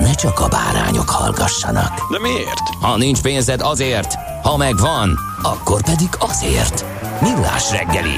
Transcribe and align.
ne 0.00 0.14
csak 0.14 0.40
a 0.40 0.48
bárányok 0.48 1.10
hallgassanak. 1.10 2.10
De 2.10 2.18
miért? 2.18 2.68
Ha 2.80 2.96
nincs 2.96 3.20
pénzed 3.22 3.60
azért, 3.60 4.14
ha 4.42 4.56
megvan, 4.56 5.18
akkor 5.42 5.82
pedig 5.82 6.08
azért. 6.18 6.84
Millás 7.20 7.70
reggeli. 7.70 8.16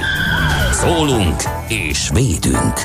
Szólunk 0.73 1.43
és 1.69 2.11
védünk. 2.13 2.81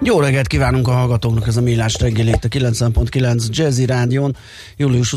Jó 0.00 0.20
reggelt 0.20 0.46
kívánunk 0.46 0.88
a 0.88 0.92
hallgatóknak, 0.92 1.46
ez 1.46 1.56
a 1.56 1.60
Millás 1.60 1.98
reggeli 1.98 2.28
itt 2.28 2.44
a 2.44 2.48
90.9 2.48 3.48
Jazzy 3.48 3.86
Rádion. 3.86 4.36
Július 4.76 5.12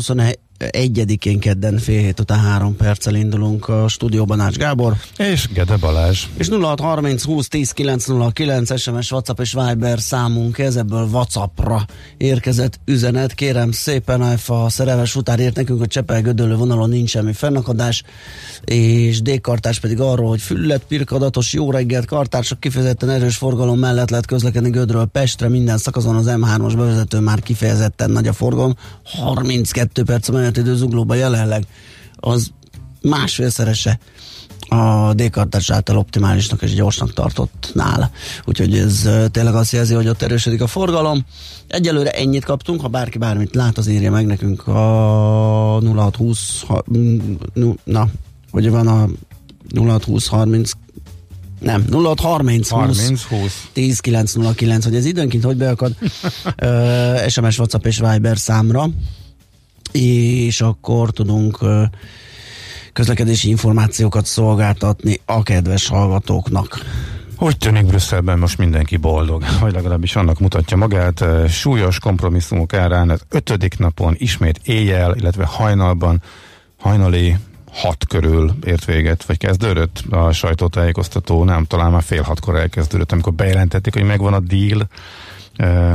21-én 0.60 1.38
kedden 1.38 1.78
fél 1.78 2.00
hét 2.00 2.20
után 2.20 2.38
három 2.38 2.76
perccel 2.76 3.14
indulunk 3.14 3.68
a 3.68 3.88
stúdióban 3.88 4.40
Ács 4.40 4.56
Gábor. 4.56 4.96
És 5.16 5.48
Gede 5.52 5.76
Balázs. 5.76 6.26
És 6.36 6.48
0630 6.48 7.24
20 7.24 7.48
10 7.48 7.70
909 7.70 8.80
SMS, 8.80 9.12
WhatsApp 9.12 9.40
és 9.40 9.52
Viber 9.52 10.00
számunk 10.00 10.58
ez, 10.58 10.76
ebből 10.76 11.08
WhatsAppra 11.12 11.86
érkezett 12.16 12.80
üzenet. 12.84 13.34
Kérem 13.34 13.70
szépen, 13.72 14.38
a 14.46 14.68
szerelmes 14.68 15.16
után 15.16 15.38
ért 15.38 15.56
nekünk, 15.56 15.78
hogy 15.78 15.88
Csepel 15.88 16.22
Gödöllő 16.22 16.54
vonalon 16.54 16.88
nincs 16.88 17.10
semmi 17.10 17.32
fennakadás, 17.32 18.02
és 18.64 19.22
D-kartás 19.22 19.80
pedig 19.80 20.00
arról, 20.00 20.28
hogy 20.28 20.40
füllet, 20.40 20.82
pirkadatos, 20.88 21.52
jó 21.52 21.70
reggelt, 21.70 22.06
kartársak 22.06 22.60
kifejezetten 22.60 23.10
erős 23.10 23.36
forgalom 23.36 23.78
mellett 23.78 24.10
lehet 24.10 24.26
közlekedni 24.26 24.70
Gödről 24.70 25.04
Pestre, 25.04 25.48
minden 25.48 25.78
szakaszon 25.78 26.16
az 26.16 26.26
M3-os 26.28 26.72
bevezető 26.76 27.18
már 27.18 27.40
kifejezetten 27.40 28.10
nagy 28.10 28.26
a 28.26 28.32
forgalom, 28.32 28.74
32 29.04 30.02
perc 30.02 30.28
a 30.50 30.52
menetidő 30.52 30.76
zuglóban 30.76 31.16
jelenleg, 31.16 31.66
az 32.16 32.50
másfélszerese 33.02 33.98
a 34.68 35.14
d 35.14 35.30
által 35.68 35.96
optimálisnak 35.96 36.62
és 36.62 36.74
gyorsnak 36.74 37.12
tartott 37.12 37.70
nála. 37.74 38.10
Úgyhogy 38.44 38.78
ez 38.78 39.08
tényleg 39.30 39.54
azt 39.54 39.72
jelzi, 39.72 39.94
hogy 39.94 40.08
ott 40.08 40.22
erősödik 40.22 40.62
a 40.62 40.66
forgalom. 40.66 41.24
Egyelőre 41.68 42.10
ennyit 42.10 42.44
kaptunk, 42.44 42.80
ha 42.80 42.88
bárki 42.88 43.18
bármit 43.18 43.54
lát, 43.54 43.78
az 43.78 43.86
írja 43.86 44.10
meg 44.10 44.26
nekünk 44.26 44.66
a 44.66 45.80
0620 45.80 46.62
ha, 46.66 46.84
na, 47.84 48.08
hogy 48.50 48.70
van 48.70 48.86
a 48.86 49.08
0620 49.74 50.26
30 50.26 50.70
nem, 51.60 51.84
06 51.92 52.20
30 52.20 52.68
30 52.68 53.22
20 53.22 53.68
10 53.72 54.00
909, 54.00 54.84
hogy 54.84 54.94
ez 54.94 55.04
időnként 55.04 55.44
hogy 55.44 55.56
beakad 55.56 55.96
uh, 56.62 57.28
SMS, 57.28 57.58
WhatsApp 57.58 57.86
és 57.86 57.98
Viber 57.98 58.38
számra, 58.38 58.88
és 59.92 60.60
akkor 60.60 61.10
tudunk 61.10 61.58
közlekedési 62.92 63.48
információkat 63.48 64.26
szolgáltatni 64.26 65.20
a 65.24 65.42
kedves 65.42 65.88
hallgatóknak. 65.88 66.84
Úgy 67.38 67.56
tűnik 67.58 67.86
Brüsszelben 67.86 68.38
most 68.38 68.58
mindenki 68.58 68.96
boldog, 68.96 69.44
vagy 69.60 69.72
legalábbis 69.72 70.16
annak 70.16 70.38
mutatja 70.40 70.76
magát. 70.76 71.24
Súlyos 71.48 71.98
kompromisszumok 71.98 72.74
árán 72.74 73.10
az 73.10 73.20
ötödik 73.28 73.78
napon 73.78 74.14
ismét 74.18 74.60
éjjel, 74.64 75.14
illetve 75.16 75.44
hajnalban, 75.44 76.22
hajnali 76.78 77.36
hat 77.72 78.06
körül 78.06 78.54
ért 78.64 78.84
véget, 78.84 79.24
vagy 79.24 79.38
kezdődött 79.38 80.02
a 80.10 80.32
sajtótájékoztató, 80.32 81.44
nem, 81.44 81.64
talán 81.64 81.90
már 81.90 82.02
fél 82.02 82.22
hatkor 82.22 82.56
elkezdődött, 82.56 83.12
amikor 83.12 83.32
bejelentették, 83.32 83.94
hogy 83.94 84.02
megvan 84.02 84.34
a 84.34 84.40
deal 84.40 84.88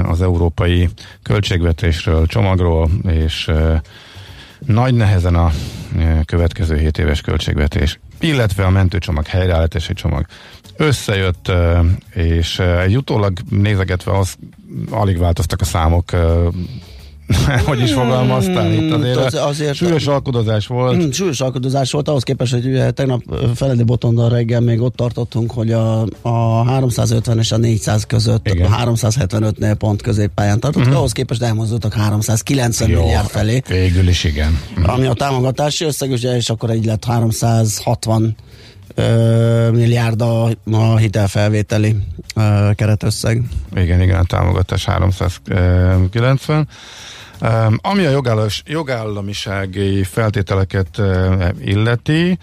az 0.03 0.21
európai 0.21 0.89
költségvetésről, 1.23 2.25
csomagról, 2.25 2.89
és 3.07 3.51
nagy 4.59 4.93
nehezen 4.93 5.35
a 5.35 5.51
következő 6.25 6.77
7 6.77 6.97
éves 6.97 7.21
költségvetés, 7.21 7.99
illetve 8.19 8.65
a 8.65 8.69
mentőcsomag, 8.69 9.27
helyreállítási 9.27 9.93
csomag. 9.93 10.25
Összejött, 10.77 11.51
és 12.13 12.59
egy 12.59 12.97
utólag 12.97 13.37
nézegetve 13.49 14.17
az 14.17 14.35
alig 14.89 15.17
változtak 15.17 15.61
a 15.61 15.65
számok 15.65 16.11
hogy 17.65 17.81
is 17.81 17.93
fogalmaztál 17.93 18.73
itt 18.73 18.91
azért, 18.91 19.17
az, 19.17 19.33
azért 19.33 19.75
súlyos 19.75 20.07
alkudozás 20.07 20.67
volt. 20.67 21.05
Mm, 21.05 21.09
súlyos 21.09 21.41
alkudozás 21.41 21.91
volt, 21.91 22.07
ahhoz 22.07 22.23
képest, 22.23 22.53
hogy 22.53 22.65
ugye, 22.65 22.91
tegnap 22.91 23.21
Feledi 23.55 23.83
Botondal 23.83 24.29
reggel 24.29 24.59
még 24.59 24.81
ott 24.81 24.95
tartottunk, 24.95 25.51
hogy 25.51 25.71
a, 25.71 26.05
a 26.21 26.63
350 26.63 27.37
és 27.37 27.51
a 27.51 27.57
400 27.57 28.05
között, 28.05 28.47
Igen. 28.47 28.71
a 28.71 28.93
375-nél 28.93 29.75
pont 29.77 30.01
középpályán 30.01 30.59
tartottunk, 30.59 30.85
uh-huh. 30.85 30.97
ahhoz 30.97 31.11
képest 31.11 31.41
elmozdultak 31.41 31.93
390 31.93 32.89
Jó, 32.89 33.01
milliárd 33.01 33.27
felé. 33.27 33.61
Végül 33.67 34.07
is 34.07 34.23
igen. 34.23 34.59
Uh-huh. 34.77 34.93
Ami 34.93 35.05
a 35.05 35.13
támogatási 35.13 35.85
összeg, 35.85 36.11
ugye, 36.11 36.35
és 36.35 36.49
akkor 36.49 36.69
egy 36.69 36.85
lett 36.85 37.05
360 37.05 38.35
milliárd 39.71 40.21
a, 40.21 40.49
a 40.71 40.97
hitelfelvételi 40.97 41.95
ö, 42.35 42.69
keretösszeg. 42.75 43.41
Igen, 43.75 44.01
igen, 44.01 44.19
a 44.19 44.23
támogatás 44.23 44.85
390. 44.85 46.67
Ami 47.81 48.05
a 48.05 48.09
jogállos, 48.09 48.63
jogállamisági 48.65 50.03
feltételeket 50.03 51.01
illeti, 51.59 52.37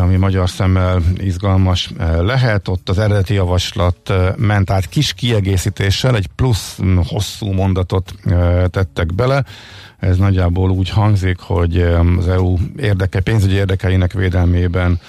ami 0.00 0.16
magyar 0.16 0.50
szemmel 0.50 1.02
izgalmas 1.16 1.90
lehet. 2.20 2.68
Ott 2.68 2.88
az 2.88 2.98
eredeti 2.98 3.34
javaslat 3.34 4.12
ment 4.36 4.70
át 4.70 4.88
kis 4.88 5.12
kiegészítéssel, 5.12 6.16
egy 6.16 6.26
plusz 6.26 6.78
hosszú 7.06 7.52
mondatot 7.52 8.14
tettek 8.70 9.14
bele. 9.14 9.44
Ez 9.98 10.16
nagyjából 10.16 10.70
úgy 10.70 10.88
hangzik, 10.88 11.38
hogy 11.38 11.80
az 12.18 12.28
EU 12.28 12.56
érdeke, 12.76 13.20
pénzügyi 13.20 13.54
érdekeinek 13.54 14.12
védelmében 14.12 15.00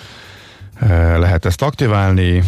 lehet 1.17 1.45
ezt 1.45 1.61
aktiválni, 1.61 2.43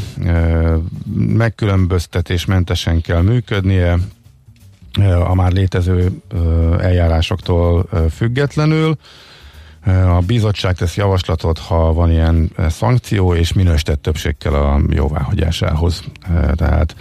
megkülönböztetésmentesen 1.15 3.01
kell 3.01 3.21
működnie, 3.21 3.97
a 5.25 5.33
már 5.33 5.51
létező 5.51 6.11
eljárásoktól 6.79 7.89
függetlenül. 8.16 8.97
A 9.85 10.19
bizottság 10.25 10.75
tesz 10.75 10.95
javaslatot, 10.95 11.57
ha 11.59 11.94
van 11.94 12.11
ilyen 12.11 12.51
szankció, 12.69 13.33
és 13.33 13.53
minősített 13.53 14.01
többségkel 14.01 14.53
a 14.53 14.81
jóváhagyásához. 14.89 16.03
Tehát 16.55 16.95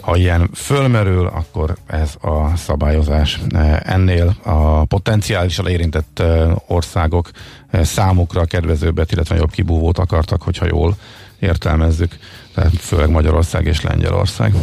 ha 0.00 0.16
ilyen 0.16 0.50
fölmerül, 0.54 1.26
akkor 1.26 1.76
ez 1.86 2.14
a 2.20 2.56
szabályozás 2.56 3.40
ennél 3.82 4.36
a 4.42 4.84
potenciálisan 4.84 5.66
érintett 5.66 6.22
országok 6.66 7.30
számukra 7.72 8.44
kedvezőbbet, 8.44 9.12
illetve 9.12 9.36
jobb 9.36 9.50
kibúvót 9.50 9.98
akartak, 9.98 10.42
hogyha 10.42 10.66
jól 10.66 10.96
értelmezzük, 11.38 12.16
tehát 12.54 12.72
főleg 12.76 13.10
Magyarország 13.10 13.66
és 13.66 13.80
Lengyelország. 13.80 14.54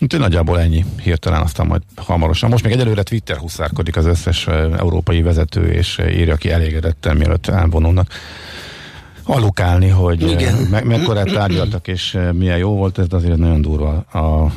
Úgyhogy 0.00 0.20
nagyjából 0.20 0.60
ennyi 0.60 0.84
hirtelen, 1.02 1.42
aztán 1.42 1.66
majd 1.66 1.82
hamarosan. 1.96 2.50
Most 2.50 2.64
még 2.64 2.72
egyelőre 2.72 3.02
Twitter 3.02 3.36
huszárkodik 3.36 3.96
az 3.96 4.06
összes 4.06 4.46
európai 4.78 5.22
vezető, 5.22 5.70
és 5.70 5.98
írja 5.98 6.36
ki 6.36 6.50
elégedetten, 6.50 7.16
mielőtt 7.16 7.46
elvonulnak 7.46 8.12
alukálni, 9.24 9.88
hogy 9.88 10.30
Igen. 10.30 10.54
Me- 10.54 10.84
mekkorát 10.84 11.32
tárgyaltak, 11.32 11.88
és 11.88 12.18
milyen 12.32 12.58
jó 12.58 12.74
volt 12.76 12.98
ez, 12.98 13.06
azért 13.10 13.36
nagyon 13.36 13.62
durva 13.62 13.90
a 13.98 14.52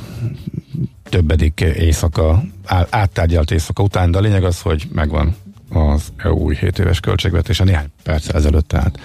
többedik 1.03 1.61
éjszaka, 1.61 2.43
áttárgyalt 2.89 3.51
éjszaka 3.51 3.83
után, 3.83 4.11
de 4.11 4.17
a 4.17 4.21
lényeg 4.21 4.43
az, 4.43 4.61
hogy 4.61 4.87
megvan 4.91 5.35
az 5.69 6.13
EU 6.17 6.37
új 6.37 6.55
7 6.55 6.79
éves 6.79 6.99
költségvetése 6.99 7.63
néhány 7.63 7.87
perc 8.03 8.33
ezelőtt, 8.33 8.67
tehát 8.67 8.99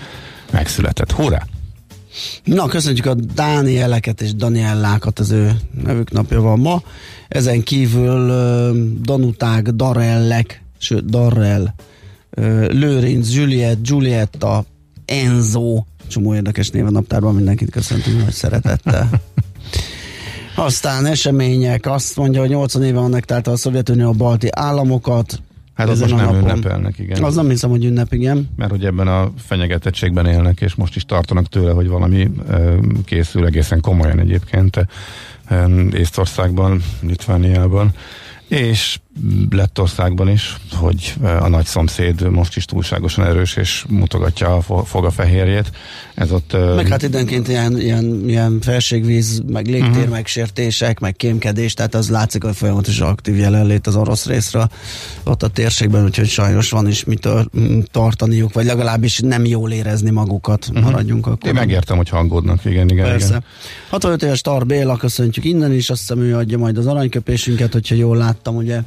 megszületett. 0.51 1.13
Hurrá! 1.13 1.43
Na, 2.45 2.67
köszönjük 2.67 3.07
a 3.07 3.15
Dánieleket 3.15 4.21
és 4.21 4.35
Daniellákat, 4.35 5.19
az 5.19 5.31
ő 5.31 5.57
nevük 5.85 6.11
napja 6.11 6.41
van 6.41 6.59
ma. 6.59 6.83
Ezen 7.29 7.63
kívül 7.63 8.29
uh, 8.29 9.01
Danuták, 9.03 9.69
Darellek, 9.69 10.63
sőt 10.79 11.05
Darrell, 11.05 11.63
uh, 12.37 12.69
Lőrinc, 12.73 13.35
Juliet, 13.35 13.83
Giulietta, 13.83 14.65
Enzo, 15.05 15.85
csomó 16.07 16.35
érdekes 16.35 16.71
név 16.71 16.87
a 16.87 16.91
naptárban, 16.91 17.35
mindenkit 17.35 17.71
köszöntünk 17.71 18.23
nagy 18.23 18.33
szeretettel. 18.33 19.11
Aztán 20.55 21.07
események, 21.07 21.87
azt 21.87 22.17
mondja, 22.17 22.41
hogy 22.41 22.51
80 22.51 22.83
éve 22.83 22.99
annektálta 22.99 23.51
a 23.51 23.57
Szovjetunió 23.57 24.09
a 24.09 24.13
balti 24.13 24.49
államokat. 24.51 25.43
Hát 25.79 25.89
az 25.89 26.01
most 26.01 26.15
nem 26.15 26.25
napon. 26.25 26.41
ünnepelnek, 26.41 26.99
igen. 26.99 27.25
Az 27.25 27.35
nem 27.35 27.49
hiszem, 27.49 27.71
hogy 27.71 27.85
ünnep, 27.85 28.13
igen. 28.13 28.49
Mert 28.57 28.71
hogy 28.71 28.85
ebben 28.85 29.09
a 29.09 29.33
fenyegetettségben 29.37 30.27
élnek, 30.27 30.61
és 30.61 30.75
most 30.75 30.97
is 30.97 31.05
tartanak 31.05 31.47
tőle, 31.47 31.73
hogy 31.73 31.89
valami 31.89 32.31
készül 33.05 33.47
egészen 33.47 33.81
komolyan 33.81 34.19
egyébként 34.19 34.87
Észtországban, 35.93 36.83
Litvániában 37.01 37.93
és 38.49 38.99
Lettországban 39.51 40.29
is, 40.29 40.57
hogy 40.73 41.15
a 41.21 41.49
nagy 41.49 41.67
szomszéd 41.67 42.31
most 42.31 42.57
is 42.57 42.65
túlságosan 42.65 43.25
erős, 43.25 43.57
és 43.57 43.85
mutogatja 43.89 44.57
a 44.57 44.85
fogafehérjét. 44.85 45.71
Ez 46.15 46.33
ott... 46.33 46.57
Meg 46.75 46.89
hát 46.89 47.03
időnként 47.03 47.49
ilyen, 47.49 47.81
ilyen, 47.81 48.23
ilyen 48.27 48.61
felségvíz, 48.61 49.43
meg 49.47 49.67
légtér 49.67 49.91
uh-huh. 49.91 50.09
megsértések, 50.09 51.01
meg 51.01 51.17
kémkedés, 51.17 51.75
tehát 51.75 51.95
az 51.95 52.11
látszik, 52.11 52.45
hogy 52.45 52.57
folyamatosan 52.57 53.09
aktív 53.09 53.37
jelenlét 53.37 53.87
az 53.87 53.97
orosz 53.97 54.27
részre 54.27 54.69
ott 55.25 55.43
a 55.43 55.49
térségben, 55.49 56.05
úgyhogy 56.05 56.29
sajnos 56.29 56.71
van 56.71 56.89
is 56.89 57.05
mit 57.05 57.29
tartaniuk, 57.91 58.53
vagy 58.53 58.65
legalábbis 58.65 59.19
nem 59.19 59.45
jól 59.45 59.71
érezni 59.71 60.11
magukat, 60.11 60.67
uh-huh. 60.69 60.85
maradjunk 60.85 61.27
akkor. 61.27 61.49
Én 61.49 61.55
megértem, 61.55 61.97
hogy 61.97 62.09
hangódnak, 62.09 62.65
igen, 62.65 62.89
igen. 62.89 63.05
Persze. 63.05 63.29
Igen. 63.29 63.45
65 63.91 64.23
éves 64.23 64.41
Tar 64.41 64.67
Béla, 64.67 64.97
köszöntjük 64.97 65.45
innen 65.45 65.73
is, 65.73 65.91
azt 65.91 66.01
hiszem 66.01 66.21
ő 66.21 66.37
adja 66.37 66.59
majd 66.59 66.79
az 66.79 66.87
aranyköpésünket, 66.87 67.73
hogyha 67.73 67.95
jól 67.95 68.17
láttam, 68.17 68.57
ugye? 68.57 68.81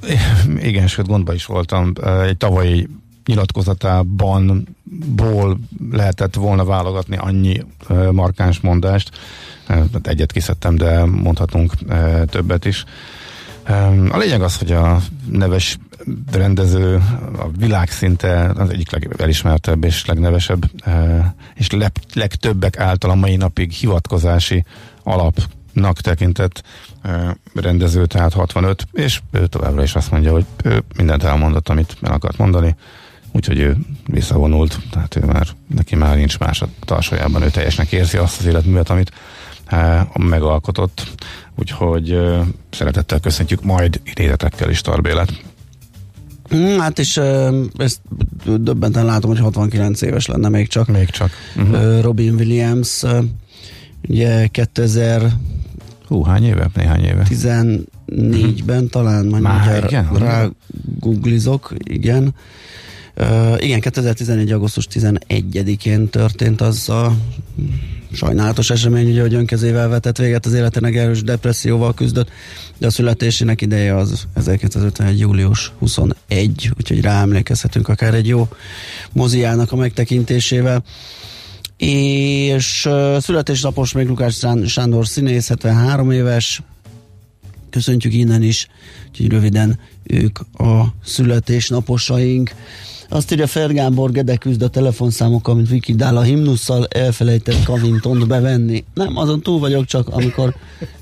Igen, 0.58 0.88
sőt 0.88 1.08
gondba 1.08 1.34
is 1.34 1.46
voltam. 1.46 1.94
Egy 2.24 2.38
tavalyi 2.38 2.88
nyilatkozatában 3.26 4.68
ból 5.16 5.60
lehetett 5.92 6.36
volna 6.36 6.66
válogatni 6.66 7.18
annyi 7.18 7.64
markáns 8.12 8.60
mondást. 8.60 9.12
Egyet 10.04 10.32
kiszedtem, 10.32 10.76
de 10.76 11.06
mondhatunk 11.06 11.74
többet 12.26 12.66
is. 12.66 12.84
A 14.10 14.18
lényeg 14.18 14.42
az, 14.42 14.58
hogy 14.58 14.72
a 14.72 15.00
neves 15.30 15.78
rendező 16.32 16.96
a 17.38 17.50
világszinte 17.58 18.52
az 18.58 18.70
egyik 18.70 18.92
legelismertebb 18.92 19.84
és 19.84 20.06
legnevesebb, 20.06 20.72
és 21.56 21.68
legtöbbek 22.14 22.80
által 22.80 23.10
a 23.10 23.16
mai 23.16 23.36
napig 23.36 23.72
hivatkozási 23.72 24.64
alap 25.04 25.42
nak 25.74 26.02
tekintett 26.02 26.64
rendező, 27.54 28.06
tehát 28.06 28.34
65, 28.34 28.88
és 28.92 29.22
ő 29.32 29.48
továbbra 29.48 29.84
is 29.84 29.96
azt 29.96 30.12
mondja, 30.12 30.32
hogy 30.32 30.46
ő 30.64 30.84
mindent 30.96 31.24
elmondott, 31.24 31.70
amit 31.70 31.98
el 32.02 32.14
akart 32.14 32.38
mondani, 32.38 32.76
úgyhogy 33.32 33.60
ő 33.60 33.78
visszavonult, 34.06 34.80
tehát 34.92 35.16
ő 35.16 35.26
már, 35.26 35.48
neki 35.76 35.96
már 35.96 36.16
nincs 36.16 36.40
más 36.40 36.62
a 36.62 36.68
tarsajában, 36.86 37.42
ő 37.42 37.50
teljesnek 37.50 37.92
érzi 37.92 38.18
azt 38.18 38.40
az 38.40 38.46
életművet, 38.46 38.90
amit 38.90 39.12
megalkotott, 40.20 41.12
úgyhogy 41.56 42.20
szeretettel 42.70 43.20
köszöntjük 43.20 43.64
majd 43.64 44.02
idézetekkel 44.04 44.70
is 44.70 44.82
Tarbélet. 44.82 45.42
Mm, 46.56 46.78
hát 46.78 47.00
és 47.00 47.18
ezt 47.78 48.00
döbbenten 48.44 49.06
látom, 49.06 49.30
hogy 49.30 49.40
69 49.40 50.02
éves 50.02 50.26
lenne 50.26 50.50
még 50.50 50.68
csak. 50.68 50.88
Még 50.88 51.10
csak. 51.10 51.32
Uh-huh. 51.56 52.02
Robin 52.02 52.34
Williams 52.34 53.04
ugye 54.08 54.48
2000 54.48 55.32
Hú, 56.12 56.24
hány 56.24 56.44
éve? 56.44 56.70
Néhány 56.74 57.04
éve. 57.04 57.28
14-ben 57.30 58.90
talán, 58.90 59.26
majd 59.26 59.44
Már, 59.44 59.84
igen? 59.84 60.14
rá 60.14 60.50
googlizok, 61.00 61.74
igen. 61.84 62.36
Uh, 63.18 63.64
igen, 63.64 63.80
2014. 63.80 64.52
augusztus 64.52 64.88
11-én 64.92 66.10
történt 66.10 66.62
az 66.62 66.90
a 66.90 67.14
sajnálatos 68.12 68.70
esemény, 68.70 69.10
ugye, 69.10 69.22
hogy 69.22 69.34
önkezével 69.34 69.88
vetett 69.88 70.18
véget 70.18 70.46
az 70.46 70.54
életének 70.54 70.96
erős 70.96 71.24
depresszióval 71.24 71.94
küzdött, 71.94 72.30
de 72.78 72.88
a 72.88 72.90
születésének 72.90 73.62
ideje 73.62 73.96
az 73.96 74.28
1951. 74.34 75.20
július 75.20 75.72
21, 75.80 76.72
úgyhogy 76.78 77.02
ráemlékezhetünk 77.02 77.88
akár 77.88 78.14
egy 78.14 78.28
jó 78.28 78.48
moziának 79.12 79.72
a 79.72 79.76
megtekintésével 79.76 80.84
és 81.82 82.90
születésnapos 83.20 83.92
még 83.92 84.08
Lukács 84.08 84.34
Sándor 84.66 85.08
színész, 85.08 85.48
73 85.48 86.12
éves, 86.12 86.62
köszöntjük 87.70 88.14
innen 88.14 88.44
is, 88.44 88.68
úgyhogy 89.10 89.30
röviden 89.30 89.80
ők 90.04 90.40
a 90.40 90.86
születésnaposaink. 91.04 92.52
Azt 93.14 93.32
írja 93.32 93.48
Fergábor, 93.48 94.12
Gede 94.12 94.36
küzd 94.36 94.62
a 94.62 94.68
telefonszámokkal, 94.68 95.56
mint 95.56 95.70
Viki 95.70 95.94
Dál 95.94 96.18
a 96.18 96.22
himnusszal 96.22 96.86
elfelejtett 96.86 97.64
Kavintont 97.64 98.28
bevenni. 98.28 98.84
Nem, 98.94 99.18
azon 99.18 99.42
túl 99.42 99.60
vagyok 99.60 99.86
csak, 99.86 100.08
amikor 100.08 100.56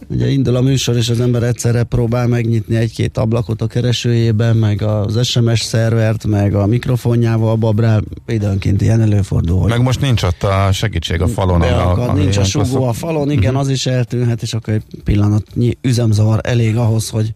ugye 0.08 0.28
indul 0.30 0.56
a 0.56 0.62
műsor, 0.62 0.96
és 0.96 1.10
az 1.10 1.20
ember 1.20 1.44
egyszerre 1.44 1.84
próbál 1.84 2.28
megnyitni 2.28 2.76
egy-két 2.76 3.18
ablakot 3.18 3.62
a 3.62 3.68
keresőjében, 3.68 4.56
meg 4.58 4.82
az 4.82 5.28
SMS 5.28 5.62
szervert, 5.62 6.26
meg 6.26 6.56
a 6.56 6.66
mikrofonjával 6.66 7.56
babrál, 7.56 8.02
időnként 8.28 8.82
ilyen 8.82 9.02
előfordul. 9.02 9.68
Meg 9.68 9.82
most 9.82 10.02
nincs 10.02 10.24
ott 10.24 10.44
a 10.44 10.72
segítség 10.72 11.22
a 11.22 11.28
falon. 11.28 11.60
Beakad, 11.60 12.08
a, 12.08 12.10
a 12.10 12.14
nincs 12.14 12.38
a 12.38 12.44
sugó 12.44 12.84
a 12.84 12.94
falon, 12.94 13.32
igen, 13.32 13.44
uh-huh. 13.44 13.60
az 13.60 13.70
is 13.70 13.86
eltűnhet, 13.86 14.42
és 14.42 14.54
akkor 14.54 14.74
egy 14.74 14.84
pillanatnyi 15.04 15.78
üzemzavar 15.82 16.40
elég 16.44 16.78
ahhoz, 16.78 17.10
hogy 17.10 17.34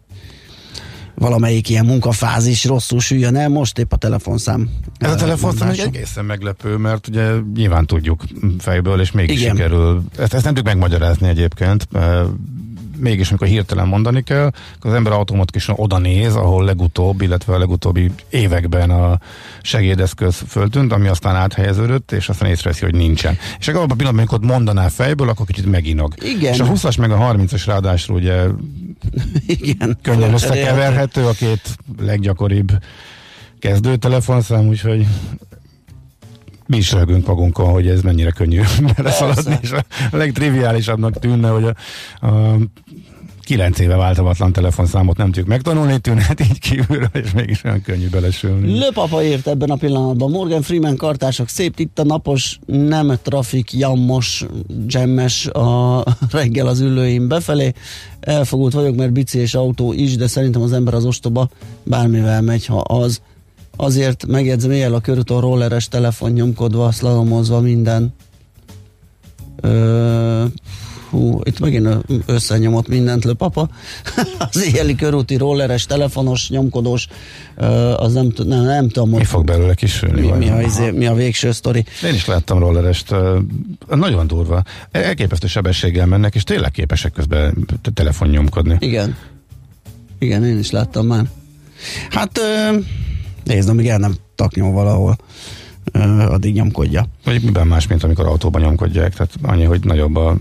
valamelyik 1.16 1.70
ilyen 1.70 1.86
munkafázis 1.86 2.66
rosszul 2.66 3.00
süljön 3.00 3.36
el, 3.36 3.50
most 3.50 3.78
épp 3.78 3.92
a 3.92 3.96
telefonszám. 3.96 4.70
Ez 4.98 5.12
a 5.12 5.16
telefonszám 5.16 5.70
egy 5.70 5.80
egészen 5.80 6.26
meglepő, 6.26 6.78
mert 6.78 7.08
ugye 7.08 7.32
nyilván 7.56 7.86
tudjuk 7.86 8.24
fejből, 8.60 9.02
és 9.02 9.12
mégis 9.12 9.40
Igen. 9.42 9.56
sikerül. 9.56 10.04
Ezt, 10.18 10.34
ezt 10.34 10.44
nem 10.44 10.54
tudjuk 10.54 10.66
megmagyarázni 10.66 11.28
egyébként 11.28 11.88
mégis 13.04 13.30
amikor 13.30 13.48
hirtelen 13.48 13.88
mondani 13.88 14.24
kell, 14.24 14.52
az 14.80 14.94
ember 14.94 15.14
automatikusan 15.14 15.76
oda 15.78 15.98
néz, 15.98 16.36
ahol 16.36 16.66
legutóbb, 16.66 17.22
illetve 17.22 17.54
a 17.54 17.58
legutóbbi 17.58 18.12
években 18.30 18.90
a 18.90 19.20
segédeszköz 19.62 20.44
föltűnt, 20.48 20.92
ami 20.92 21.08
aztán 21.08 21.36
áthelyeződött, 21.36 22.12
és 22.12 22.30
aztán 22.30 22.50
észreveszi, 22.50 22.84
hogy 22.84 22.96
nincsen. 22.96 23.38
És 23.60 23.68
akkor 23.68 23.82
abban 23.82 23.92
a 23.92 23.96
pillanatban, 23.96 24.28
amikor 24.28 24.56
mondaná 24.56 24.88
fejből, 24.88 25.30
akkor 25.30 25.46
kicsit 25.46 25.72
meginog. 25.72 26.14
Igen. 26.22 26.54
És 26.54 26.60
a 26.60 26.66
20-as 26.66 27.00
meg 27.00 27.12
a 27.12 27.18
30-as 27.18 27.64
ráadásul 27.66 28.16
ugye 28.16 28.46
Igen. 29.48 29.98
könnyen 30.02 30.34
összekeverhető, 30.34 31.26
a 31.26 31.32
két 31.32 31.78
leggyakoribb 32.00 32.72
kezdő 33.60 33.96
telefonszám, 33.96 34.68
úgyhogy 34.68 35.08
mi 36.66 36.78
is 36.78 36.92
rögünk 36.92 37.28
magunkon, 37.28 37.72
hogy 37.72 37.88
ez 37.88 38.02
mennyire 38.02 38.32
könnyű 38.32 38.62
beleszaladni, 38.96 39.58
és 39.62 39.72
a 40.12 40.18
legtriviálisabbnak 40.18 41.20
tűnne, 41.20 41.50
hogy 41.50 41.64
a, 41.64 42.28
a 42.28 42.58
kilenc 43.44 43.80
éve 43.80 43.96
változatlan 43.96 44.52
telefonszámot 44.52 45.18
nem 45.18 45.26
tudjuk 45.26 45.48
megtanulni, 45.48 46.00
tűnhet 46.00 46.40
így 46.40 46.60
kívülről, 46.60 47.10
és 47.14 47.32
mégis 47.32 47.64
olyan 47.64 47.82
könnyű 47.82 48.10
belesülni. 48.10 48.80
Lőpapa 48.80 49.24
írt 49.24 49.48
ebben 49.48 49.70
a 49.70 49.76
pillanatban. 49.76 50.32
Morgan 50.32 50.62
Freeman 50.62 50.96
kartások 50.96 51.50
szép, 51.50 51.80
itt 51.80 52.00
a 52.00 52.04
napos, 52.04 52.60
nem 52.66 53.18
trafik, 53.22 53.74
jammos, 53.74 54.46
gemmes 54.88 55.46
a 55.46 56.04
reggel 56.32 56.68
az 56.68 56.80
ülőim 56.80 57.28
befelé. 57.28 57.74
Elfogult 58.20 58.74
vagyok, 58.74 58.96
mert 58.96 59.14
bici 59.14 59.40
és 59.40 59.56
autó 59.56 59.94
is, 59.94 60.16
de 60.16 60.28
szerintem 60.28 60.62
az 60.62 60.74
ember 60.74 60.94
az 60.94 61.06
ostoba 61.06 61.50
bármivel 61.84 62.42
megy, 62.42 62.66
ha 62.66 62.78
az 62.78 63.22
Azért 63.76 64.26
megjegyzem, 64.26 64.72
éjjel 64.72 64.94
a 64.94 65.00
körúton 65.00 65.42
rolleres 65.42 65.88
telefon 65.88 66.32
nyomkodva, 66.32 66.92
szlalomozva 66.92 67.60
minden. 67.60 68.14
Ö, 69.62 70.46
hú, 71.10 71.40
itt 71.44 71.60
megint 71.60 71.88
összenyomott 72.26 72.88
mindent 72.88 73.34
papa. 73.34 73.70
az 74.52 74.64
éjjeli 74.66 74.96
körúti 74.96 75.38
rolleres, 75.38 75.86
telefonos, 75.86 76.50
nyomkodós, 76.50 77.08
az 77.96 78.14
nem, 78.14 78.34
nem, 78.46 78.64
nem 78.64 78.90
tudom. 78.90 79.10
Mi 79.10 79.24
fog 79.24 79.46
belőle 79.46 79.74
kisülni? 79.74 80.22
Mi, 80.22 80.32
mi, 80.38 80.50
a, 80.50 80.62
izé, 80.62 80.92
mi 80.92 81.06
a 81.06 81.14
végső 81.14 81.52
sztori? 81.52 81.86
Én 82.04 82.14
is 82.14 82.26
láttam 82.26 82.60
rollerest, 82.60 83.16
nagyon 83.88 84.28
durva. 84.28 84.64
Elképesztő 84.92 85.48
sebességgel 85.48 86.06
mennek, 86.06 86.36
és 86.36 86.44
tényleg 86.44 86.72
képesek 86.72 87.12
közben 87.12 87.68
telefon 87.94 88.28
nyomkodni. 88.28 88.78
Igen. 88.80 89.16
Igen, 90.20 90.46
én 90.46 90.60
is 90.60 90.72
láttam 90.72 91.06
már. 91.06 91.26
Hát 92.10 92.40
Nézd, 93.44 93.70
amíg 93.70 93.88
el 93.88 93.98
nem 93.98 94.16
taknyol 94.36 94.72
valahol, 94.72 95.16
addig 96.28 96.54
nyomkodja. 96.54 97.06
Vagy 97.24 97.44
miben 97.44 97.68
más, 97.68 97.88
mint 97.88 98.04
amikor 98.04 98.26
autóban 98.26 98.62
nyomkodják, 98.62 99.14
tehát 99.14 99.34
annyi, 99.42 99.64
hogy 99.64 99.84
nagyobb 99.84 100.16
a 100.16 100.38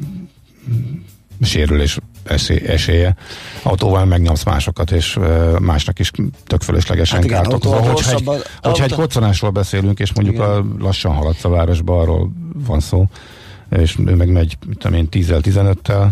sérülés 1.41 1.99
esély, 2.25 2.67
esélye. 2.67 3.17
Autóval 3.63 4.05
megnyomsz 4.05 4.45
másokat, 4.45 4.91
és 4.91 5.19
másnak 5.61 5.99
is 5.99 6.11
tök 6.45 6.63
fölöslegesen 6.63 7.19
hát 7.19 7.29
kárt 7.29 7.53
okozol. 7.53 7.81
Hogyha, 7.81 8.15
egy, 8.17 8.43
hogyha 8.63 8.85
egy 8.85 8.93
koccanásról 8.93 9.51
beszélünk, 9.51 9.99
és 9.99 10.13
mondjuk 10.15 10.37
igen. 10.37 10.49
a 10.49 10.65
lassan 10.79 11.13
haladsz 11.13 11.45
a 11.45 11.49
városba, 11.49 12.01
arról 12.01 12.33
van 12.55 12.81
szó, 12.81 13.07
és 13.71 13.97
ő 14.07 14.15
meg 14.15 14.29
megy, 14.29 14.57
mit 14.67 14.79
tudom 14.79 14.99
én, 14.99 15.09
10-15-tel, 15.11 16.09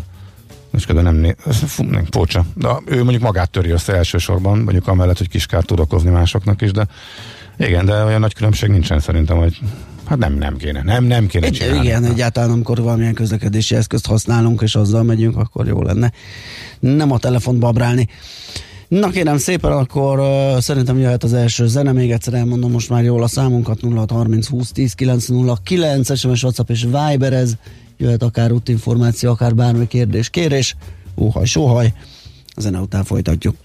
és 0.72 0.86
közben 0.86 1.04
nem, 1.04 1.14
né- 1.14 1.36
fú, 1.50 1.82
nem 1.82 2.04
furcsa. 2.10 2.44
De 2.54 2.68
ő 2.84 3.02
mondjuk 3.02 3.22
magát 3.22 3.50
töri 3.50 3.70
össze 3.70 3.94
elsősorban, 3.94 4.58
mondjuk 4.58 4.88
amellett, 4.88 5.18
hogy 5.18 5.28
kis 5.28 5.46
kárt 5.46 5.66
tud 5.66 5.80
okozni 5.80 6.10
másoknak 6.10 6.62
is, 6.62 6.70
de 6.70 6.86
igen, 7.56 7.84
de 7.84 8.04
olyan 8.04 8.20
nagy 8.20 8.34
különbség 8.34 8.70
nincsen 8.70 9.00
szerintem, 9.00 9.36
hogy 9.36 9.58
hát 10.04 10.18
nem, 10.18 10.34
nem 10.34 10.56
kéne, 10.56 10.82
nem, 10.82 11.04
nem 11.04 11.26
kéne 11.26 11.46
Egy, 11.46 11.52
csinálni. 11.52 11.86
igen, 11.86 12.04
egyáltalán 12.04 12.50
amikor 12.50 12.82
valamilyen 12.82 13.14
közlekedési 13.14 13.74
eszközt 13.74 14.06
használunk, 14.06 14.60
és 14.62 14.74
azzal 14.74 15.02
megyünk, 15.02 15.36
akkor 15.36 15.66
jó 15.66 15.82
lenne 15.82 16.12
nem 16.80 17.12
a 17.12 17.18
telefont 17.18 17.58
babrálni. 17.58 18.08
Na 18.88 19.08
kérem 19.08 19.38
szépen, 19.38 19.72
akkor 19.72 20.18
uh, 20.18 20.58
szerintem 20.58 20.98
jöhet 20.98 21.24
az 21.24 21.32
első 21.32 21.66
zene, 21.66 21.92
még 21.92 22.10
egyszer 22.10 22.34
elmondom 22.34 22.70
most 22.70 22.88
már 22.88 23.04
jól 23.04 23.22
a 23.22 23.26
számunkat 23.28 23.80
0630 23.80 24.46
20 24.46 24.72
10 24.72 24.92
909, 24.92 26.18
SMS, 26.18 26.42
WhatsApp 26.42 26.70
és 26.70 26.82
Viber 26.82 27.32
ez, 27.32 27.52
jöhet 28.00 28.22
akár 28.22 28.52
útinformáció, 28.52 29.30
akár 29.30 29.54
bármi 29.54 29.86
kérdés, 29.86 30.30
kérés, 30.30 30.76
óhaj, 31.16 31.44
sóhaj, 31.44 31.92
a 32.54 32.60
zene 32.60 32.80
után 32.80 33.04
folytatjuk. 33.04 33.56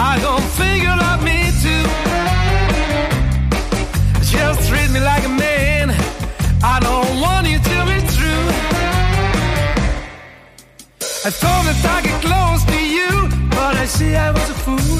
I 0.00 0.16
don't 0.20 0.48
you 0.78 0.94
love 1.04 1.24
me 1.24 1.50
too. 1.62 1.84
Just 4.22 4.68
treat 4.68 4.90
me 4.92 5.00
like 5.00 5.24
a 5.24 5.28
man. 5.28 5.90
I 6.62 6.78
don't 6.78 7.20
want 7.20 7.48
you 7.48 7.58
to 7.58 7.78
be 7.90 7.98
true. 8.14 8.44
I 11.26 11.30
thought 11.40 11.64
that 11.66 11.84
I 11.96 12.02
get 12.06 12.18
close 12.22 12.62
to 12.72 12.78
you, 12.96 13.10
but 13.50 13.74
I 13.74 13.86
see 13.86 14.14
I 14.14 14.30
was 14.30 14.48
a 14.50 14.58
fool. 14.64 14.98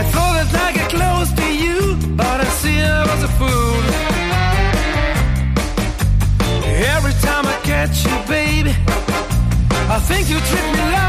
I 0.00 0.02
thought 0.12 0.34
that 0.40 0.54
I 0.66 0.72
get 0.72 0.88
close 0.88 1.30
to 1.40 1.46
you, 1.64 1.96
but 2.16 2.40
I 2.40 2.48
see 2.60 2.80
I 2.80 3.02
was 3.10 3.22
a 3.24 3.32
fool. 3.38 3.82
Every 6.96 7.14
time 7.26 7.44
I 7.44 7.56
catch 7.62 8.06
you, 8.06 8.16
baby, 8.26 8.74
I 9.94 9.98
think 10.08 10.30
you 10.30 10.38
treat 10.40 10.66
me 10.72 10.92
like 10.92 10.99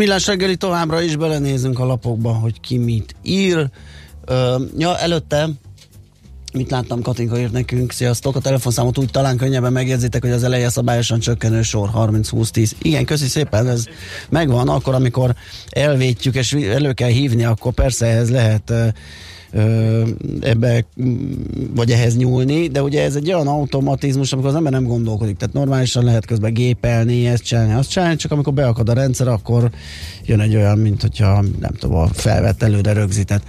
millás 0.00 0.26
reggeli 0.26 0.56
továbbra 0.56 1.00
is 1.00 1.16
belenézünk 1.16 1.78
a 1.78 1.84
lapokba, 1.84 2.32
hogy 2.32 2.60
ki 2.60 2.78
mit 2.78 3.14
ír. 3.22 3.70
Ö, 4.24 4.56
ja, 4.78 4.98
előtte 4.98 5.48
mit 6.52 6.70
láttam, 6.70 7.02
Katinka 7.02 7.38
írt 7.38 7.52
nekünk, 7.52 7.92
sziasztok, 7.92 8.36
a 8.36 8.40
telefonszámot 8.40 8.98
úgy 8.98 9.10
talán 9.10 9.36
könnyebben 9.36 9.72
megjegyzitek, 9.72 10.22
hogy 10.22 10.30
az 10.30 10.42
eleje 10.42 10.68
szabályosan 10.68 11.18
csökkenő 11.18 11.62
sor 11.62 11.90
30-20-10. 11.94 12.70
Igen, 12.82 13.04
köszi 13.04 13.26
szépen, 13.26 13.68
ez 13.68 13.84
megvan, 14.28 14.68
akkor 14.68 14.94
amikor 14.94 15.34
elvétjük 15.70 16.34
és 16.34 16.52
elő 16.52 16.92
kell 16.92 17.10
hívni, 17.10 17.44
akkor 17.44 17.72
persze 17.72 18.06
ez 18.06 18.30
lehet 18.30 18.70
ö, 18.70 18.86
ebbe 20.40 20.84
vagy 21.74 21.90
ehhez 21.90 22.16
nyúlni, 22.16 22.68
de 22.68 22.82
ugye 22.82 23.02
ez 23.02 23.14
egy 23.14 23.32
olyan 23.32 23.46
automatizmus, 23.46 24.32
amikor 24.32 24.50
az 24.50 24.56
ember 24.56 24.72
nem 24.72 24.84
gondolkodik, 24.84 25.36
tehát 25.36 25.54
normálisan 25.54 26.04
lehet 26.04 26.26
közben 26.26 26.52
gépelni, 26.52 27.26
ezt 27.26 27.42
csinálni, 27.42 27.72
azt 27.72 27.90
csinálni, 27.90 28.16
csak 28.16 28.32
amikor 28.32 28.52
beakad 28.52 28.88
a 28.88 28.92
rendszer, 28.92 29.28
akkor 29.28 29.70
jön 30.24 30.40
egy 30.40 30.56
olyan, 30.56 30.78
mint 30.78 31.00
hogyha 31.00 31.44
nem 31.60 31.72
tudom, 31.78 31.96
a 31.96 32.06
felvett 32.06 32.62
előre 32.62 32.92
rögzített 32.92 33.42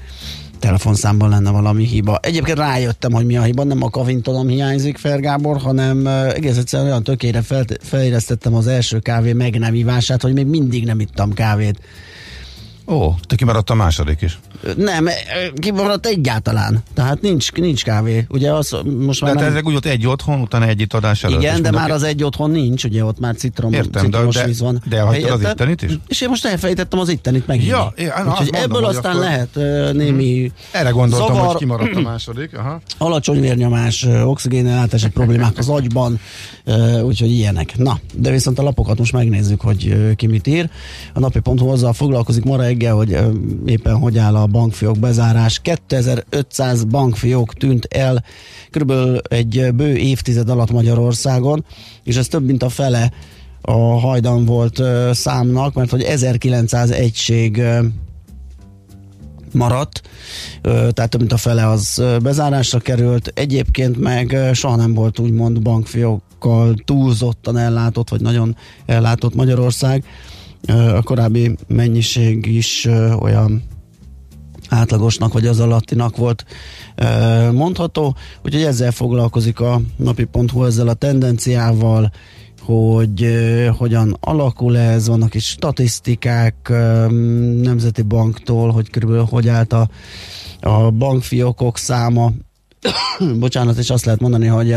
telefonszámban 0.60 1.30
lenne 1.30 1.52
valami 1.52 1.86
hiba. 1.86 2.20
Egyébként 2.22 2.58
rájöttem, 2.58 3.12
hogy 3.12 3.26
mi 3.26 3.38
a 3.38 3.42
hiba, 3.42 3.64
nem 3.64 3.84
a 3.84 3.90
kavintonom 3.90 4.48
hiányzik, 4.48 4.98
Fergábor, 4.98 5.58
hanem 5.58 6.08
egész 6.08 6.58
egyszerűen 6.58 6.90
olyan 6.90 7.04
tökére 7.04 7.42
fel, 7.42 7.66
feléreztettem 7.82 8.54
az 8.54 8.68
első 8.68 9.00
kávé 9.00 9.34
meg 9.34 9.60
nem 9.60 9.74
ivását, 9.74 10.22
hogy 10.22 10.34
még 10.34 10.46
mindig 10.46 10.86
nem 10.86 11.00
ittam 11.00 11.34
kávét. 11.34 11.80
Ó, 12.88 13.14
te 13.28 13.36
kimaradt 13.36 13.70
a 13.70 13.74
második 13.74 14.22
is. 14.22 14.40
Nem, 14.78 15.08
kimaradt 15.56 16.06
egyáltalán. 16.06 16.84
Tehát 16.94 17.22
nincs, 17.22 17.52
nincs 17.52 17.84
kávé. 17.84 18.26
Ugye 18.30 18.52
az 18.54 18.76
most 19.00 19.22
már 19.22 19.34
De 19.36 19.40
nem... 19.42 19.50
ezek 19.50 19.66
úgy 19.68 19.76
ott 19.76 19.86
egy 19.86 20.08
otthon, 20.08 20.42
utána 20.42 20.66
egy 20.68 20.82
itt 20.82 20.94
adás 20.94 21.24
előtt. 21.24 21.42
Igen, 21.42 21.62
de 21.62 21.72
már 21.72 21.92
az 21.92 22.04
egy 22.04 22.24
otthon 22.24 22.52
nincs, 22.52 22.84
ugye 22.84 23.06
ott 23.06 23.20
már 23.20 23.36
citrom, 23.36 23.74
Értem, 23.74 24.04
citromos 24.04 24.36
de- 24.36 24.46
víz 24.46 24.60
van. 24.62 24.84
de 24.90 24.98
elhagytad 24.98 25.32
az 25.32 25.52
ittenit 25.52 25.82
is? 25.82 25.92
És 26.08 26.22
én 26.22 26.30
most 26.30 26.46
elfelejtettem 26.46 27.00
az 27.00 27.10
ittenit 27.10 27.48
megint. 27.48 27.68
Ja, 27.70 27.94
na, 27.98 28.30
Úgyhogy 28.30 28.50
mondom, 28.52 28.62
ebből 28.62 28.86
aztán 28.86 29.12
akkor- 29.12 29.24
lehet 29.26 29.50
uh, 29.56 29.92
némi 29.94 30.52
Erre 30.72 30.90
gondoltam, 30.90 31.28
zavar, 31.36 31.46
hogy 31.48 31.56
kimaradt 31.56 31.96
a 31.96 32.02
második. 32.02 32.58
Aha. 32.58 32.82
alacsony 32.98 33.40
vérnyomás, 33.42 34.08
oxigénellátási 34.26 35.10
problémák 35.10 35.58
az 35.58 35.70
agyban, 35.70 36.20
úgyhogy 37.04 37.32
ilyenek. 37.32 37.78
Na, 37.78 38.00
de 38.14 38.32
viszont 38.32 38.60
a 38.60 38.64
lapokat 38.64 38.98
most 38.98 39.14
megnézzük, 39.14 39.62
hogy 39.62 39.88
ö, 39.88 40.14
ki 40.14 40.28
mit 40.28 40.48
ír. 40.48 40.70
A 41.14 41.20
napi.hu 41.20 41.70
azzal 41.70 41.94
foglalkozik 41.94 42.44
ma 42.44 42.58
reggel, 42.58 42.96
hogy 42.96 43.18
éppen 43.66 43.96
hogy 43.96 44.18
áll 44.18 44.36
a 44.36 44.48
bankfiók 44.52 45.00
bezárás. 45.00 45.60
2500 45.60 46.84
bankfiók 46.84 47.54
tűnt 47.54 47.86
el 47.86 48.24
körülbelül 48.70 49.20
egy 49.30 49.70
bő 49.74 49.96
évtized 49.96 50.50
alatt 50.50 50.72
Magyarországon, 50.72 51.66
és 52.04 52.16
ez 52.16 52.28
több 52.28 52.46
mint 52.46 52.64
a 52.64 52.70
fele 52.70 53.12
a 53.62 54.00
hajdan 54.00 54.46
volt 54.46 54.82
számnak, 55.12 55.74
mert 55.74 55.92
hogy 55.92 56.02
1900 56.02 56.92
egység 56.92 57.62
maradt, 59.54 60.02
tehát 60.62 61.10
több 61.10 61.20
mint 61.20 61.34
a 61.34 61.38
fele 61.38 61.68
az 61.68 62.04
bezárásra 62.24 62.80
került. 62.80 63.32
Egyébként 63.36 64.00
meg 64.00 64.38
soha 64.54 64.76
nem 64.76 64.94
volt 64.94 65.20
úgymond 65.20 65.62
bankfiókkal 65.62 66.76
túlzottan 66.86 67.58
ellátott, 67.58 68.10
vagy 68.10 68.22
nagyon 68.22 68.56
ellátott 68.86 69.36
Magyarország. 69.36 70.04
A 70.68 71.02
korábbi 71.02 71.56
mennyiség 71.68 72.46
is 72.46 72.88
olyan 73.20 73.64
átlagosnak 74.72 75.34
vagy 75.34 75.48
az 75.48 75.60
alattinak 75.60 76.18
volt 76.18 76.46
ö, 76.96 77.52
mondható, 77.52 78.16
úgyhogy 78.44 78.64
ezzel 78.64 78.92
foglalkozik 78.92 79.60
a 79.60 79.82
napi.hu 79.96 80.66
ezzel 80.66 80.88
a 80.88 80.94
tendenciával, 80.94 82.12
hogy 82.62 83.24
ö, 83.24 83.66
hogyan 83.78 84.18
alakul 84.20 84.78
ez, 84.78 85.08
vannak 85.08 85.34
is 85.34 85.46
statisztikák 85.46 86.56
ö, 86.70 87.08
Nemzeti 87.62 88.02
Banktól, 88.02 88.72
hogy 88.72 88.90
körülbelül 88.90 89.28
hogy 89.30 89.48
állt 89.48 89.74
a, 89.74 89.90
a 90.62 90.92
bankfiókok 90.92 91.78
száma. 91.78 92.32
Bocsánat, 93.40 93.78
és 93.78 93.90
azt 93.90 94.06
lehet 94.06 94.22
mondani, 94.22 94.48
hogy 94.48 94.76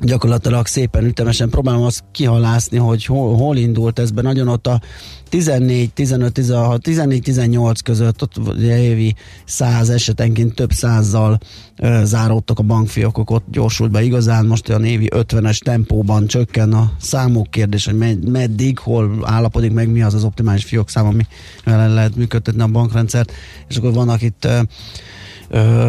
gyakorlatilag 0.00 0.66
szépen 0.66 1.04
ütemesen 1.04 1.48
próbálom 1.48 1.82
azt 1.82 2.04
kihalászni, 2.12 2.78
hogy 2.78 3.04
hol, 3.04 3.36
hol 3.36 3.56
indult 3.56 3.98
ez 3.98 4.10
be. 4.10 4.22
Nagyon 4.22 4.48
ott 4.48 4.66
a 4.66 4.80
14, 5.28 5.92
15, 5.92 6.32
16, 6.32 6.82
14, 6.82 7.22
18 7.22 7.80
között 7.80 8.22
ott 8.22 8.36
ugye 8.36 8.82
évi 8.82 9.14
100 9.44 9.90
esetenként 9.90 10.54
több 10.54 10.70
százzal 10.70 11.38
ö, 11.76 12.00
záródtak 12.04 12.58
a 12.58 12.62
bankfiókok, 12.62 13.30
ott 13.30 13.44
gyorsult 13.50 13.90
be 13.90 14.02
igazán, 14.02 14.46
most 14.46 14.68
olyan 14.68 14.84
évi 14.84 15.08
50-es 15.14 15.58
tempóban 15.58 16.26
csökken 16.26 16.72
a 16.72 16.92
számuk 17.00 17.50
kérdés, 17.50 17.84
hogy 17.84 17.96
med, 17.96 18.28
meddig, 18.28 18.78
hol 18.78 19.18
állapodik 19.22 19.72
meg, 19.72 19.88
mi 19.88 20.02
az 20.02 20.14
az 20.14 20.24
optimális 20.24 20.64
fiók 20.64 20.90
szám, 20.90 21.06
ami 21.06 21.26
lehet 21.64 22.16
működtetni 22.16 22.62
a 22.62 22.66
bankrendszert, 22.66 23.32
és 23.68 23.76
akkor 23.76 23.92
vannak 23.92 24.22
itt 24.22 24.44
ö, 24.44 24.60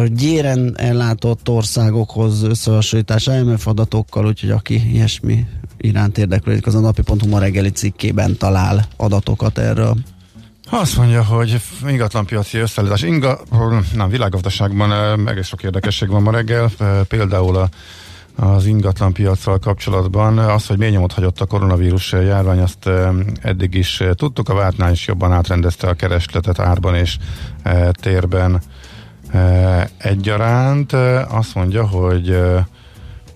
gyéren 0.06 0.74
ellátott 0.76 1.48
országokhoz 1.48 2.42
összehasonlítás 2.42 3.26
IMF 3.26 3.66
adatokkal, 3.66 4.26
úgyhogy 4.26 4.50
aki 4.50 4.90
ilyesmi 4.92 5.46
iránt 5.76 6.18
érdeklődik, 6.18 6.66
az 6.66 6.74
a 6.74 6.80
napi.hu 6.80 7.28
ma 7.28 7.38
reggeli 7.38 7.70
cikkében 7.70 8.36
talál 8.36 8.84
adatokat 8.96 9.58
erről. 9.58 9.96
Azt 10.70 10.96
mondja, 10.96 11.24
hogy 11.24 11.60
ingatlanpiaci 11.88 12.58
összeállítás. 12.58 13.02
Inga, 13.02 13.40
nem, 13.94 14.08
világgazdaságban 14.08 15.28
egész 15.28 15.46
sok 15.46 15.62
érdekesség 15.62 16.08
van 16.08 16.22
ma 16.22 16.30
reggel, 16.30 16.70
például 17.08 17.56
a 17.56 17.68
az 18.36 18.66
ingatlanpiacsal 18.66 19.58
kapcsolatban. 19.58 20.38
Az, 20.38 20.66
hogy 20.66 20.78
mély 20.78 20.90
nyomot 20.90 21.12
hagyott 21.12 21.40
a 21.40 21.46
koronavírus 21.46 22.12
járvány, 22.12 22.58
azt 22.58 22.90
eddig 23.40 23.74
is 23.74 24.02
tudtuk, 24.14 24.48
a 24.48 24.54
vártnál 24.54 24.92
is 24.92 25.06
jobban 25.06 25.32
átrendezte 25.32 25.88
a 25.88 25.94
keresletet 25.94 26.58
árban 26.58 26.94
és 26.94 27.16
térben 27.92 28.60
egyaránt. 29.98 30.92
Azt 31.28 31.54
mondja, 31.54 31.86
hogy 31.86 32.36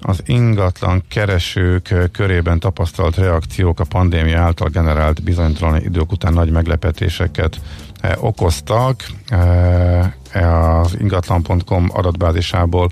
az 0.01 0.23
ingatlan 0.27 1.03
keresők 1.09 1.95
körében 2.13 2.59
tapasztalt 2.59 3.17
reakciók 3.17 3.81
a 3.81 3.85
pandémia 3.85 4.41
által 4.41 4.69
generált 4.69 5.23
bizonytalan 5.23 5.81
idők 5.81 6.13
után 6.13 6.33
nagy 6.33 6.51
meglepetéseket 6.51 7.61
okoztak. 8.21 9.05
Eh, 9.29 10.81
az 10.81 10.97
ingatlan.com 11.01 11.89
adatbázisából 11.93 12.91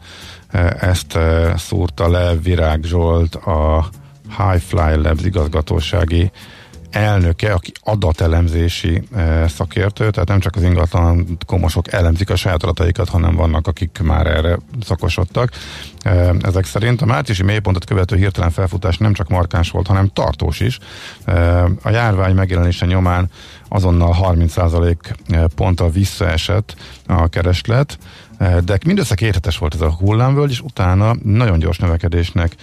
ezt 0.81 1.19
szúrta 1.57 2.11
le 2.11 2.35
Virág 2.43 2.85
Zsolt, 2.85 3.35
a 3.35 3.88
Highfly 4.37 5.01
Labs 5.03 5.25
igazgatósági 5.25 6.31
elnöke, 6.94 7.52
aki 7.52 7.72
adatelemzési 7.80 9.02
e, 9.14 9.48
szakértő, 9.48 10.11
tehát 10.11 10.28
nem 10.28 10.40
csak 10.40 10.57
az 10.57 10.62
ingatlan 10.62 11.38
komosok 11.46 11.92
elemzik 11.92 12.30
a 12.30 12.37
saját 12.37 12.62
adataikat, 12.62 13.09
hanem 13.09 13.35
vannak, 13.35 13.66
akik 13.66 13.98
már 14.02 14.26
erre 14.26 14.59
szakosodtak. 14.85 15.50
E, 16.02 16.35
ezek 16.42 16.64
szerint 16.64 17.02
a 17.02 17.07
márciusi 17.07 17.42
mélypontot 17.42 17.85
követő 17.85 18.16
hirtelen 18.16 18.50
felfutás 18.50 18.98
nem 18.98 19.12
csak 19.12 19.28
markáns 19.28 19.70
volt, 19.70 19.87
hanem 19.87 20.09
tartós 20.12 20.61
is. 20.61 20.78
E, 21.24 21.62
a 21.83 21.90
járvány 21.90 22.35
megjelenése 22.35 22.87
nyomán 22.87 23.30
azonnal 23.68 24.16
30% 24.22 24.96
ponttal 25.54 25.90
visszaesett 25.90 26.76
a 27.07 27.28
kereslet, 27.28 27.98
de 28.64 28.78
mindössze 28.87 29.14
két 29.14 29.57
volt 29.59 29.74
ez 29.74 29.80
a 29.80 29.92
hullámvölgy, 29.92 30.50
és 30.50 30.61
utána 30.61 31.14
nagyon 31.22 31.59
gyors 31.59 31.78
növekedésnek 31.78 32.54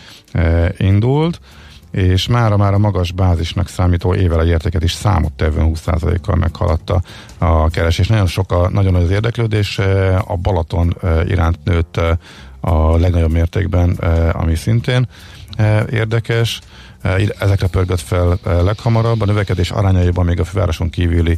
indult 0.77 1.39
és 1.91 2.27
mára 2.27 2.57
már 2.57 2.73
a 2.73 2.77
magas 2.77 3.11
bázisnak 3.11 3.67
számító 3.67 4.15
évele 4.15 4.45
értéket 4.45 4.83
is 4.83 4.91
számottevően 4.91 5.71
20%-kal 5.75 6.35
meghaladta 6.35 7.01
a 7.37 7.69
keresés. 7.69 8.07
Nagyon 8.07 8.27
sok 8.27 8.51
a, 8.51 8.69
nagyon 8.69 8.91
nagy 8.91 9.03
az 9.03 9.09
érdeklődés, 9.09 9.79
a 10.27 10.35
Balaton 10.41 10.97
iránt 11.25 11.59
nőtt 11.63 11.99
a 12.59 12.97
legnagyobb 12.97 13.31
mértékben, 13.31 13.89
ami 14.31 14.55
szintén 14.55 15.07
érdekes. 15.91 16.59
Ezekre 17.39 17.67
pörgött 17.67 17.99
fel 17.99 18.39
leghamarabb. 18.43 19.21
A 19.21 19.25
növekedés 19.25 19.71
arányaiban 19.71 20.25
még 20.25 20.39
a 20.39 20.43
fővároson 20.43 20.89
kívüli 20.89 21.37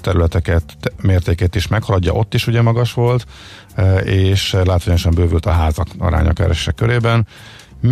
területeket 0.00 0.92
mértékét 1.02 1.54
is 1.54 1.66
meghaladja, 1.66 2.12
ott 2.12 2.34
is 2.34 2.46
ugye 2.46 2.62
magas 2.62 2.92
volt, 2.92 3.26
és 4.04 4.56
látványosan 4.64 5.14
bővült 5.14 5.46
a 5.46 5.50
házak 5.50 5.86
aránya 5.98 6.32
keresések 6.32 6.74
körében. 6.74 7.26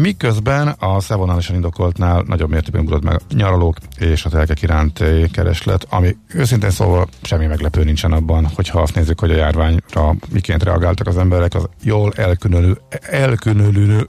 Miközben 0.01 0.69
a 0.69 1.01
szevonálisan 1.01 1.55
indokoltnál 1.55 2.25
nagyobb 2.27 2.51
mértékben 2.51 2.83
ugrott 2.83 3.03
meg 3.03 3.15
a 3.15 3.35
nyaralók 3.35 3.77
és 3.99 4.25
a 4.25 4.29
telkek 4.29 4.63
iránt 4.63 5.05
kereslet, 5.33 5.87
ami 5.91 6.17
őszintén 6.35 6.71
szóval 6.71 7.09
semmi 7.23 7.47
meglepő 7.47 7.85
nincsen 7.85 8.13
abban, 8.13 8.51
hogyha 8.55 8.81
azt 8.81 8.95
nézzük, 8.95 9.21
hogy 9.21 9.31
a 9.31 9.35
járványra 9.37 10.15
miként 10.33 10.63
reagáltak 10.63 11.07
az 11.07 11.19
emberek, 11.19 11.55
az 11.55 11.69
jól 11.83 12.13
elkülönülő, 12.17 12.79
elkülönülő 13.01 14.07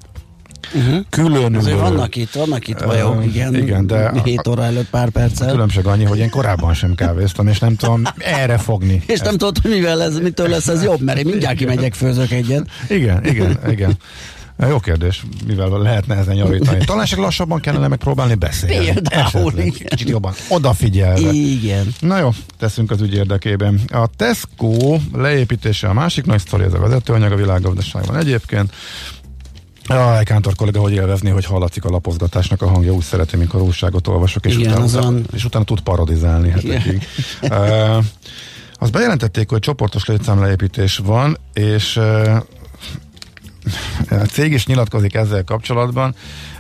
Uh-huh. 0.76 0.98
különülő. 1.10 1.58
Azért 1.58 1.80
vannak 1.80 2.16
itt, 2.16 2.32
vannak 2.32 2.68
itt 2.68 2.86
bajok, 2.86 3.16
Ö, 3.20 3.22
igen. 3.24 3.56
igen, 3.56 3.88
de 3.88 3.96
a- 4.06 4.22
7 4.24 4.48
óra 4.48 4.64
előtt 4.64 4.90
pár 4.90 5.08
A 5.08 5.12
perccel. 5.12 5.52
különbség 5.52 5.86
annyi, 5.86 6.04
hogy 6.04 6.18
én 6.20 6.30
korábban 6.30 6.74
sem 6.74 6.96
kávéztam, 6.96 7.48
és 7.48 7.60
nem 7.60 7.76
tudom 7.76 8.04
erre 8.18 8.58
fogni. 8.58 9.02
És 9.08 9.20
nem 9.20 9.38
tudod, 9.38 9.58
hogy 9.58 9.72
mivel 9.72 10.02
ez, 10.02 10.20
mitől 10.20 10.48
lesz 10.48 10.68
ez 10.68 10.84
jobb, 10.84 11.02
mert 11.02 11.18
én 11.18 11.26
mindjárt 11.26 11.58
kimegyek, 11.58 11.94
főzök 11.94 12.32
egyet. 12.32 12.68
Igen, 12.90 13.26
igen, 13.26 13.58
igen. 13.70 13.98
Jó 14.68 14.80
kérdés, 14.80 15.26
mivel 15.48 15.70
lehetne 15.70 16.16
ezen 16.16 16.36
javítani. 16.36 16.86
Talán 16.86 17.06
csak 17.06 17.20
lassabban 17.20 17.60
kellene 17.60 17.88
megpróbálni 17.88 18.36
beszélni. 18.36 18.86
Például. 18.86 19.54
Kicsit 19.86 20.10
jobban 20.10 20.34
odafigyelve. 20.50 21.32
Igen. 21.32 21.94
Na 22.00 22.18
jó, 22.18 22.30
teszünk 22.58 22.92
az 22.92 23.02
ügy 23.02 23.14
érdekében. 23.14 23.80
A 23.88 24.08
Tesco 24.16 24.98
leépítése 25.14 25.88
a 25.88 25.94
másik 25.94 26.26
nagy 26.26 26.40
sztori, 26.40 26.64
ez 26.64 26.74
a 26.74 26.80
vezetőanyag 26.80 27.32
a 27.32 27.36
világgazdaságban 27.36 28.18
egyébként. 28.18 28.74
Jaj, 29.88 30.24
Kántor 30.24 30.56
kollega, 30.56 30.80
hogy 30.80 30.94
élvezni, 30.94 31.30
hogy 31.30 31.46
hallatszik 31.46 31.86
a 31.86 31.90
lapozgatásnak 31.90 32.62
a 32.62 32.68
hangja, 32.68 32.94
úgy 32.94 33.04
szereti, 33.04 33.38
mikor 33.38 33.62
újságot 33.62 34.08
olvasok, 34.08 34.46
és, 34.46 34.56
Igen, 34.56 34.70
utána, 34.70 34.84
az 34.84 34.94
utána, 34.94 35.12
van. 35.12 35.26
és 35.34 35.46
utána 35.46 35.66
tud 35.66 35.82
parodizálni 35.82 36.50
hetekig. 36.50 37.08
uh, 37.42 38.04
azt 38.74 38.92
bejelentették, 38.92 39.50
hogy 39.50 39.60
csoportos 39.60 40.06
létszámleépítés 40.06 40.98
van, 40.98 41.38
és 41.54 41.96
uh, 41.96 42.38
a 44.10 44.14
cég 44.14 44.52
is 44.52 44.66
nyilatkozik 44.66 45.14
ezzel 45.14 45.44
kapcsolatban, 45.44 46.16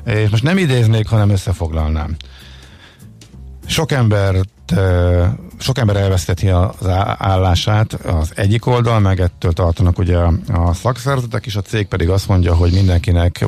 és 0.05 0.29
most 0.29 0.43
nem 0.43 0.57
idéznék, 0.57 1.07
hanem 1.07 1.29
összefoglalnám. 1.29 2.15
Sok 3.65 3.91
embert, 3.91 4.73
sok 5.57 5.77
ember 5.77 5.95
elveszteti 5.95 6.49
az 6.49 6.87
állását 7.17 7.93
az 7.93 8.31
egyik 8.35 8.65
oldal, 8.65 8.99
meg 8.99 9.19
ettől 9.19 9.51
tartanak 9.51 9.99
ugye 9.99 10.17
a, 10.17 10.73
szakszervezetek, 10.73 11.45
és 11.45 11.55
a 11.55 11.61
cég 11.61 11.87
pedig 11.87 12.09
azt 12.09 12.27
mondja, 12.27 12.55
hogy 12.55 12.71
mindenkinek, 12.71 13.45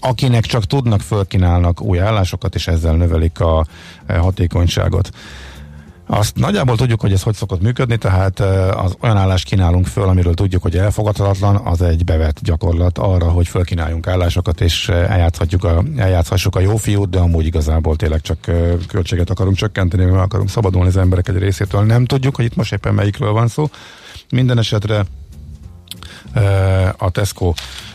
akinek 0.00 0.44
csak 0.44 0.64
tudnak, 0.64 1.00
fölkínálnak 1.00 1.80
új 1.80 2.00
állásokat, 2.00 2.54
és 2.54 2.68
ezzel 2.68 2.94
növelik 2.94 3.40
a 3.40 3.66
hatékonyságot. 4.06 5.10
Azt 6.06 6.36
nagyjából 6.36 6.76
tudjuk, 6.76 7.00
hogy 7.00 7.12
ez 7.12 7.22
hogy 7.22 7.34
szokott 7.34 7.62
működni, 7.62 7.96
tehát 7.96 8.40
eh, 8.40 8.84
az 8.84 8.96
olyan 9.00 9.16
állást 9.16 9.44
kínálunk 9.44 9.86
föl, 9.86 10.08
amiről 10.08 10.34
tudjuk, 10.34 10.62
hogy 10.62 10.76
elfogadhatatlan, 10.76 11.56
az 11.56 11.82
egy 11.82 12.04
bevett 12.04 12.40
gyakorlat 12.42 12.98
arra, 12.98 13.30
hogy 13.30 13.48
fölkínáljunk 13.48 14.06
állásokat, 14.06 14.60
és 14.60 14.88
eljátszhatjuk 14.88 15.64
a, 15.64 15.82
eljátszhassuk 15.96 16.56
a 16.56 16.60
jó 16.60 16.76
fiút, 16.76 17.10
de 17.10 17.18
amúgy 17.18 17.46
igazából 17.46 17.96
tényleg 17.96 18.20
csak 18.20 18.38
költséget 18.88 19.30
akarunk 19.30 19.56
csökkenteni, 19.56 20.04
mert 20.04 20.24
akarunk 20.24 20.50
szabadulni 20.50 20.88
az 20.88 20.96
emberek 20.96 21.28
egy 21.28 21.38
részétől. 21.38 21.82
Nem 21.82 22.04
tudjuk, 22.04 22.36
hogy 22.36 22.44
itt 22.44 22.56
most 22.56 22.72
éppen 22.72 22.94
melyikről 22.94 23.32
van 23.32 23.48
szó. 23.48 23.70
Minden 24.30 24.58
esetre 24.58 25.04
a 26.96 27.10
Tesco 27.10 27.52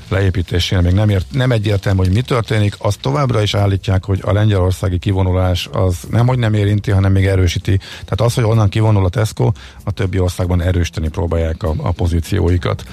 leépítésénél 0.10 0.84
még 0.84 0.94
nem, 0.94 1.10
ért, 1.10 1.26
nem 1.32 1.52
egyértelmű, 1.52 2.00
hogy 2.00 2.14
mi 2.14 2.22
történik. 2.22 2.76
Azt 2.78 3.00
továbbra 3.00 3.42
is 3.42 3.54
állítják, 3.54 4.06
hogy 4.06 4.20
a 4.22 4.32
lengyelországi 4.32 4.98
kivonulás 5.00 5.70
az 5.72 5.98
nem, 6.10 6.28
hogy 6.28 6.40
nem 6.40 6.54
érinti, 6.54 6.92
hanem 6.92 7.12
még 7.12 7.26
erősíti. 7.26 7.78
Tehát 7.78 8.22
az, 8.22 8.34
hogy 8.34 8.44
onnan 8.44 8.70
kivonul 8.70 9.06
a 9.06 9.10
Tesco, 9.10 9.52
a 9.84 9.92
többi 9.92 10.20
országban 10.20 10.62
erősíteni 10.62 11.10
próbálják 11.10 11.64
a, 11.64 11.74
a 11.78 11.92
pozícióikat. 11.92 12.84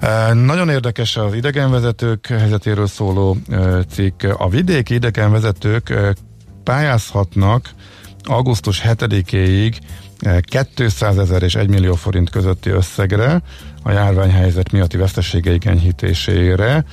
E, 0.00 0.32
nagyon 0.32 0.68
érdekes 0.68 1.16
az 1.16 1.34
idegenvezetők 1.34 2.26
helyzetéről 2.26 2.86
szóló 2.86 3.36
e, 3.50 3.82
cikk. 3.82 4.24
A 4.36 4.48
vidéki 4.48 4.94
idegenvezetők 4.94 5.90
e, 5.90 6.14
pályázhatnak 6.64 7.70
augusztus 8.22 8.82
7-éig 8.84 9.74
200 10.74 11.18
ezer 11.18 11.42
és 11.42 11.54
1 11.54 11.68
millió 11.68 11.94
forint 11.94 12.30
közötti 12.30 12.70
összegre 12.70 13.42
a 13.88 13.92
járványhelyzet 13.92 14.72
miatti 14.72 14.96
veszteségeik 14.96 15.64
enyhítésére. 15.64 16.84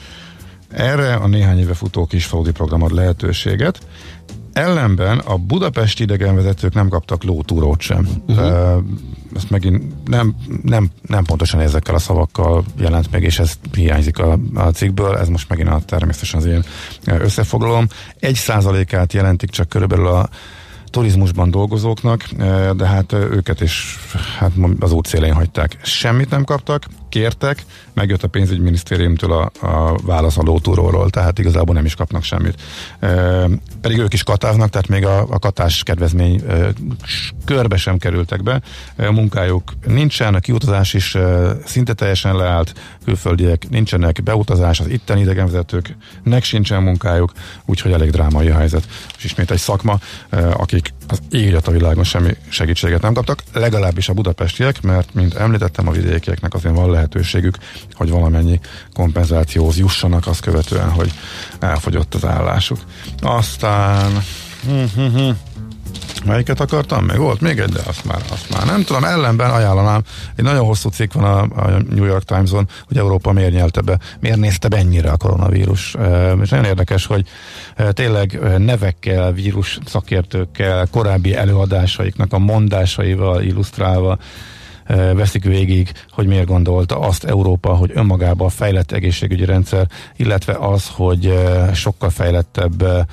Erre 0.69 1.13
a 1.13 1.27
néhány 1.27 1.59
éve 1.59 1.73
futó 1.73 2.05
kisfaludi 2.05 2.51
program 2.51 2.81
ad 2.81 2.91
lehetőséget. 2.91 3.79
Ellenben 4.53 5.17
a 5.17 5.37
budapesti 5.37 6.03
idegenvezetők 6.03 6.73
nem 6.73 6.87
kaptak 6.87 7.23
lótúrót 7.23 7.81
sem. 7.81 8.07
Uh-huh. 8.27 8.83
Ezt 9.35 9.49
megint 9.49 10.07
nem, 10.07 10.35
nem, 10.63 10.89
nem 11.07 11.23
pontosan 11.23 11.59
ezekkel 11.59 11.95
a 11.95 11.99
szavakkal 11.99 12.63
jelent 12.77 13.11
meg, 13.11 13.23
és 13.23 13.39
ez 13.39 13.53
hiányzik 13.73 14.19
a, 14.19 14.39
a 14.53 14.69
cikkből, 14.69 15.17
ez 15.17 15.27
most 15.27 15.49
megint 15.49 15.69
a, 15.69 15.81
természetesen 15.85 16.39
az 16.39 16.45
én 16.45 16.63
összefoglalom. 17.03 17.87
Egy 18.19 18.35
százalékát 18.35 19.13
jelentik 19.13 19.49
csak 19.49 19.69
körülbelül 19.69 20.07
a 20.07 20.29
turizmusban 20.95 21.51
dolgozóknak, 21.51 22.23
eh, 22.37 22.69
de 22.69 22.85
hát 22.85 23.13
eh, 23.13 23.31
őket 23.31 23.61
is 23.61 23.99
hát 24.37 24.51
az 24.79 24.91
út 24.91 25.07
szélén 25.07 25.33
hagyták. 25.33 25.77
Semmit 25.81 26.29
nem 26.29 26.43
kaptak, 26.43 26.85
kértek, 27.15 27.65
megjött 27.93 28.23
a 28.23 28.27
pénzügyminisztériumtól 28.27 29.31
a, 29.31 29.65
a 29.67 29.97
válasz 30.03 30.37
a 30.37 30.41
lótúróról, 30.41 31.09
tehát 31.09 31.39
igazából 31.39 31.75
nem 31.75 31.85
is 31.85 31.95
kapnak 31.95 32.23
semmit. 32.23 32.61
E, 32.99 33.09
pedig 33.81 33.97
ők 33.97 34.13
is 34.13 34.23
katáznak, 34.23 34.69
tehát 34.69 34.87
még 34.87 35.05
a, 35.05 35.19
a 35.29 35.39
katás 35.39 35.83
kedvezmény 35.83 36.41
e, 36.47 36.73
körbe 37.45 37.77
sem 37.77 37.97
kerültek 37.97 38.43
be. 38.43 38.61
E, 38.95 39.11
munkájuk 39.11 39.73
nincsen, 39.85 40.35
a 40.35 40.39
kiutazás 40.39 40.93
is 40.93 41.15
e, 41.15 41.57
szinte 41.65 41.93
teljesen 41.93 42.35
leállt, 42.35 42.73
külföldiek 43.05 43.69
nincsenek, 43.69 44.23
beutazás, 44.23 44.79
az 44.79 44.87
itteni 44.87 45.21
idegenvezetőknek 45.21 46.43
sincsen 46.43 46.83
munkájuk, 46.83 47.31
úgyhogy 47.65 47.91
elég 47.91 48.09
drámai 48.09 48.49
a 48.49 48.55
helyzet. 48.55 48.87
És 49.17 49.23
ismét 49.23 49.51
egy 49.51 49.59
szakma, 49.59 49.99
e, 50.29 50.51
akik 50.51 50.93
az 51.07 51.21
éget 51.29 51.67
a 51.67 51.71
világon 51.71 52.03
semmi 52.03 52.35
segítséget 52.49 53.01
nem 53.01 53.13
kaptak, 53.13 53.43
legalábbis 53.53 54.09
a 54.09 54.13
budapestiek, 54.13 54.81
mert 54.81 55.13
mint 55.13 55.33
említettem, 55.33 55.87
a 55.87 55.91
vidékieknek 55.91 56.53
azért 56.53 56.75
van 56.75 56.89
lehetőségük, 57.05 57.57
hogy 57.93 58.09
valamennyi 58.09 58.59
kompenzációhoz 58.93 59.77
jussanak 59.77 60.27
azt 60.27 60.41
követően, 60.41 60.89
hogy 60.89 61.11
elfogyott 61.59 62.13
az 62.13 62.25
állásuk. 62.25 62.79
Aztán 63.21 64.23
Melyiket 66.25 66.59
akartam? 66.59 67.05
Még 67.05 67.17
volt 67.17 67.41
még 67.41 67.59
egy, 67.59 67.69
de 67.69 67.79
azt 67.87 68.05
már, 68.05 68.21
azt 68.31 68.49
már 68.49 68.65
nem 68.65 68.83
tudom. 68.83 69.03
Ellenben 69.03 69.49
ajánlanám, 69.49 70.01
egy 70.35 70.43
nagyon 70.43 70.65
hosszú 70.65 70.89
cikk 70.89 71.13
van 71.13 71.23
a, 71.23 71.61
a 71.61 71.81
New 71.89 72.05
York 72.05 72.23
Times-on, 72.23 72.67
hogy 72.87 72.97
Európa 72.97 73.31
miért 73.31 73.53
nyelte 73.53 73.81
be, 73.81 73.99
miért 74.19 74.37
nézte 74.37 74.67
be 74.67 74.77
ennyire 74.77 75.09
a 75.09 75.17
koronavírus. 75.17 75.95
És 76.41 76.49
nagyon 76.49 76.65
érdekes, 76.65 77.05
hogy 77.05 77.27
tényleg 77.91 78.39
nevekkel, 78.57 79.31
vírus 79.31 79.79
szakértőkkel, 79.85 80.87
korábbi 80.91 81.35
előadásaiknak 81.35 82.33
a 82.33 82.39
mondásaival 82.39 83.41
illusztrálva 83.41 84.17
veszik 84.87 85.43
végig, 85.43 85.91
hogy 86.09 86.27
miért 86.27 86.47
gondolta 86.47 86.99
azt 86.99 87.23
Európa, 87.23 87.73
hogy 87.73 87.91
önmagában 87.93 88.47
a 88.47 88.49
fejlett 88.49 88.91
egészségügyi 88.91 89.45
rendszer, 89.45 89.87
illetve 90.15 90.53
az, 90.53 90.89
hogy 90.89 91.33
sokkal 91.73 92.09
fejlettebb 92.09 93.07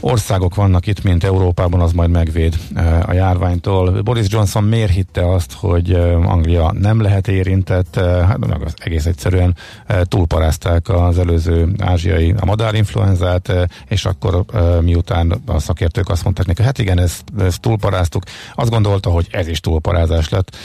országok 0.00 0.54
vannak 0.54 0.86
itt, 0.86 1.02
mint 1.02 1.24
Európában, 1.24 1.80
az 1.80 1.92
majd 1.92 2.10
megvéd 2.10 2.58
a 3.06 3.12
járványtól. 3.12 4.02
Boris 4.02 4.26
Johnson 4.28 4.64
miért 4.64 4.92
hitte 4.92 5.32
azt, 5.32 5.52
hogy 5.52 5.92
Anglia 6.24 6.72
nem 6.72 7.00
lehet 7.00 7.28
érintett? 7.28 7.94
Hát 8.00 8.46
meg 8.46 8.62
az 8.62 8.74
egész 8.78 9.06
egyszerűen 9.06 9.56
túlparázták 10.02 10.88
az 10.88 11.18
előző 11.18 11.72
ázsiai 11.78 12.34
a 12.40 12.44
madárinfluenzát, 12.44 13.52
és 13.88 14.04
akkor 14.04 14.44
miután 14.80 15.42
a 15.46 15.58
szakértők 15.58 16.08
azt 16.08 16.24
mondták 16.24 16.46
neki, 16.46 16.62
hát 16.62 16.78
igen, 16.78 16.98
ezt, 16.98 17.22
ezt 17.38 17.60
túlparáztuk, 17.60 18.22
azt 18.54 18.70
gondolta, 18.70 19.10
hogy 19.10 19.26
ez 19.30 19.48
is 19.48 19.60
túlparázás 19.60 20.28
lett, 20.28 20.56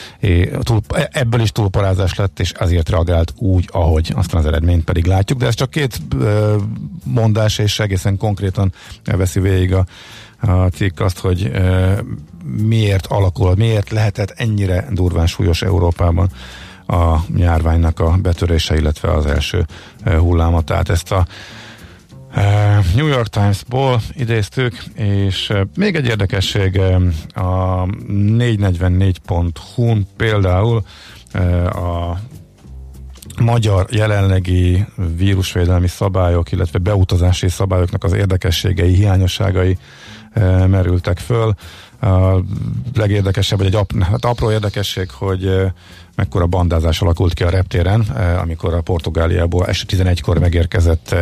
ebből 1.12 1.42
is 1.42 1.52
túlparázás 1.52 2.16
lett, 2.16 2.40
és 2.40 2.52
azért 2.52 2.90
reagált 2.90 3.34
úgy, 3.38 3.70
ahogy 3.72 4.14
aztán 4.16 4.40
az 4.40 4.48
eredményt 4.48 4.84
pedig 4.84 5.06
látjuk, 5.06 5.40
de 5.40 5.46
ez 5.46 5.54
csak 5.54 5.70
két 5.70 6.02
mondás, 7.04 7.58
és 7.58 7.80
egészen 7.80 8.18
konkrétan 8.18 8.74
veszi 9.22 9.40
végig 9.40 9.74
a, 9.74 9.86
a 10.40 10.68
cikk 10.68 11.00
azt, 11.00 11.20
hogy 11.20 11.44
e, 11.44 11.96
miért 12.58 13.06
alakul, 13.06 13.56
miért 13.56 13.90
lehetett 13.90 14.30
ennyire 14.30 14.88
durván 14.92 15.28
súlyos 15.28 15.62
Európában 15.62 16.30
a 16.88 17.18
járványnak 17.36 18.00
a 18.00 18.18
betörése, 18.22 18.76
illetve 18.76 19.12
az 19.12 19.26
első 19.26 19.66
e, 20.04 20.18
hulláma. 20.18 20.62
Tehát 20.62 20.90
ezt 20.90 21.12
a 21.12 21.26
e, 22.34 22.80
New 22.96 23.08
York 23.08 23.28
Times-ból 23.28 24.02
idéztük, 24.14 24.84
és 24.96 25.50
e, 25.50 25.68
még 25.76 25.96
egy 25.96 26.06
érdekesség, 26.06 26.76
e, 26.76 26.96
a 27.42 27.86
444.hu 28.08 29.98
például 30.18 30.84
a 31.66 32.18
magyar 33.40 33.88
jelenlegi 33.90 34.86
vírusvédelmi 35.18 35.88
szabályok, 35.88 36.52
illetve 36.52 36.80
beutazási 36.80 37.50
szabályoknak 37.50 38.04
az 38.04 38.14
érdekességei, 38.14 38.94
hiányosságai 38.94 39.78
e, 40.32 40.68
merültek 40.68 41.18
föl. 41.18 41.54
A 42.02 42.40
legérdekesebb, 42.94 43.58
vagy 43.58 43.68
egy 43.68 43.76
ap, 43.76 44.04
hát 44.04 44.26
apró 44.26 44.52
érdekesség, 44.52 45.10
hogy 45.10 45.46
e, 45.46 45.74
mekkora 46.16 46.46
bandázás 46.46 47.02
alakult 47.02 47.34
ki 47.34 47.44
a 47.44 47.50
reptéren, 47.50 48.02
amikor 48.42 48.74
a 48.74 48.82
Portugáliából 48.82 49.66
este 49.66 49.98
11-kor 49.98 50.40
megérkezett 50.40 51.16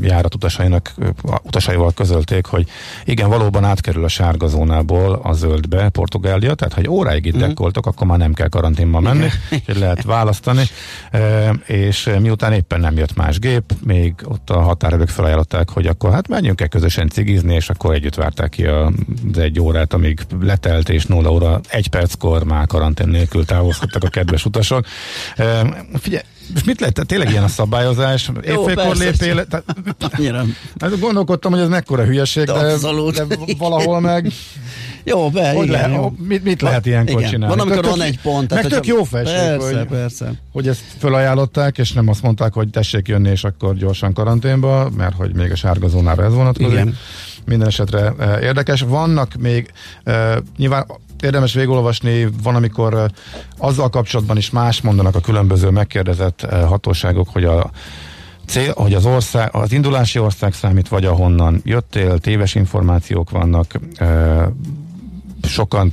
járat 0.00 0.34
utasainak, 0.34 0.94
utasaival 1.42 1.92
közölték, 1.92 2.46
hogy 2.46 2.68
igen, 3.04 3.28
valóban 3.28 3.64
átkerül 3.64 4.04
a 4.04 4.08
sárga 4.08 4.46
zónából 4.46 5.20
a 5.22 5.32
zöldbe 5.32 5.88
Portugália, 5.88 6.54
tehát 6.54 6.74
ha 6.74 6.80
egy 6.80 6.88
óráig 6.88 7.26
itt 7.26 7.36
dekkoltok, 7.36 7.86
mm. 7.86 7.90
akkor 7.90 8.06
már 8.06 8.18
nem 8.18 8.32
kell 8.32 8.48
karanténba 8.48 9.00
menni, 9.00 9.28
hogy 9.66 9.76
lehet 9.76 10.02
választani, 10.02 10.62
és 11.66 12.10
miután 12.20 12.52
éppen 12.52 12.80
nem 12.80 12.96
jött 12.96 13.16
más 13.16 13.38
gép, 13.38 13.74
még 13.84 14.14
ott 14.24 14.50
a 14.50 14.60
határőrök 14.60 15.08
felajánlották, 15.08 15.70
hogy 15.70 15.86
akkor 15.86 16.12
hát 16.12 16.28
menjünk 16.28 16.60
el 16.60 16.68
közösen 16.68 17.08
cigizni, 17.08 17.54
és 17.54 17.68
akkor 17.68 17.94
együtt 17.94 18.14
várták 18.14 18.50
ki 18.50 18.64
az 18.64 18.92
egy 19.38 19.60
órát, 19.60 19.92
amíg 19.92 20.20
letelt, 20.40 20.88
és 20.88 21.06
0 21.06 21.30
óra, 21.30 21.60
egy 21.68 21.88
perckor 21.88 22.44
már 22.44 22.66
karantén 22.66 23.08
nélkül 23.08 23.44
távozhattak 23.44 24.04
a 24.04 24.08
kedves 24.08 24.35
utasok. 24.44 24.86
Figyelj, 25.94 26.22
És 26.54 26.64
mit 26.64 26.80
lehet? 26.80 26.94
Tehát 26.94 27.06
tényleg 27.06 27.30
ilyen 27.30 27.42
a 27.42 27.48
szabályozás? 27.48 28.30
Évfélkor 28.42 28.74
persze, 28.74 29.04
lépél, 29.04 29.46
tehát, 29.46 29.64
hát 30.78 31.00
gondolkodtam, 31.00 31.52
hogy 31.52 31.60
ez 31.60 31.68
mekkora 31.68 32.04
hülyeség, 32.04 32.44
de, 32.44 32.76
de 33.12 33.36
valahol 33.58 34.00
meg 34.00 34.32
Jó, 35.04 35.30
be, 35.30 35.52
hogy 35.52 35.66
igen, 35.66 35.80
lehet, 35.80 35.96
jó. 35.96 36.12
mit, 36.18 36.44
mit 36.44 36.62
lehet 36.62 36.86
ilyenkor 36.86 37.18
igen. 37.18 37.30
csinálni? 37.30 37.56
Van, 37.56 37.66
amikor 37.66 37.82
Tök- 37.82 37.96
van 37.96 38.06
egy 38.06 38.20
pont. 38.20 38.54
Meg 38.54 38.66
tök 38.66 38.86
jó 38.86 39.04
felség, 39.04 39.36
Persze, 39.36 39.78
hogy, 39.78 39.86
persze. 39.86 40.32
hogy 40.52 40.68
ezt 40.68 40.82
felajánlották, 40.98 41.78
és 41.78 41.92
nem 41.92 42.08
azt 42.08 42.22
mondták, 42.22 42.52
hogy 42.52 42.68
tessék 42.68 43.08
jönni, 43.08 43.30
és 43.30 43.44
akkor 43.44 43.74
gyorsan 43.74 44.12
karanténba, 44.12 44.90
mert 44.96 45.14
hogy 45.14 45.34
még 45.34 45.50
a 45.50 45.56
sárga 45.56 45.88
zónára 45.88 46.24
ez 46.24 46.32
vonatkozik. 46.32 46.72
Igen. 46.72 46.96
Minden 47.44 47.68
esetre 47.68 48.14
eh, 48.18 48.42
érdekes. 48.42 48.80
Vannak 48.80 49.34
még, 49.34 49.72
eh, 50.04 50.36
nyilván 50.56 50.86
érdemes 51.20 51.54
végigolvasni, 51.54 52.28
van, 52.42 52.54
amikor 52.54 53.10
azzal 53.58 53.88
kapcsolatban 53.88 54.36
is 54.36 54.50
más 54.50 54.80
mondanak 54.80 55.14
a 55.14 55.20
különböző 55.20 55.70
megkérdezett 55.70 56.40
hatóságok, 56.50 57.28
hogy 57.28 57.44
a 57.44 57.70
cél, 58.46 58.72
hogy 58.76 58.94
az 58.94 59.06
ország, 59.06 59.54
az 59.54 59.72
indulási 59.72 60.18
ország 60.18 60.54
számít, 60.54 60.88
vagy 60.88 61.04
ahonnan 61.04 61.60
jöttél, 61.64 62.18
téves 62.18 62.54
információk 62.54 63.30
vannak, 63.30 63.80
sokan 65.42 65.92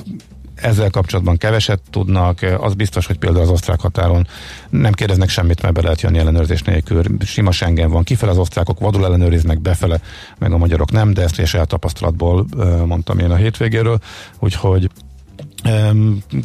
ezzel 0.55 0.89
kapcsolatban 0.89 1.38
keveset 1.38 1.79
tudnak, 1.89 2.39
az 2.57 2.73
biztos, 2.73 3.05
hogy 3.05 3.17
például 3.17 3.43
az 3.43 3.49
osztrák 3.49 3.79
határon 3.79 4.27
nem 4.69 4.91
kérdeznek 4.91 5.29
semmit, 5.29 5.62
mert 5.62 5.73
be 5.73 5.81
lehet 5.81 6.01
jönni 6.01 6.17
ellenőrzés 6.17 6.62
nélkül. 6.62 7.03
Sima 7.19 7.51
Schengen 7.51 7.89
van, 7.89 8.03
kifele 8.03 8.31
az 8.31 8.38
osztrákok 8.38 8.79
vadul 8.79 9.05
ellenőriznek, 9.05 9.62
befele, 9.62 9.99
meg 10.38 10.51
a 10.51 10.57
magyarok 10.57 10.91
nem, 10.91 11.13
de 11.13 11.21
ezt 11.21 11.33
ugye 11.33 11.45
saját 11.45 11.67
tapasztalatból 11.67 12.45
mondtam 12.86 13.19
én 13.19 13.31
a 13.31 13.36
hétvégéről, 13.36 13.99
úgyhogy 14.39 14.89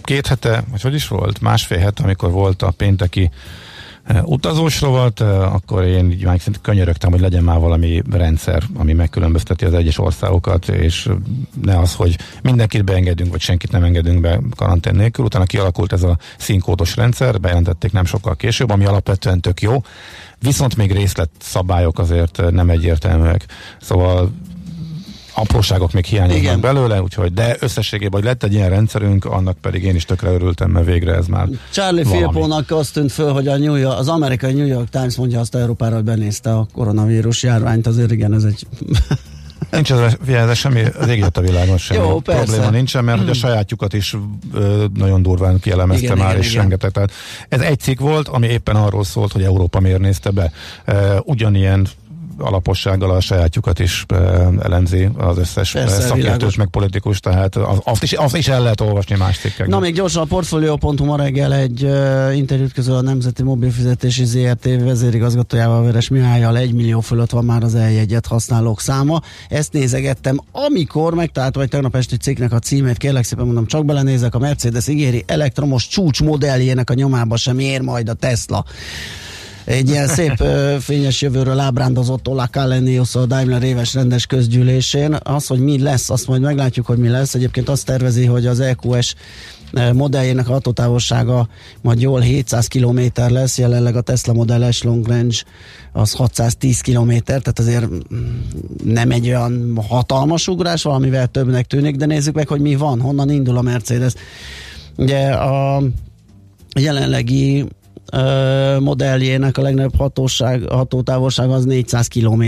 két 0.03 0.27
hete, 0.27 0.65
vagy 0.71 0.83
hogy 0.83 0.95
is 0.95 1.09
volt? 1.09 1.41
Másfél 1.41 1.79
hete, 1.79 2.03
amikor 2.03 2.31
volt 2.31 2.63
a 2.63 2.71
pénteki 2.71 3.31
utazós 4.23 4.81
rovat, 4.81 5.21
akkor 5.21 5.85
én 5.85 6.11
így 6.11 6.25
már 6.25 6.41
szinte 6.41 6.59
könyörögtem, 6.63 7.11
hogy 7.11 7.21
legyen 7.21 7.43
már 7.43 7.59
valami 7.59 8.03
rendszer, 8.11 8.63
ami 8.75 8.93
megkülönbözteti 8.93 9.65
az 9.65 9.75
egyes 9.75 9.99
országokat, 9.99 10.69
és 10.69 11.09
ne 11.63 11.79
az, 11.79 11.95
hogy 11.95 12.19
mindenkit 12.43 12.85
beengedünk, 12.85 13.31
vagy 13.31 13.41
senkit 13.41 13.73
nem 13.73 13.85
engedünk 13.85 14.21
be 14.21 14.41
karantén 14.57 14.95
nélkül. 14.95 15.25
Utána 15.25 15.45
kialakult 15.45 15.93
ez 15.93 16.03
a 16.03 16.19
színkódos 16.39 16.97
rendszer, 16.97 17.41
bejelentették 17.41 17.93
nem 17.93 18.05
sokkal 18.05 18.37
később, 18.37 18.71
ami 18.71 18.85
alapvetően 18.85 19.41
tök 19.41 19.61
jó, 19.61 19.83
viszont 20.39 20.77
még 20.77 20.93
részlet 20.93 21.31
szabályok 21.41 21.99
azért 21.99 22.43
nem 22.51 22.71
egyértelműek. 22.71 23.47
Szóval 23.81 24.33
apróságok 25.39 25.93
még 25.93 26.05
hiányoznak 26.05 26.43
Igen. 26.43 26.61
belőle, 26.61 27.03
úgyhogy 27.03 27.33
de 27.33 27.57
összességében, 27.61 28.13
hogy 28.13 28.25
lett 28.25 28.43
egy 28.43 28.53
ilyen 28.53 28.69
rendszerünk, 28.69 29.25
annak 29.25 29.59
pedig 29.59 29.85
én 29.85 29.95
is 29.95 30.05
tökre 30.05 30.31
örültem, 30.31 30.71
mert 30.71 30.87
végre 30.87 31.15
ez 31.15 31.27
már 31.27 31.49
Charlie. 31.73 32.03
Philpónak 32.03 32.71
azt 32.71 32.93
tűnt 32.93 33.13
föl, 33.13 33.33
hogy 33.33 33.49
a 33.49 33.57
New 33.57 33.75
York, 33.75 33.99
az 33.99 34.09
amerikai 34.09 34.53
New 34.53 34.67
York 34.67 34.89
Times 34.89 35.17
mondja 35.17 35.41
azt 35.41 35.55
Európára, 35.55 35.95
hogy 35.95 36.05
benézte 36.05 36.55
a 36.55 36.67
koronavírus 36.73 37.43
járványt, 37.43 37.87
azért 37.87 38.11
igen, 38.11 38.35
ez 38.35 38.43
egy 38.43 38.67
Nincs 39.71 39.93
ez, 39.93 40.17
ez 40.27 40.57
semmi, 40.57 40.83
az 40.99 41.09
ég 41.09 41.25
a 41.33 41.41
világon 41.41 41.79
semmi 41.79 42.07
Jó, 42.07 42.21
persze. 42.21 42.45
probléma 42.45 42.71
nincsen, 42.71 43.05
mert 43.05 43.19
hogy 43.19 43.29
a 43.29 43.35
sajátjukat 43.35 43.93
is 43.93 44.17
ö, 44.55 44.85
nagyon 44.95 45.23
durván 45.23 45.61
kielemezte 45.61 46.05
Igen, 46.05 46.19
már, 46.19 46.29
igen, 46.29 46.43
és 46.43 46.49
igen. 46.49 46.61
rengeteg. 46.61 46.91
Tehát 46.91 47.13
ez 47.49 47.61
egy 47.61 47.81
cikk 47.81 48.01
volt, 48.01 48.29
ami 48.29 48.47
éppen 48.47 48.77
arról 48.77 49.05
szólt, 49.05 49.33
hogy 49.33 49.43
Európa 49.43 49.81
miért 49.81 50.01
nézte 50.01 50.31
be. 50.31 50.53
Ö, 50.85 51.19
ugyanilyen 51.25 51.89
alapossággal 52.39 53.11
a 53.11 53.21
sajátjukat 53.21 53.79
is 53.79 54.05
elemzi 54.63 55.09
az 55.17 55.39
összes 55.39 55.73
Persze, 55.73 56.01
szakértős, 56.01 56.57
meg 56.57 56.67
politikus, 56.67 57.21
tehát 57.21 57.57
az, 57.57 57.79
azt, 57.85 58.03
is, 58.03 58.13
azt 58.13 58.37
is 58.37 58.49
el 58.49 58.63
lehet 58.63 58.81
olvasni 58.81 59.17
más 59.17 59.39
cikkekben. 59.39 59.69
Na 59.69 59.79
még 59.79 59.95
gyorsan 59.95 60.23
a 60.23 60.25
Portfolio.hu 60.25 61.05
ma 61.05 61.17
reggel 61.17 61.55
egy 61.55 61.85
uh, 61.85 62.37
interjút 62.37 62.73
közül 62.73 62.95
a 62.95 63.01
Nemzeti 63.01 63.43
Mobilfizetési 63.43 64.25
ZRT 64.25 64.65
vezérigazgatójával 64.65 65.85
Veres 65.85 66.09
Mihályjal 66.09 66.57
egy 66.57 66.73
millió 66.73 67.01
fölött 67.01 67.31
van 67.31 67.45
már 67.45 67.63
az 67.63 67.75
eljegyet 67.75 68.27
használók 68.27 68.81
száma. 68.81 69.21
Ezt 69.49 69.73
nézegettem, 69.73 70.41
amikor 70.53 71.15
megtaláltam 71.15 71.63
egy 71.63 71.69
tegnap 71.69 71.97
esti 71.97 72.17
cikknek 72.17 72.53
a 72.53 72.59
címét, 72.59 72.97
kérlek 72.97 73.25
szépen 73.25 73.45
mondom, 73.45 73.67
csak 73.67 73.85
belenézek, 73.85 74.35
a 74.35 74.39
Mercedes 74.39 74.89
ígéri 74.89 75.25
elektromos 75.27 75.89
csúcs 75.89 76.23
modelljének 76.23 76.91
a 76.91 76.95
nyomába 76.95 77.37
sem 77.37 77.59
ér 77.59 77.81
majd 77.81 78.09
a 78.09 78.15
Tesla. 78.15 78.65
Egy 79.69 79.89
ilyen 79.89 80.09
szép 80.09 80.45
fényes 80.81 81.23
jövőről 81.23 81.59
ábrándozott 81.59 82.29
Ola 82.29 82.49
Kalenius 82.53 83.15
a 83.15 83.27
Daimler 83.27 83.63
éves 83.63 83.95
rendes 83.95 84.27
közgyűlésén. 84.27 85.17
Az, 85.23 85.47
hogy 85.47 85.59
mi 85.59 85.83
lesz, 85.83 86.11
azt 86.11 86.27
majd 86.27 86.41
meglátjuk, 86.41 86.87
hogy 86.87 86.99
mi 86.99 87.09
lesz. 87.09 87.35
Egyébként 87.35 87.69
azt 87.69 87.87
tervezi, 87.87 88.25
hogy 88.25 88.47
az 88.47 88.61
EQS 88.61 89.15
modelljének 89.93 90.47
hatótávolsága 90.47 91.49
majd 91.81 92.01
jól 92.01 92.21
700 92.21 92.67
km 92.67 93.01
lesz, 93.15 93.59
jelenleg 93.59 93.97
a 93.97 94.01
Tesla 94.01 94.33
Model 94.33 94.71
S 94.71 94.83
Long 94.83 95.07
Range 95.07 95.37
az 95.93 96.13
610 96.13 96.81
km, 96.81 97.13
tehát 97.25 97.59
azért 97.59 97.87
mm, 97.87 97.97
nem 98.85 99.11
egy 99.11 99.27
olyan 99.27 99.79
hatalmas 99.89 100.49
ugrás, 100.49 100.83
valamivel 100.83 101.27
többnek 101.27 101.67
tűnik, 101.67 101.97
de 101.97 102.07
nézzük 102.07 102.35
meg, 102.35 102.49
hogy 102.49 102.61
mi 102.61 102.75
van, 102.75 103.01
honnan 103.01 103.31
indul 103.31 103.57
a 103.57 103.63
Mercedes. 103.63 104.13
Ugye 104.97 105.29
a 105.29 105.83
jelenlegi 106.81 107.65
modelljének 108.79 109.59
a 109.59 109.63
legnagyobb 109.63 109.97
hatóság, 109.97 110.63
hatótávolság 110.69 111.51
az 111.51 111.65
400 111.65 112.09
km 112.09 112.43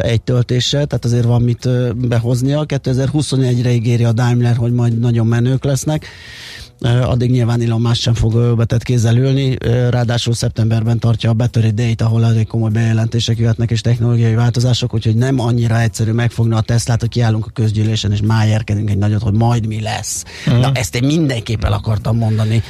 egy 0.00 0.22
töltéssel, 0.22 0.86
tehát 0.86 1.04
azért 1.04 1.24
van 1.24 1.42
mit 1.42 1.68
behoznia. 2.08 2.64
2021-re 2.66 3.72
ígéri 3.72 4.04
a 4.04 4.12
Daimler, 4.12 4.56
hogy 4.56 4.72
majd 4.72 4.98
nagyon 4.98 5.26
menők 5.26 5.64
lesznek. 5.64 6.06
Addig 6.80 7.30
nyilván 7.30 7.62
Elon 7.62 7.80
Musk 7.80 8.00
sem 8.00 8.14
fog 8.14 8.34
ölbetett 8.34 8.82
kézzel 8.82 9.16
ülni, 9.16 9.56
ráadásul 9.90 10.34
szeptemberben 10.34 10.98
tartja 10.98 11.30
a 11.30 11.32
Battery 11.32 11.70
Day-t, 11.70 12.00
ahol 12.02 12.24
elég 12.24 12.46
komoly 12.46 12.70
bejelentések 12.70 13.38
jöhetnek 13.38 13.70
és 13.70 13.80
technológiai 13.80 14.34
változások, 14.34 14.94
úgyhogy 14.94 15.16
nem 15.16 15.40
annyira 15.40 15.80
egyszerű 15.80 16.12
megfogni 16.12 16.54
a 16.54 16.60
Teslát, 16.60 17.00
hogy 17.00 17.08
kiállunk 17.08 17.46
a 17.46 17.50
közgyűlésen 17.54 18.12
és 18.12 18.20
májerkedünk 18.20 18.90
egy 18.90 18.98
nagyot, 18.98 19.22
hogy 19.22 19.32
majd 19.32 19.66
mi 19.66 19.80
lesz. 19.80 20.24
Mhm. 20.46 20.56
Na 20.56 20.70
ezt 20.74 20.94
én 20.94 21.04
mindenképp 21.04 21.64
el 21.64 21.72
akartam 21.72 22.16
mondani, 22.16 22.62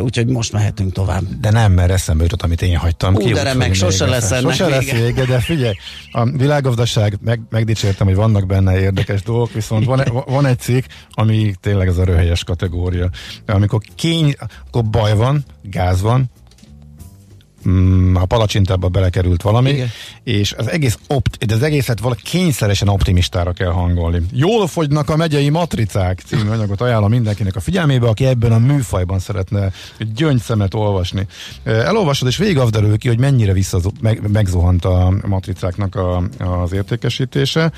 úgyhogy 0.00 0.26
most 0.26 0.52
mehetünk 0.52 0.92
tovább. 0.92 1.22
De 1.40 1.50
nem, 1.50 1.72
mert 1.72 1.90
eszembe 1.90 2.22
jutott, 2.22 2.42
amit 2.42 2.62
én 2.62 2.76
hagytam 2.76 3.14
Ú, 3.14 3.18
ki. 3.18 3.32
de 3.32 3.42
remek, 3.42 3.74
sose 3.74 4.06
lesz 4.06 4.30
ennek 4.30 4.50
Sose 4.52 4.68
lesz 4.68 4.84
vége. 4.84 5.04
vége, 5.04 5.24
de 5.24 5.38
figyelj, 5.38 5.74
a 6.10 6.30
világgazdaság, 6.30 7.18
meg, 7.24 7.40
megdicsértem, 7.50 8.06
hogy 8.06 8.16
vannak 8.16 8.46
benne 8.46 8.80
érdekes 8.80 9.22
dolgok, 9.22 9.52
viszont 9.52 9.84
van, 9.84 10.02
van 10.26 10.46
egy 10.46 10.58
cikk, 10.58 10.84
ami 11.10 11.54
tényleg 11.60 11.88
ez 11.88 11.96
a 11.96 12.04
röhelyes 12.04 12.44
kategória. 12.44 13.10
Amikor 13.46 13.80
kény, 13.94 14.34
akkor 14.66 14.84
baj 14.84 15.16
van, 15.16 15.44
gáz 15.62 16.00
van, 16.00 16.30
mm, 17.68 18.16
a 18.16 18.24
palacsintába 18.24 18.88
belekerült 18.88 19.42
valami, 19.42 19.70
Igen. 19.70 19.88
és 20.22 20.52
az 20.52 20.70
egész 20.70 20.98
opt, 21.06 21.46
de 21.46 21.54
az 21.54 21.62
egészet 21.62 22.00
valaki 22.00 22.22
kényszeresen 22.22 22.88
optimistára 22.88 23.52
kell 23.52 23.70
hangolni. 23.70 24.22
Jól 24.32 24.66
fogynak 24.66 25.10
a 25.10 25.16
megyei 25.16 25.48
matricák 25.48 26.22
című 26.26 26.48
anyagot 26.50 26.80
ajánlom 26.80 27.10
mindenkinek 27.10 27.56
a 27.56 27.60
figyelmébe, 27.60 28.08
aki 28.08 28.24
ebben 28.24 28.52
a 28.52 28.58
műfajban 28.58 29.18
szeretne 29.18 29.72
gyöngyszemet 30.14 30.74
olvasni. 30.74 31.26
Elolvasod, 31.64 32.28
és 32.28 32.36
végig 32.36 32.58
az 32.58 32.70
derül 32.70 32.98
ki, 32.98 33.08
hogy 33.08 33.18
mennyire 33.18 33.52
vissza, 33.52 33.80
meg, 34.00 34.30
megzuhant 34.32 34.84
a 34.84 35.12
matricáknak 35.26 35.94
a, 35.94 36.22
az 36.38 36.72
értékesítése. 36.72 37.72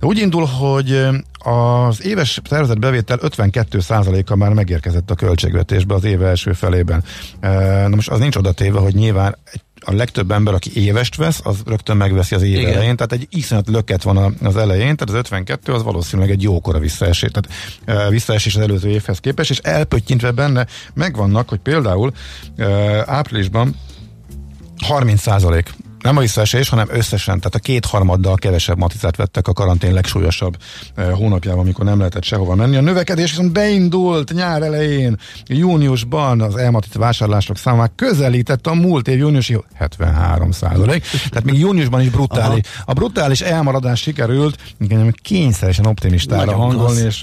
Úgy 0.00 0.18
indul, 0.18 0.44
hogy 0.44 1.06
az 1.44 2.04
éves 2.04 2.40
tervezett 2.48 2.78
bevétel 2.78 3.18
52%-a 3.22 4.36
már 4.36 4.52
megérkezett 4.52 5.10
a 5.10 5.14
költségvetésbe 5.14 5.94
az 5.94 6.04
év 6.04 6.22
első 6.22 6.52
felében. 6.52 7.04
Eh, 7.40 7.82
Na 7.88 7.94
most 7.94 8.10
az 8.10 8.18
nincs 8.18 8.36
oda 8.36 8.52
téve, 8.52 8.78
hogy 8.78 8.94
nyilván 8.94 9.36
a 9.84 9.92
legtöbb 9.92 10.30
ember, 10.30 10.54
aki 10.54 10.70
évest 10.74 11.16
vesz, 11.16 11.40
az 11.42 11.62
rögtön 11.66 11.96
megveszi 11.96 12.34
az 12.34 12.42
év 12.42 12.58
Igen. 12.58 12.72
elején, 12.72 12.96
tehát 12.96 13.12
egy 13.12 13.26
iszonyat 13.30 13.68
löket 13.68 14.02
van 14.02 14.36
az 14.42 14.56
elején, 14.56 14.96
tehát 14.96 15.08
az 15.08 15.14
52 15.14 15.72
az 15.72 15.82
valószínűleg 15.82 16.30
egy 16.30 16.42
jókora 16.42 16.78
visszaesés, 16.78 17.30
tehát 17.32 17.76
e, 17.84 18.10
visszaesés 18.10 18.56
az 18.56 18.62
előző 18.62 18.88
évhez 18.88 19.18
képest, 19.18 19.50
és 19.50 19.58
elpöttyintve 19.58 20.30
benne 20.30 20.66
megvannak, 20.94 21.48
hogy 21.48 21.58
például 21.58 22.12
e, 22.56 22.66
áprilisban 23.06 23.76
30 24.84 25.20
százalék 25.20 25.74
nem 26.04 26.16
a 26.16 26.20
visszaesés, 26.20 26.68
hanem 26.68 26.86
összesen, 26.90 27.38
tehát 27.38 27.54
a 27.54 27.58
kétharmaddal 27.58 28.34
kevesebb 28.36 28.78
maticát 28.78 29.16
vettek 29.16 29.48
a 29.48 29.52
karantén 29.52 29.92
legsúlyosabb 29.92 30.56
hónapjában, 31.12 31.60
amikor 31.60 31.84
nem 31.84 31.98
lehetett 31.98 32.24
sehova 32.24 32.54
menni. 32.54 32.76
A 32.76 32.80
növekedés 32.80 33.30
viszont 33.30 33.52
beindult 33.52 34.32
nyár 34.32 34.62
elején, 34.62 35.18
júniusban 35.46 36.40
az 36.40 36.56
elmatit 36.56 36.94
vásárlások 36.94 37.56
száma 37.56 37.76
már 37.76 37.90
közelített 37.94 38.66
a 38.66 38.74
múlt 38.74 39.08
év 39.08 39.18
júniusi 39.18 39.58
73 39.74 40.50
százalék. 40.50 41.04
Tehát 41.28 41.44
még 41.44 41.58
júniusban 41.58 42.00
is 42.00 42.08
brutális. 42.08 42.62
A 42.84 42.92
brutális 42.92 43.40
elmaradás 43.40 44.00
sikerült, 44.00 44.58
kényszeresen 45.22 45.86
optimistára 45.86 46.44
Nagyon 46.44 46.60
hangolni, 46.60 47.00
klassz. 47.00 47.22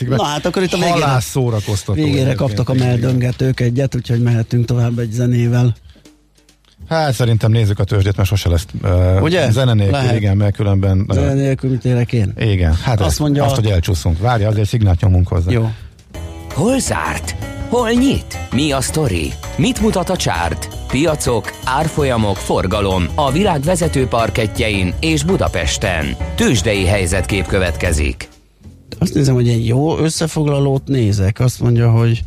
uh, 0.00 0.08
Na 0.08 0.24
hát 0.24 0.46
akkor 0.46 0.62
itt 0.62 0.72
a 0.72 0.76
végére-. 0.76 1.94
Végére 1.94 2.34
kaptak 2.34 2.68
a 2.68 2.74
meldöngetők 2.74 3.60
egyet, 3.60 3.94
úgyhogy 3.94 4.22
mehetünk 4.22 4.64
tovább 4.64 4.98
egy 4.98 5.12
zenével. 5.12 5.74
Hát 6.92 7.12
szerintem 7.14 7.50
nézzük 7.50 7.78
a 7.78 7.84
tőzsdét, 7.84 8.16
mert 8.16 8.28
sose 8.28 8.48
lesz 8.48 8.66
uh, 8.82 9.22
Ugye? 9.22 9.50
zene 9.50 9.74
nélkül, 9.74 9.96
Lehet. 9.96 10.16
igen, 10.16 10.36
mert 10.36 10.54
különben... 10.56 11.04
Uh, 11.08 11.14
Zene 11.14 11.32
nélkül 11.32 11.70
mit 11.70 11.84
érek 11.84 12.12
én? 12.12 12.32
igen, 12.38 12.74
hát 12.82 13.00
Azt 13.00 13.18
mondja- 13.18 13.44
azt, 13.44 13.54
hogy 13.54 13.66
elcsúszunk. 13.66 14.18
Várja, 14.18 14.48
azért 14.48 14.68
szignált 14.68 15.00
nyomunk 15.00 15.28
hozzá. 15.28 15.50
Jó. 15.50 15.70
Hol 16.54 16.78
zárt? 16.78 17.34
Hol 17.68 17.90
nyit? 17.90 18.38
Mi 18.54 18.72
a 18.72 18.80
sztori? 18.80 19.32
Mit 19.56 19.80
mutat 19.80 20.10
a 20.10 20.16
csárt? 20.16 20.68
Piacok, 20.88 21.52
árfolyamok, 21.64 22.36
forgalom 22.36 23.06
a 23.14 23.30
világ 23.32 23.60
vezető 23.60 24.06
parketjein 24.06 24.94
és 25.00 25.24
Budapesten. 25.24 26.16
Tősdei 26.34 26.84
helyzetkép 26.86 27.46
következik. 27.46 28.28
Azt 28.98 29.14
nézem, 29.14 29.34
hogy 29.34 29.48
egy 29.48 29.66
jó 29.66 29.98
összefoglalót 29.98 30.86
nézek. 30.86 31.40
Azt 31.40 31.60
mondja, 31.60 31.90
hogy 31.90 32.22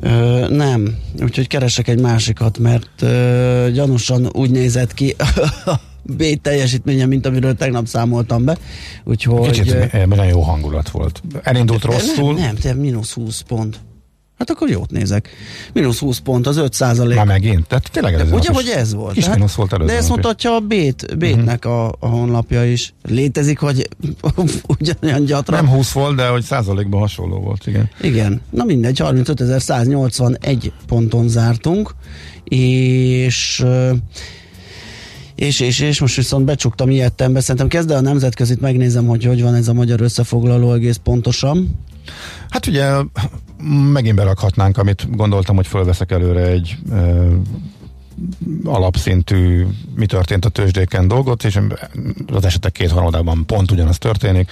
Ö, 0.00 0.46
nem, 0.48 0.98
úgyhogy 1.22 1.46
keresek 1.46 1.88
egy 1.88 2.00
másikat, 2.00 2.58
mert 2.58 3.02
ö, 3.02 3.68
gyanúsan 3.72 4.28
úgy 4.32 4.50
nézett 4.50 4.94
ki 4.94 5.16
B 6.16 6.22
teljesítménye, 6.42 7.06
mint 7.06 7.26
amiről 7.26 7.54
tegnap 7.54 7.86
számoltam 7.86 8.44
be. 8.44 8.56
Úgyhogy... 9.04 9.50
Kicsit 9.50 10.06
nagyon 10.06 10.26
jó 10.26 10.40
hangulat 10.40 10.90
volt. 10.90 11.22
Elindult 11.42 11.84
rosszul. 11.84 12.34
Nem, 12.34 12.56
nem, 12.62 12.76
mínusz 12.76 13.12
20 13.12 13.40
pont. 13.40 13.80
Hát 14.42 14.50
akkor 14.50 14.70
jót 14.70 14.90
nézek. 14.90 15.28
Mínusz 15.72 15.98
20 15.98 16.18
pont, 16.18 16.46
az 16.46 16.56
5 16.56 16.72
százalék. 16.72 17.16
Ma 17.16 17.24
megint? 17.24 17.66
Tehát 17.66 17.90
tényleg 17.92 18.14
ez 18.14 18.32
Ugye, 18.32 18.52
hogy 18.52 18.72
ez 18.76 18.94
volt? 18.94 19.14
Kis 19.14 19.28
mínusz 19.28 19.54
volt 19.54 19.72
előző 19.72 19.90
De 19.90 19.98
ezt 19.98 20.08
mutatja 20.08 20.54
a 20.54 20.60
Bét, 20.60 21.18
Bétnek 21.18 21.64
uh-huh. 21.64 21.80
a, 21.80 21.94
a 21.98 22.06
honlapja 22.06 22.64
is. 22.64 22.94
Létezik, 23.08 23.58
hogy 23.58 23.88
ugyanolyan 24.78 25.24
gyatra? 25.24 25.56
Nem 25.56 25.68
20 25.68 25.92
volt, 25.92 26.16
de 26.16 26.26
hogy 26.26 26.42
százalékban 26.42 27.00
hasonló 27.00 27.40
volt, 27.40 27.66
igen. 27.66 27.90
Igen. 28.00 28.40
Na 28.50 28.64
mindegy, 28.64 29.00
35.181 29.02 30.70
ponton 30.86 31.28
zártunk, 31.28 31.94
és 32.44 33.64
és, 35.34 35.60
és, 35.60 35.80
és 35.80 36.00
most 36.00 36.16
viszont 36.16 36.44
becsuktam 36.44 36.90
ilyettembe. 36.90 37.40
Szerintem 37.40 37.68
kezd 37.68 37.90
el 37.90 37.96
a 37.96 38.00
nemzetközit, 38.00 38.60
megnézem, 38.60 39.06
hogy 39.06 39.24
hogy 39.24 39.42
van 39.42 39.54
ez 39.54 39.68
a 39.68 39.72
magyar 39.72 40.00
összefoglaló 40.00 40.72
egész 40.72 40.96
pontosan. 40.96 41.78
Hát 42.48 42.66
ugye 42.66 42.90
megint 43.92 44.16
berakhatnánk, 44.16 44.78
amit 44.78 45.16
gondoltam, 45.16 45.56
hogy 45.56 45.66
fölveszek 45.66 46.12
előre 46.12 46.46
egy 46.46 46.76
alapszintű 48.64 49.66
mi 49.94 50.06
történt 50.06 50.44
a 50.44 50.48
tőzsdéken 50.48 51.08
dolgot, 51.08 51.44
és 51.44 51.60
az 52.32 52.44
esetek 52.44 52.72
kétharmadában 52.72 53.46
pont 53.46 53.70
ugyanaz 53.70 53.98
történik. 53.98 54.50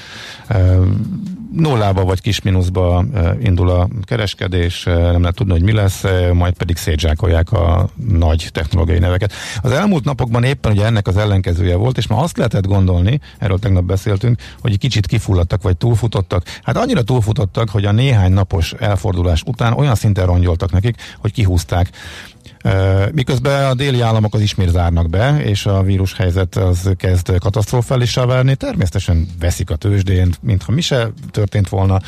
Nullába 1.53 2.05
vagy 2.05 2.21
kis 2.21 2.43
mínuszba 2.43 3.05
indul 3.41 3.71
a 3.71 3.89
kereskedés, 4.03 4.85
nem 4.85 5.21
lehet 5.21 5.35
tudni, 5.35 5.53
hogy 5.53 5.63
mi 5.63 5.73
lesz, 5.73 6.05
majd 6.33 6.55
pedig 6.55 6.77
szétzsákolják 6.77 7.53
a 7.53 7.89
nagy 8.09 8.49
technológiai 8.53 8.99
neveket. 8.99 9.33
Az 9.63 9.71
elmúlt 9.71 10.05
napokban 10.05 10.43
éppen 10.43 10.73
ugye 10.73 10.85
ennek 10.85 11.07
az 11.07 11.17
ellenkezője 11.17 11.77
volt, 11.77 11.99
és 11.99 12.07
ma 12.07 12.17
azt 12.17 12.37
lehetett 12.37 12.67
gondolni, 12.67 13.21
erről 13.39 13.59
tegnap 13.59 13.85
beszéltünk, 13.85 14.41
hogy 14.61 14.79
kicsit 14.79 15.07
kifulladtak 15.07 15.63
vagy 15.63 15.77
túlfutottak. 15.77 16.45
Hát 16.63 16.77
annyira 16.77 17.03
túlfutottak, 17.03 17.69
hogy 17.71 17.85
a 17.85 17.93
néhány 17.93 18.33
napos 18.33 18.73
elfordulás 18.73 19.43
után 19.47 19.73
olyan 19.73 19.95
szinten 19.95 20.27
rongyoltak 20.27 20.73
nekik, 20.73 20.97
hogy 21.19 21.33
kihúzták 21.33 21.91
Miközben 23.13 23.67
a 23.67 23.75
déli 23.75 24.01
államok 24.01 24.35
az 24.35 24.41
ismét 24.41 24.69
zárnak 24.69 25.11
be, 25.11 25.43
és 25.43 25.67
a 25.67 25.83
vírus 25.83 26.15
helyzet 26.15 26.57
az 26.57 26.91
kezd 26.97 27.39
katasztrofálissá 27.39 28.25
válni, 28.25 28.55
természetesen 28.55 29.29
veszik 29.39 29.71
a 29.71 29.77
tőzsdén, 29.77 30.35
mintha 30.41 30.73
mi 30.73 30.81
se 30.81 31.09
történt 31.31 31.69
volna. 31.69 32.01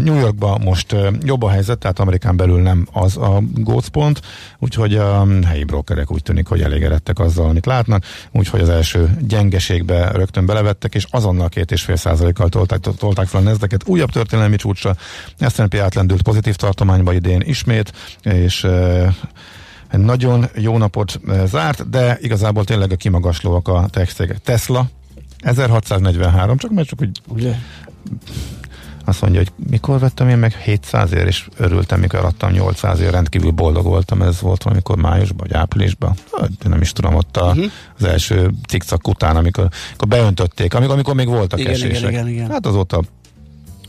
New 0.00 0.18
Yorkban 0.18 0.60
most 0.60 0.96
jobb 1.22 1.42
a 1.42 1.50
helyzet, 1.50 1.78
tehát 1.78 1.98
Amerikán 1.98 2.36
belül 2.36 2.62
nem 2.62 2.86
az 2.92 3.16
a 3.16 3.42
gócpont, 3.54 4.20
úgyhogy 4.58 4.96
a 4.96 5.26
helyi 5.46 5.64
brokerek 5.64 6.12
úgy 6.12 6.22
tűnik, 6.22 6.46
hogy 6.46 6.62
elégedettek 6.62 7.18
azzal, 7.18 7.48
amit 7.48 7.66
látnak, 7.66 8.04
úgyhogy 8.32 8.60
az 8.60 8.68
első 8.68 9.16
gyengeségbe 9.20 10.10
rögtön 10.10 10.46
belevettek, 10.46 10.94
és 10.94 11.06
azonnal 11.10 11.48
két 11.48 11.70
és 11.70 11.82
fél 11.82 11.96
százalékkal 11.96 12.48
tolták, 12.48 12.78
tolták 12.78 13.26
fel 13.26 13.40
a 13.40 13.44
nezdeket 13.44 13.82
újabb 13.86 14.10
történelmi 14.10 14.56
csúcsra. 14.56 14.96
S&P 15.48 15.74
átlendült 15.74 16.22
pozitív 16.22 16.54
tartományba 16.54 17.12
idén 17.12 17.40
ismét, 17.40 17.92
és 18.22 18.66
nagyon 19.90 20.48
jó 20.54 20.78
napot 20.78 21.20
zárt, 21.44 21.90
de 21.90 22.18
igazából 22.20 22.64
tényleg 22.64 22.92
a 22.92 22.96
kimagaslóak 22.96 23.68
a 23.68 23.86
textégek. 23.90 24.38
Tesla 24.38 24.86
1643, 25.38 26.56
csak 26.56 26.70
mert 26.70 26.88
csak 26.88 27.00
úgy 27.00 27.20
Ugye? 27.28 27.54
azt 29.08 29.20
mondja, 29.20 29.40
hogy 29.40 29.52
mikor 29.70 29.98
vettem 29.98 30.28
én 30.28 30.38
meg 30.38 30.52
700 30.52 31.12
ér, 31.12 31.26
és 31.26 31.48
örültem, 31.56 32.00
mikor 32.00 32.24
adtam 32.24 32.50
800 32.50 33.00
ér, 33.00 33.10
rendkívül 33.10 33.50
boldog 33.50 33.84
voltam, 33.84 34.22
ez 34.22 34.40
volt 34.40 34.62
valamikor 34.62 34.96
májusban, 34.96 35.46
vagy 35.48 35.56
áprilisban, 35.56 36.14
hát, 36.32 36.50
nem 36.68 36.80
is 36.80 36.92
tudom, 36.92 37.14
ott 37.14 37.36
a, 37.36 37.46
uh-huh. 37.46 37.64
az 37.98 38.04
első 38.04 38.50
cikcak 38.68 39.08
után, 39.08 39.36
amikor, 39.36 39.68
amikor 39.88 40.08
beöntötték, 40.08 40.74
amikor, 40.74 40.94
amikor 40.94 41.14
még 41.14 41.28
voltak 41.28 41.58
Igen, 41.58 41.72
esések. 41.72 41.98
igen, 41.98 42.10
igen, 42.10 42.28
igen. 42.28 42.50
Hát 42.50 42.66
azóta 42.66 43.02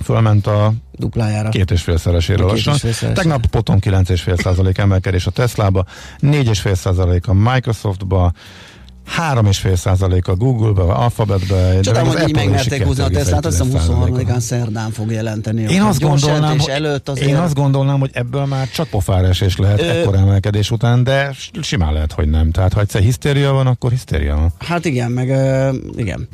fölment 0.04 0.48
a 0.48 0.74
Duplájára. 0.92 1.50
két 1.50 1.72
és 1.72 1.82
félszeresére 1.82 2.44
lassan. 2.44 3.14
Tegnap 3.14 3.46
potom 3.46 3.80
9,5 3.80 4.42
százalék 4.42 4.78
emelkedés 4.78 5.28
a 5.28 5.32
Teslába, 5.32 5.86
4,5 6.20 6.76
százalék 6.76 7.28
a 7.28 7.34
Microsoftba, 7.34 8.32
3,5 9.17 9.76
százalék 9.76 10.28
a 10.28 10.36
Google-be, 10.36 10.82
a 10.82 11.02
Alphabetbe. 11.02 11.80
Csodálom, 11.80 12.10
hogy 12.10 12.30
így 12.30 12.36
megmerték 12.36 12.84
húzni 12.84 13.04
a 13.04 13.08
Teslát, 13.10 13.45
azt 13.45 13.63
hiszem 13.63 13.82
2,1%-on. 13.82 14.26
23-án 14.26 14.39
szerdán 14.39 14.91
fog 14.91 15.12
jelenteni. 15.12 15.62
Én 15.62 15.82
azt, 15.82 16.00
gondolnám, 16.00 16.60
hogy, 16.60 16.69
előtt 16.69 17.10
azért... 17.10 17.30
én 17.30 17.36
azt 17.36 17.54
gondolnám, 17.54 18.00
hogy 18.00 18.10
ebből 18.13 18.45
már 18.45 18.69
csak 18.69 18.88
pofára 18.88 19.28
esés 19.28 19.58
lehet 19.58 19.82
Ö- 19.82 19.89
ekkor 19.89 20.15
emelkedés 20.15 20.72
után, 20.72 21.04
de 21.04 21.36
simán 21.62 21.93
lehet, 21.93 22.12
hogy 22.12 22.30
nem. 22.30 22.52
Tehát 22.52 22.74
ha 22.74 22.80
egyszer 22.80 23.02
hisztéria 23.02 23.52
van, 23.52 23.67
akkor 23.67 23.91
hisztéria 23.91 24.36
van. 24.36 24.54
Hát 24.58 24.86
igen, 24.86 25.12
meg 25.12 25.30
uh, 25.30 25.76
igen. 25.98 26.28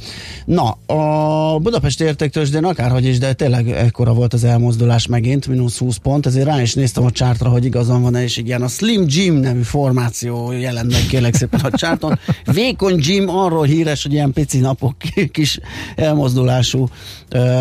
Na, 0.45 0.77
a 0.85 1.59
Budapesti 1.59 2.03
értéktősdén 2.03 2.63
akárhogy 2.63 3.05
is, 3.05 3.17
de 3.17 3.33
tényleg 3.33 3.69
ekkora 3.69 4.13
volt 4.13 4.33
az 4.33 4.43
elmozdulás 4.43 5.07
megint, 5.07 5.47
mínusz 5.47 5.77
20 5.77 5.97
pont, 5.97 6.25
ezért 6.25 6.45
rá 6.45 6.61
is 6.61 6.73
néztem 6.73 7.03
a 7.03 7.11
csártra, 7.11 7.49
hogy 7.49 7.65
igazam 7.65 8.01
van-e, 8.01 8.23
és 8.23 8.37
igen, 8.37 8.61
a 8.61 8.67
Slim 8.67 9.05
Jim 9.07 9.33
nevű 9.33 9.61
formáció 9.61 10.51
jelent 10.51 10.91
meg 10.91 11.01
kérlek 11.09 11.33
szépen 11.33 11.59
a 11.59 11.77
csárton. 11.77 12.19
Vékony 12.65 12.99
Jim 13.01 13.29
arról 13.29 13.63
híres, 13.63 14.03
hogy 14.03 14.13
ilyen 14.13 14.33
pici 14.33 14.59
napok, 14.59 14.95
kis 15.31 15.59
elmozdulású 15.95 16.87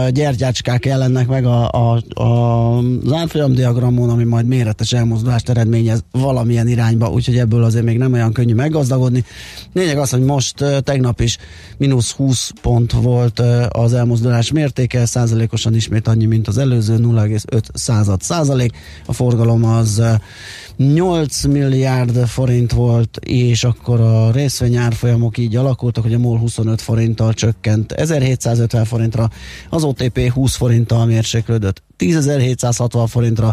gyertyácskák 0.08 0.84
jelennek 0.84 1.26
meg 1.26 1.44
a, 1.44 1.70
a, 1.70 2.02
a, 2.22 2.78
az 2.78 3.12
árfolyamdiagramon, 3.12 4.10
ami 4.10 4.24
majd 4.24 4.46
méretes 4.46 4.92
elmozdulást 4.92 5.48
eredményez 5.48 6.04
valamilyen 6.10 6.68
irányba, 6.68 7.10
úgyhogy 7.10 7.38
ebből 7.38 7.64
azért 7.64 7.84
még 7.84 7.98
nem 7.98 8.12
olyan 8.12 8.32
könnyű 8.32 8.54
meggazdagodni. 8.54 9.24
Lényeg 9.72 9.98
az, 9.98 10.10
hogy 10.10 10.22
most 10.22 10.64
tegnap 10.82 11.20
is 11.20 11.38
mínusz 11.76 12.12
20 12.12 12.50
pont 12.62 12.92
volt 12.92 13.42
az 13.68 13.92
elmozdulás 13.92 14.52
mértéke, 14.52 15.06
százalékosan 15.06 15.74
ismét 15.74 16.08
annyi, 16.08 16.26
mint 16.26 16.48
az 16.48 16.58
előző 16.58 16.96
0,5 16.96 17.62
század 17.72 18.20
százalék. 18.20 18.72
A 19.06 19.12
forgalom 19.12 19.64
az 19.64 20.02
8 20.76 21.44
milliárd 21.44 22.26
forint 22.26 22.72
volt, 22.72 23.18
és 23.24 23.64
akkor 23.64 24.00
a 24.00 24.30
részvényárfolyamok 24.30 25.38
így 25.38 25.56
alakultak, 25.56 26.02
hogy 26.02 26.14
a 26.14 26.18
MOL 26.18 26.38
25 26.38 26.80
forinttal 26.80 27.32
csökkent. 27.32 27.92
1750 27.92 28.84
forintra, 28.84 29.30
az 29.70 29.84
OTP 29.84 30.30
20 30.30 30.54
forinttal 30.56 31.06
mérséklődött. 31.06 31.82
10.760 31.98 33.06
forintra, 33.08 33.52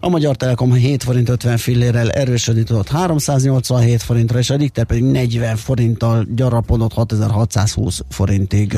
a 0.00 0.08
Magyar 0.08 0.36
Telekom 0.36 0.72
7 0.72 1.02
forint 1.02 1.28
50 1.28 1.56
fillérrel 1.56 2.10
erősödni 2.10 2.62
tudott 2.62 2.88
387 2.88 4.02
forintra, 4.02 4.38
és 4.38 4.50
a 4.50 4.56
Richter 4.56 4.84
pedig 4.84 5.02
40 5.02 5.56
forinttal 5.56 6.26
gyarapodott 6.34 6.92
6620 6.92 8.00
forintig. 8.08 8.76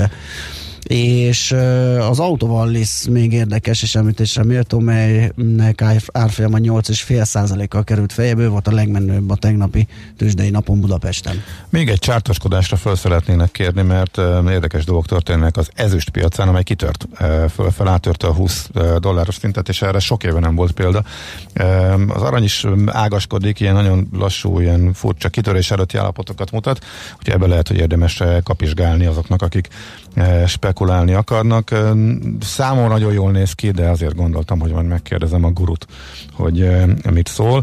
És 0.86 1.54
az 2.00 2.20
Autovallis 2.20 3.04
még 3.10 3.32
érdekes 3.32 3.82
és 3.82 3.94
említésre 3.94 4.44
méltó, 4.44 4.78
melynek 4.78 5.82
ár- 5.82 6.08
árfolyama 6.12 6.58
8,5%-kal 6.60 7.84
került 7.84 8.12
fejebb, 8.12 8.38
ő 8.38 8.48
volt 8.48 8.68
a 8.68 8.72
legmenőbb 8.72 9.30
a 9.30 9.36
tegnapi 9.36 9.86
tőzsdei 10.16 10.50
napon 10.50 10.80
Budapesten. 10.80 11.42
Még 11.68 11.88
egy 11.88 11.98
csártoskodásra 11.98 12.76
föl 12.76 12.96
szeretnének 12.96 13.50
kérni, 13.50 13.82
mert 13.82 14.18
érdekes 14.48 14.84
dolgok 14.84 15.06
történnek 15.06 15.56
az 15.56 15.70
ezüst 15.74 16.10
piacán, 16.10 16.48
amely 16.48 16.62
kitört 16.62 17.08
fölfel, 17.54 17.88
átörte 17.88 18.26
a 18.26 18.32
20 18.32 18.68
uh, 18.74 18.96
dolláros 18.96 19.34
szintet, 19.34 19.68
és 19.68 19.82
erre 19.82 19.98
sok 19.98 20.24
éve 20.24 20.40
nem 20.40 20.54
volt 20.54 20.72
példa. 20.72 21.02
Az 22.08 22.22
arany 22.22 22.42
is 22.42 22.66
ágaskodik, 22.86 23.60
ilyen 23.60 23.74
nagyon 23.74 24.08
lassú, 24.12 24.60
ilyen 24.60 24.92
furcsa 24.92 25.28
kitörés 25.28 25.70
előtti 25.70 25.98
állapotokat 25.98 26.50
mutat, 26.50 26.84
úgyhogy 27.18 27.34
ebbe 27.34 27.46
lehet, 27.46 27.68
hogy 27.68 27.76
érdemes 27.76 28.22
kapizsgálni 28.42 29.06
azoknak, 29.06 29.42
akik 29.42 29.68
uh, 30.16 30.46
spekulálni 30.76 31.12
akarnak. 31.12 31.70
Számomra 32.40 32.88
nagyon 32.88 33.12
jól 33.12 33.30
néz 33.30 33.52
ki, 33.52 33.70
de 33.70 33.88
azért 33.88 34.14
gondoltam, 34.14 34.60
hogy 34.60 34.72
majd 34.72 34.86
megkérdezem 34.86 35.44
a 35.44 35.50
gurut, 35.50 35.86
hogy 36.32 36.68
mit 37.10 37.28
szól. 37.28 37.62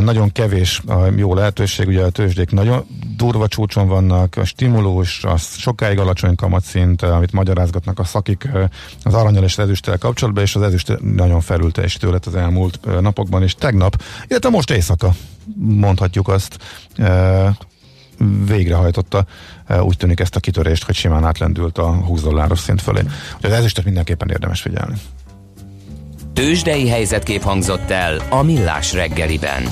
Nagyon 0.00 0.32
kevés 0.32 0.82
a 0.86 1.04
jó 1.16 1.34
lehetőség, 1.34 1.86
ugye 1.86 2.04
a 2.04 2.10
tőzsdék 2.10 2.50
nagyon 2.50 2.84
durva 3.16 3.48
csúcson 3.48 3.88
vannak, 3.88 4.36
a 4.36 4.44
stimulus, 4.44 5.24
az 5.24 5.56
sokáig 5.56 5.98
alacsony 5.98 6.34
kamatszint, 6.34 7.02
amit 7.02 7.32
magyarázgatnak 7.32 7.98
a 7.98 8.04
szakik 8.04 8.48
az 9.02 9.14
aranyal 9.14 9.44
és 9.44 9.58
az 9.58 9.64
ezüsttel 9.64 9.98
kapcsolatban, 9.98 10.42
és 10.42 10.54
az 10.54 10.62
ezüst 10.62 11.00
nagyon 11.00 11.40
felül 11.40 11.72
teljesítő 11.72 12.10
lett 12.10 12.26
az 12.26 12.34
elmúlt 12.34 13.00
napokban, 13.00 13.42
és 13.42 13.54
tegnap, 13.54 14.02
illetve 14.28 14.50
most 14.50 14.70
éjszaka, 14.70 15.10
mondhatjuk 15.56 16.28
azt, 16.28 16.58
végrehajtotta 18.46 19.26
eh, 19.66 19.84
úgy 19.84 19.96
tűnik 19.96 20.20
ezt 20.20 20.36
a 20.36 20.40
kitörést, 20.40 20.84
hogy 20.84 20.94
simán 20.94 21.24
átlendült 21.24 21.78
a 21.78 21.92
20 21.92 22.22
dolláros 22.22 22.58
szint 22.58 22.82
fölé. 22.82 23.00
Úgyhogy 23.34 23.50
az 23.50 23.58
ezüstöt 23.58 23.84
mindenképpen 23.84 24.30
érdemes 24.30 24.60
figyelni. 24.60 24.94
Tőzsdei 26.32 26.88
helyzetkép 26.88 27.42
hangzott 27.42 27.90
el 27.90 28.22
a 28.30 28.42
Millás 28.42 28.92
reggeliben. 28.92 29.62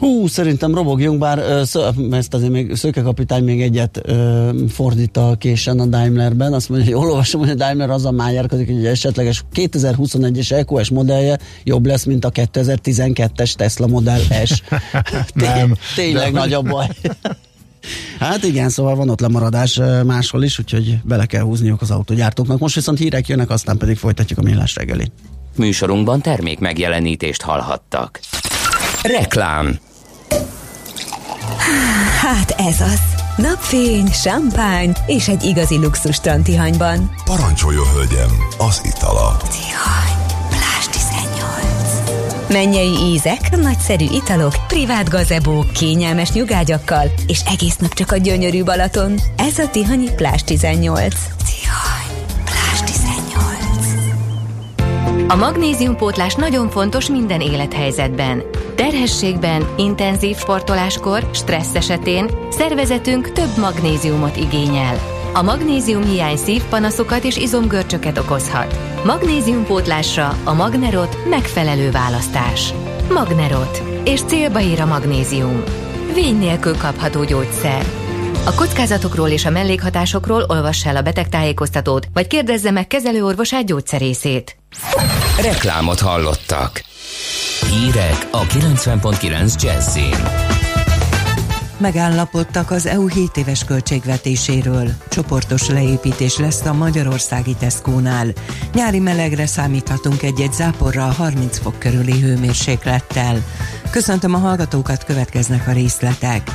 Hú, 0.00 0.26
szerintem 0.26 0.74
robogjunk, 0.74 1.18
bár 1.18 1.38
ö, 1.38 1.64
szö, 1.64 1.88
ezt 2.10 2.34
azért 2.34 2.52
még 2.52 2.74
Szöke 2.74 3.02
kapitány 3.02 3.44
még 3.44 3.62
egyet 3.62 4.00
ö, 4.02 4.50
fordít 4.68 5.16
a 5.16 5.34
késen 5.38 5.80
a 5.80 5.86
Daimlerben. 5.86 6.52
Azt 6.52 6.68
mondja, 6.68 6.86
hogy 6.86 6.96
jól 6.96 7.10
olvasom, 7.10 7.40
hogy 7.40 7.50
a 7.50 7.54
Daimler 7.54 7.90
azzal 7.90 8.12
májárkodik, 8.12 8.66
hogy 8.66 8.76
egy 8.76 8.86
esetleges 8.86 9.44
2021-es 9.54 10.52
EQS 10.52 10.90
modellje 10.90 11.38
jobb 11.64 11.86
lesz, 11.86 12.04
mint 12.04 12.24
a 12.24 12.30
2012-es 12.30 13.52
Tesla 13.52 13.86
Model 13.86 14.20
S. 14.44 14.62
Nem. 15.34 15.74
Tényleg 15.94 16.32
De- 16.32 16.38
nagy 16.38 16.52
a 16.52 16.62
baj. 16.62 16.86
Hát 18.18 18.44
igen, 18.44 18.68
szóval 18.68 18.94
van 18.94 19.08
ott 19.08 19.20
lemaradás 19.20 19.80
máshol 20.04 20.42
is, 20.42 20.58
úgyhogy 20.58 20.98
bele 21.02 21.26
kell 21.26 21.42
húzniuk 21.42 21.80
az 21.80 21.90
autógyártóknak. 21.90 22.58
Most 22.58 22.74
viszont 22.74 22.98
hírek 22.98 23.28
jönnek, 23.28 23.50
aztán 23.50 23.76
pedig 23.76 23.96
folytatjuk 23.96 24.38
a 24.38 24.42
millás 24.42 24.74
reggelit. 24.74 25.12
Műsorunkban 25.56 26.20
termék 26.20 26.58
megjelenítést 26.58 27.42
hallhattak. 27.42 28.20
Reklám 29.02 29.78
Hát 32.20 32.50
ez 32.50 32.80
az. 32.80 33.00
Napfény, 33.36 34.06
champagne 34.06 34.92
és 35.06 35.28
egy 35.28 35.42
igazi 35.42 35.76
luxus 35.76 36.20
tantihanyban. 36.20 37.10
Parancsoljon, 37.24 37.86
hölgyem, 37.86 38.30
az 38.58 38.80
itala. 38.84 39.36
Tihany, 39.36 39.48
pláss 39.48 40.10
18. 40.10 40.19
Mennyei 42.52 42.94
ízek, 43.12 43.56
nagyszerű 43.56 44.04
italok, 44.04 44.52
privát 44.66 45.08
gazebók, 45.08 45.72
kényelmes 45.72 46.32
nyugágyakkal, 46.32 47.06
és 47.26 47.40
egész 47.46 47.76
nap 47.76 47.94
csak 47.94 48.12
a 48.12 48.16
gyönyörű 48.16 48.64
Balaton. 48.64 49.14
Ez 49.36 49.58
a 49.58 49.70
Tihanyi 49.70 50.08
pláss 50.16 50.42
18. 50.44 51.14
Tihany, 51.46 52.24
pláss 52.44 52.80
18. 52.80 52.98
A 55.28 55.36
magnéziumpótlás 55.36 56.34
nagyon 56.34 56.70
fontos 56.70 57.08
minden 57.08 57.40
élethelyzetben. 57.40 58.42
Terhességben, 58.74 59.68
intenzív 59.76 60.36
sportoláskor, 60.36 61.30
stressz 61.32 61.74
esetén 61.74 62.30
szervezetünk 62.50 63.32
több 63.32 63.58
magnéziumot 63.58 64.36
igényel. 64.36 65.19
A 65.32 65.42
magnézium 65.42 66.04
hiány 66.04 66.36
szívpanaszokat 66.36 67.24
és 67.24 67.36
izomgörcsöket 67.36 68.18
okozhat. 68.18 68.78
Magnéziumpótlásra 69.04 70.36
a 70.44 70.52
Magnerot 70.52 71.28
megfelelő 71.28 71.90
választás. 71.90 72.72
Magnerot. 73.08 73.82
És 74.04 74.20
célba 74.22 74.60
ér 74.60 74.80
a 74.80 74.86
magnézium. 74.86 75.62
Vény 76.14 76.38
nélkül 76.38 76.76
kapható 76.76 77.24
gyógyszer. 77.24 77.84
A 78.44 78.54
kockázatokról 78.54 79.28
és 79.28 79.44
a 79.44 79.50
mellékhatásokról 79.50 80.44
olvassa 80.48 80.88
el 80.88 80.96
a 80.96 81.02
betegtájékoztatót, 81.02 82.06
vagy 82.12 82.26
kérdezze 82.26 82.70
meg 82.70 82.86
kezelőorvosát 82.86 83.66
gyógyszerészét. 83.66 84.56
Reklámot 85.40 86.00
hallottak. 86.00 86.82
Hírek 87.70 88.28
a 88.30 88.40
90.9 88.40 89.62
Jazzin. 89.62 90.49
Megállapodtak 91.80 92.70
az 92.70 92.86
EU 92.86 93.06
7 93.06 93.36
éves 93.36 93.64
költségvetéséről. 93.64 94.90
Csoportos 95.08 95.68
leépítés 95.68 96.38
lesz 96.38 96.64
a 96.64 96.72
magyarországi 96.72 97.54
Tesco-nál. 97.54 98.26
Nyári 98.74 98.98
melegre 98.98 99.46
számíthatunk 99.46 100.22
egy-egy 100.22 100.52
záporra 100.52 101.06
a 101.06 101.12
30 101.12 101.58
fok 101.58 101.78
körüli 101.78 102.20
hőmérséklettel. 102.20 103.44
Köszöntöm 103.90 104.34
a 104.34 104.38
hallgatókat, 104.38 105.04
következnek 105.04 105.68
a 105.68 105.72
részletek. 105.72 106.50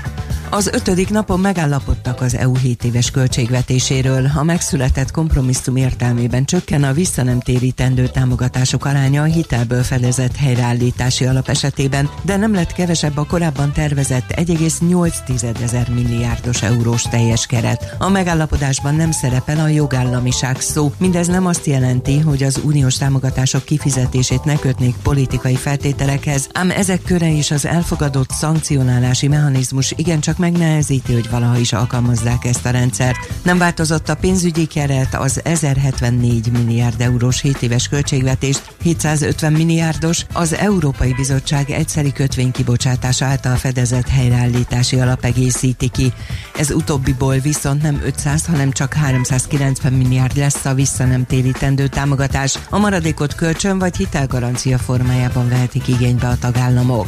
Az 0.49 0.67
ötödik 0.67 1.09
napon 1.09 1.39
megállapodtak 1.39 2.21
az 2.21 2.35
EU 2.35 2.55
7 2.55 2.83
éves 2.83 3.11
költségvetéséről. 3.11 4.31
A 4.35 4.43
megszületett 4.43 5.11
kompromisszum 5.11 5.75
értelmében 5.75 6.45
csökken 6.45 6.83
a 6.83 6.93
visszanemtérítendő 6.93 8.07
támogatások 8.07 8.85
aránya 8.85 9.21
a 9.21 9.25
hitelből 9.25 9.83
fedezett 9.83 10.35
helyreállítási 10.35 11.25
alap 11.25 11.49
esetében, 11.49 12.09
de 12.21 12.35
nem 12.35 12.53
lett 12.53 12.73
kevesebb 12.73 13.17
a 13.17 13.25
korábban 13.25 13.71
tervezett 13.71 14.33
1,8 14.35 15.61
ezer 15.63 15.89
milliárdos 15.89 16.61
eurós 16.61 17.01
teljes 17.01 17.45
keret. 17.45 17.95
A 17.97 18.09
megállapodásban 18.09 18.95
nem 18.95 19.11
szerepel 19.11 19.59
a 19.59 19.67
jogállamiság 19.67 20.59
szó. 20.59 20.93
Mindez 20.97 21.27
nem 21.27 21.45
azt 21.45 21.65
jelenti, 21.65 22.19
hogy 22.19 22.43
az 22.43 22.61
uniós 22.63 22.97
támogatások 22.97 23.63
kifizetését 23.63 24.43
ne 24.43 24.55
kötnék 24.55 24.95
politikai 25.03 25.55
feltételekhez, 25.55 26.47
ám 26.53 26.71
ezek 26.71 27.01
köre 27.01 27.27
is 27.27 27.51
az 27.51 27.65
elfogadott 27.65 28.29
szankcionálási 28.29 29.27
mechanizmus 29.27 29.93
igencsak 29.95 30.34
megnehezíti, 30.37 31.13
hogy 31.13 31.29
valaha 31.29 31.57
is 31.57 31.73
alkalmazzák 31.73 32.45
ezt 32.45 32.65
a 32.65 32.69
rendszert. 32.69 33.17
Nem 33.43 33.57
változott 33.57 34.09
a 34.09 34.15
pénzügyi 34.15 34.65
keret, 34.65 35.15
az 35.15 35.41
1074 35.43 36.51
milliárd 36.51 37.01
eurós 37.01 37.41
7 37.41 37.61
éves 37.61 37.87
költségvetést 37.87 38.75
750 38.81 39.51
milliárdos, 39.53 40.25
az 40.33 40.53
Európai 40.53 41.13
Bizottság 41.13 41.69
egyszeri 41.69 42.11
kötvénykibocsátása 42.11 43.25
által 43.25 43.55
fedezett 43.55 44.07
helyreállítási 44.07 44.99
alap 44.99 45.23
egészíti 45.25 45.89
ki. 45.89 46.13
Ez 46.55 46.71
utóbbiból 46.71 47.37
viszont 47.37 47.81
nem 47.81 48.01
500, 48.03 48.45
hanem 48.45 48.71
csak 48.71 48.93
390 48.93 49.93
milliárd 49.93 50.37
lesz 50.37 50.65
a 50.65 50.73
vissza 50.73 51.05
nem 51.05 51.25
térítendő 51.25 51.87
támogatás. 51.87 52.59
A 52.69 52.77
maradékot 52.77 53.35
kölcsön 53.35 53.79
vagy 53.79 53.95
hitelgarancia 53.95 54.77
formájában 54.77 55.49
vehetik 55.49 55.87
igénybe 55.87 56.27
a 56.27 56.37
tagállamok. 56.37 57.07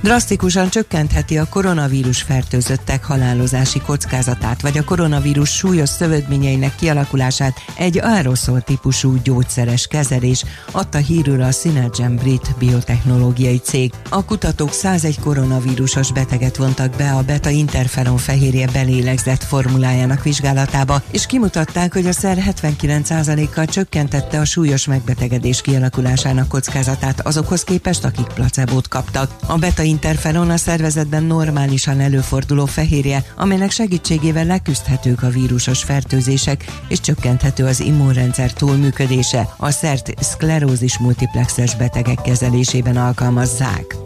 Drasztikusan 0.00 0.68
csökkentheti 0.68 1.38
a 1.38 1.48
koronavírus 1.48 2.22
fertőzöttek 2.22 3.04
halálozási 3.04 3.80
kockázatát, 3.80 4.62
vagy 4.62 4.78
a 4.78 4.84
koronavírus 4.84 5.50
súlyos 5.56 5.88
szövődményeinek 5.88 6.74
kialakulását 6.74 7.56
egy 7.76 7.98
aeroszol 7.98 8.60
típusú 8.60 9.16
gyógyszeres 9.22 9.86
kezelés, 9.86 10.44
adta 10.70 10.98
hírül 10.98 11.42
a 11.42 11.50
Synergen 11.50 12.16
brit 12.16 12.54
biotechnológiai 12.58 13.58
cég. 13.58 13.92
A 14.10 14.24
kutatók 14.24 14.72
101 14.72 15.20
koronavírusos 15.20 16.12
beteget 16.12 16.56
vontak 16.56 16.96
be 16.96 17.10
a 17.10 17.22
beta-interferon 17.22 18.16
fehérje 18.16 18.68
belélegzett 18.72 19.42
formulájának 19.42 20.22
vizsgálatába, 20.22 21.02
és 21.10 21.26
kimutatták, 21.26 21.92
hogy 21.92 22.06
a 22.06 22.12
szer 22.12 22.38
79%-kal 22.62 23.66
csökkentette 23.66 24.40
a 24.40 24.44
súlyos 24.44 24.86
megbetegedés 24.86 25.60
kialakulásának 25.60 26.48
kockázatát 26.48 27.26
azokhoz 27.26 27.64
képest, 27.64 28.04
akik 28.04 28.26
placebót 28.26 28.88
kaptak. 28.88 29.36
A 29.46 29.56
beta 29.56 29.82
interferon 29.86 30.50
a 30.50 30.56
szervezetben 30.56 31.22
normálisan 31.22 32.00
előforduló 32.00 32.64
fehérje, 32.64 33.24
amelynek 33.36 33.70
segítségével 33.70 34.44
leküzdhetők 34.44 35.22
a 35.22 35.28
vírusos 35.28 35.84
fertőzések, 35.84 36.64
és 36.88 37.00
csökkenthető 37.00 37.64
az 37.64 37.80
immunrendszer 37.80 38.52
túlműködése. 38.52 39.48
A 39.56 39.70
szert 39.70 40.14
szklerózis 40.20 40.98
multiplexes 40.98 41.76
betegek 41.76 42.22
kezelésében 42.22 42.96
alkalmazzák. 42.96 43.96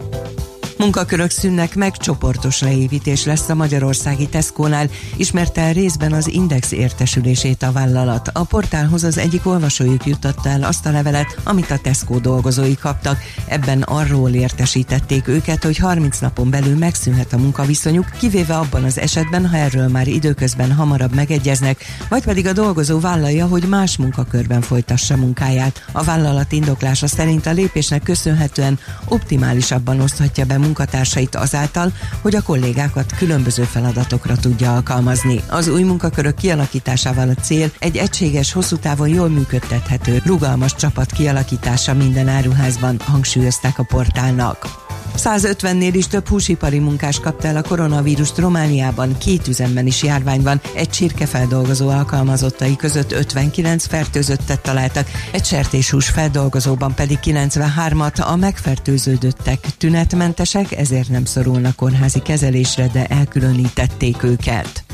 Munkakörök 0.77 1.29
szűnnek 1.29 1.75
meg, 1.75 1.97
csoportos 1.97 2.61
leépítés 2.61 3.25
lesz 3.25 3.49
a 3.49 3.55
magyarországi 3.55 4.27
Tesco-nál, 4.27 4.89
ismerte 5.17 5.61
el 5.61 5.73
részben 5.73 6.13
az 6.13 6.27
Index 6.27 6.71
értesülését 6.71 7.63
a 7.63 7.71
vállalat. 7.71 8.29
A 8.33 8.43
portálhoz 8.43 9.03
az 9.03 9.17
egyik 9.17 9.45
olvasójuk 9.45 10.05
juttatta 10.05 10.49
el 10.49 10.63
azt 10.63 10.85
a 10.85 10.91
levelet, 10.91 11.39
amit 11.43 11.71
a 11.71 11.77
Tesco 11.77 12.19
dolgozói 12.19 12.75
kaptak. 12.75 13.19
Ebben 13.45 13.81
arról 13.81 14.29
értesítették 14.29 15.27
őket, 15.27 15.63
hogy 15.63 15.77
30 15.77 16.19
napon 16.19 16.49
belül 16.49 16.77
megszűnhet 16.77 17.33
a 17.33 17.37
munkaviszonyuk, 17.37 18.05
kivéve 18.19 18.57
abban 18.57 18.83
az 18.83 18.99
esetben, 18.99 19.47
ha 19.47 19.57
erről 19.57 19.87
már 19.87 20.07
időközben 20.07 20.71
hamarabb 20.71 21.15
megegyeznek, 21.15 21.85
vagy 22.09 22.23
pedig 22.23 22.47
a 22.47 22.53
dolgozó 22.53 22.99
vállalja, 22.99 23.47
hogy 23.47 23.63
más 23.63 23.97
munkakörben 23.97 24.61
folytassa 24.61 25.17
munkáját. 25.17 25.85
A 25.91 26.03
vállalat 26.03 26.51
indoklása 26.51 27.07
szerint 27.07 27.45
a 27.45 27.51
lépésnek 27.51 28.03
köszönhetően 28.03 28.79
optimálisabban 29.07 29.99
oszthatja 29.99 30.45
be 30.45 30.57
munkatársait 30.61 31.35
azáltal, 31.35 31.91
hogy 32.21 32.35
a 32.35 32.41
kollégákat 32.41 33.15
különböző 33.17 33.63
feladatokra 33.63 34.35
tudja 34.35 34.73
alkalmazni. 34.73 35.41
Az 35.49 35.67
új 35.67 35.83
munkakörök 35.83 36.35
kialakításával 36.35 37.29
a 37.29 37.41
cél 37.41 37.71
egy 37.79 37.97
egységes, 37.97 38.53
hosszú 38.53 38.77
távon 38.77 39.07
jól 39.07 39.29
működtethető, 39.29 40.21
rugalmas 40.25 40.75
csapat 40.75 41.11
kialakítása 41.11 41.93
minden 41.93 42.27
áruházban, 42.27 42.99
hangsúlyozták 43.05 43.79
a 43.79 43.83
portálnak. 43.83 44.80
150-nél 45.17 45.91
is 45.93 46.07
több 46.07 46.27
húsipari 46.27 46.79
munkás 46.79 47.19
kapta 47.19 47.47
el 47.47 47.57
a 47.57 47.61
koronavírust 47.61 48.37
Romániában, 48.37 49.17
két 49.17 49.47
üzemben 49.47 49.87
is 49.87 50.03
járvány 50.03 50.41
van, 50.41 50.61
egy 50.75 50.89
csirkefeldolgozó 50.89 51.89
alkalmazottai 51.89 52.75
között 52.75 53.11
59 53.11 53.85
fertőzöttet 53.85 54.61
találtak, 54.61 55.07
egy 55.31 55.45
sertéshús 55.45 56.09
feldolgozóban 56.09 56.95
pedig 56.95 57.17
93-at, 57.23 58.25
a 58.25 58.35
megfertőződöttek 58.35 59.59
tünetmentesek, 59.77 60.71
ezért 60.71 61.09
nem 61.09 61.25
szorulnak 61.25 61.75
kórházi 61.75 62.19
kezelésre, 62.19 62.87
de 62.87 63.05
elkülönítették 63.05 64.23
őket. 64.23 64.90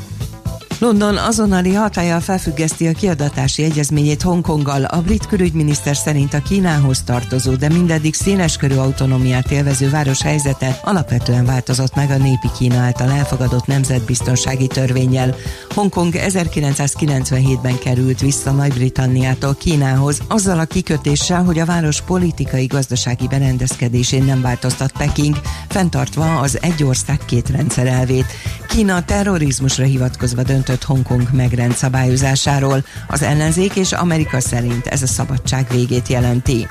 London 0.79 1.17
azonnali 1.17 1.73
hatája 1.73 2.19
felfüggeszti 2.19 2.87
a 2.87 2.91
kiadatási 2.91 3.63
egyezményét 3.63 4.21
Hongkonggal. 4.21 4.83
A 4.83 5.01
brit 5.01 5.27
külügyminiszter 5.27 5.95
szerint 5.95 6.33
a 6.33 6.41
Kínához 6.41 7.01
tartozó, 7.01 7.55
de 7.55 7.69
mindeddig 7.69 8.13
széleskörű 8.13 8.75
autonómiát 8.75 9.51
élvező 9.51 9.89
város 9.89 10.21
helyzete 10.21 10.79
alapvetően 10.83 11.45
változott 11.45 11.95
meg 11.95 12.11
a 12.11 12.17
népi 12.17 12.47
Kína 12.57 12.77
által 12.77 13.11
elfogadott 13.11 13.65
nemzetbiztonsági 13.65 14.67
törvényel. 14.67 15.35
Hongkong 15.69 16.13
1997-ben 16.17 17.79
került 17.79 18.19
vissza 18.19 18.51
Nagy-Britanniától 18.51 19.55
Kínához, 19.55 20.21
azzal 20.27 20.59
a 20.59 20.65
kikötéssel, 20.65 21.43
hogy 21.43 21.59
a 21.59 21.65
város 21.65 22.01
politikai-gazdasági 22.01 23.27
berendezkedésén 23.27 24.23
nem 24.23 24.41
változtat 24.41 24.91
Peking, 24.91 25.35
fenntartva 25.69 26.39
az 26.39 26.57
egy 26.61 26.83
ország 26.83 27.19
két 27.25 27.49
rendszer 27.49 27.87
elvét. 27.87 28.25
Kína 28.67 29.05
terrorizmusra 29.05 29.85
hivatkozva 29.85 30.43
döntött 30.67 30.87
Hongkong 30.87 31.29
megrendszabályozásáról. 31.31 32.83
Az 33.07 33.21
ellenzék 33.21 33.75
és 33.75 33.91
Amerika 33.91 34.39
szerint 34.39 34.87
ez 34.87 35.01
a 35.01 35.07
szabadság 35.07 35.67
végét 35.69 36.07
jelenti. 36.07 36.67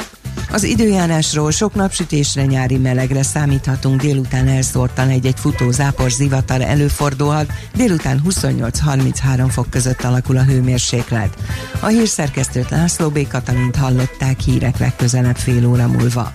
Az 0.51 0.64
időjárásról 0.64 1.51
sok 1.51 1.74
napsütésre, 1.74 2.44
nyári 2.44 2.76
melegre 2.76 3.22
számíthatunk, 3.22 4.01
délután 4.01 4.49
elszórtan 4.49 5.09
egy-egy 5.09 5.38
futó 5.38 5.70
zápor 5.70 6.11
zivatar 6.11 6.61
előfordulhat, 6.61 7.53
délután 7.74 8.22
28-33 8.28 9.47
fok 9.51 9.70
között 9.70 10.03
alakul 10.03 10.36
a 10.36 10.44
hőmérséklet. 10.44 11.34
A 11.80 11.86
hírszerkesztőt 11.86 12.70
László 12.70 13.09
B. 13.09 13.28
Katalint 13.28 13.76
hallották 13.76 14.40
hírek 14.40 14.78
legközelebb 14.78 15.36
fél 15.36 15.66
óra 15.66 15.86
múlva. 15.86 16.32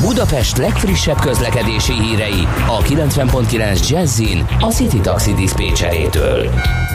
Budapest 0.00 0.56
legfrissebb 0.56 1.20
közlekedési 1.20 1.92
hírei 1.92 2.48
a 2.66 2.78
90.9 2.78 3.88
Jazzin 3.88 4.46
a 4.60 4.66
City 4.66 5.00
Taxi 5.00 5.34
Dispécsejétől. 5.34 6.50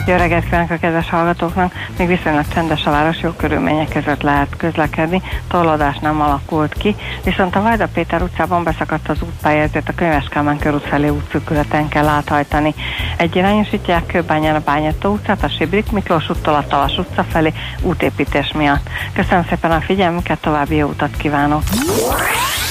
Jó 0.06 0.16
reggelt 0.16 0.44
kívánok 0.44 0.70
a 0.70 0.76
kedves 0.76 1.10
hallgatóknak! 1.10 1.72
Még 1.98 2.06
viszonylag 2.06 2.44
csendes 2.54 2.84
a 2.84 2.90
város, 2.90 3.20
jó 3.20 3.30
körülmények 3.30 3.88
között 3.88 4.22
lehet 4.22 4.56
közlekedni, 4.56 5.22
torlódás 5.48 5.98
nem 5.98 6.20
alakult 6.20 6.72
ki, 6.72 6.96
viszont 7.24 7.56
a 7.56 7.62
Vajda 7.62 7.88
Péter 7.94 8.22
utcában 8.22 8.64
beszakadt 8.64 9.08
az 9.08 9.22
útpálya, 9.22 9.62
ezért 9.62 9.88
a 9.88 9.94
Könyves 9.94 10.28
Kálmán 10.28 10.58
körút 10.58 10.86
felé 10.86 11.08
útszűkületen 11.08 11.88
kell 11.88 12.06
áthajtani. 12.06 12.74
Egyirányosítják 13.16 14.06
Kőbányán 14.06 14.54
a 14.54 14.62
Bányató 14.64 15.12
utcát, 15.12 15.42
a 15.42 15.48
Sibrik 15.48 15.90
Miklós 15.90 16.30
úttól 16.30 16.54
a 16.54 16.66
Talas 16.68 16.98
utca 16.98 17.24
felé 17.24 17.52
útépítés 17.80 18.52
miatt. 18.52 18.88
Köszönöm 19.12 19.46
szépen 19.48 19.70
a 19.70 19.80
figyelmüket, 19.80 20.38
további 20.40 20.76
jó 20.76 20.88
utat 20.88 21.16
kívánok! 21.16 21.62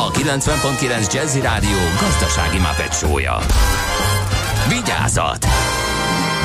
a 0.00 0.10
90.9 0.10 1.12
Jazzy 1.12 1.40
Rádió 1.40 1.78
gazdasági 2.00 2.58
mapetsója. 2.58 3.38
Vigyázat! 4.68 5.44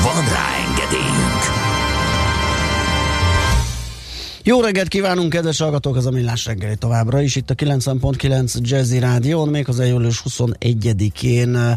Van 0.02 0.24
rá 0.24 0.48
engedélyünk! 0.68 1.42
Jó 4.42 4.60
reggelt 4.60 4.88
kívánunk, 4.88 5.30
kedves 5.30 5.58
hallgatók, 5.58 5.96
ez 5.96 6.06
a 6.06 6.10
Millás 6.10 6.44
reggeli 6.44 6.76
továbbra 6.76 7.20
is. 7.20 7.36
Itt 7.36 7.50
a 7.50 7.54
90.9 7.54 8.60
Jazzy 8.60 8.98
Rádión, 8.98 9.48
méghozzá 9.48 9.84
július 9.84 10.22
21-én 10.28 11.56
eh, 11.56 11.74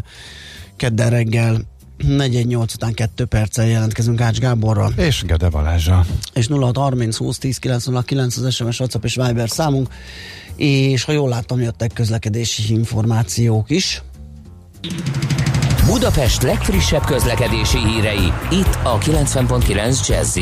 kedden 0.76 1.10
reggel 1.10 1.60
418 2.06 2.74
után 2.74 2.94
2 2.94 3.24
perccel 3.24 3.66
jelentkezünk 3.66 4.20
Ács 4.20 4.38
Gáborral. 4.38 4.92
És 4.96 5.22
Gede 5.22 5.48
Balázsa. 5.48 6.04
És 6.34 6.46
0630 6.48 7.16
20 7.16 7.38
10 7.38 7.56
909 7.58 8.36
az 8.36 8.54
SMS, 8.54 8.80
WhatsApp 8.80 9.04
és 9.04 9.14
Viber 9.14 9.48
számunk. 9.48 9.88
És 10.56 11.04
ha 11.04 11.12
jól 11.12 11.28
láttam, 11.28 11.60
jöttek 11.60 11.92
közlekedési 11.92 12.74
információk 12.74 13.70
is. 13.70 14.02
Budapest 15.88 16.42
legfrissebb 16.42 17.04
közlekedési 17.04 17.78
hírei, 17.78 18.32
itt 18.50 18.78
a 18.82 18.98
90.9 18.98 20.08
jazz 20.08 20.38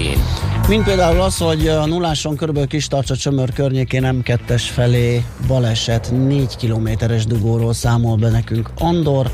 Mint 0.68 0.84
például 0.84 1.20
az, 1.20 1.38
hogy 1.38 1.68
a 1.68 1.86
nulláson 1.86 2.36
körülbelül 2.36 2.68
kis 2.68 2.86
tartsa 2.86 3.16
csömör 3.16 3.52
környékén 3.52 4.22
M2-es 4.22 4.62
felé 4.72 5.24
baleset 5.46 6.12
4 6.26 6.56
kilométeres 6.56 7.26
dugóról 7.26 7.72
számol 7.72 8.16
be 8.16 8.30
nekünk 8.30 8.70
Andor, 8.78 9.30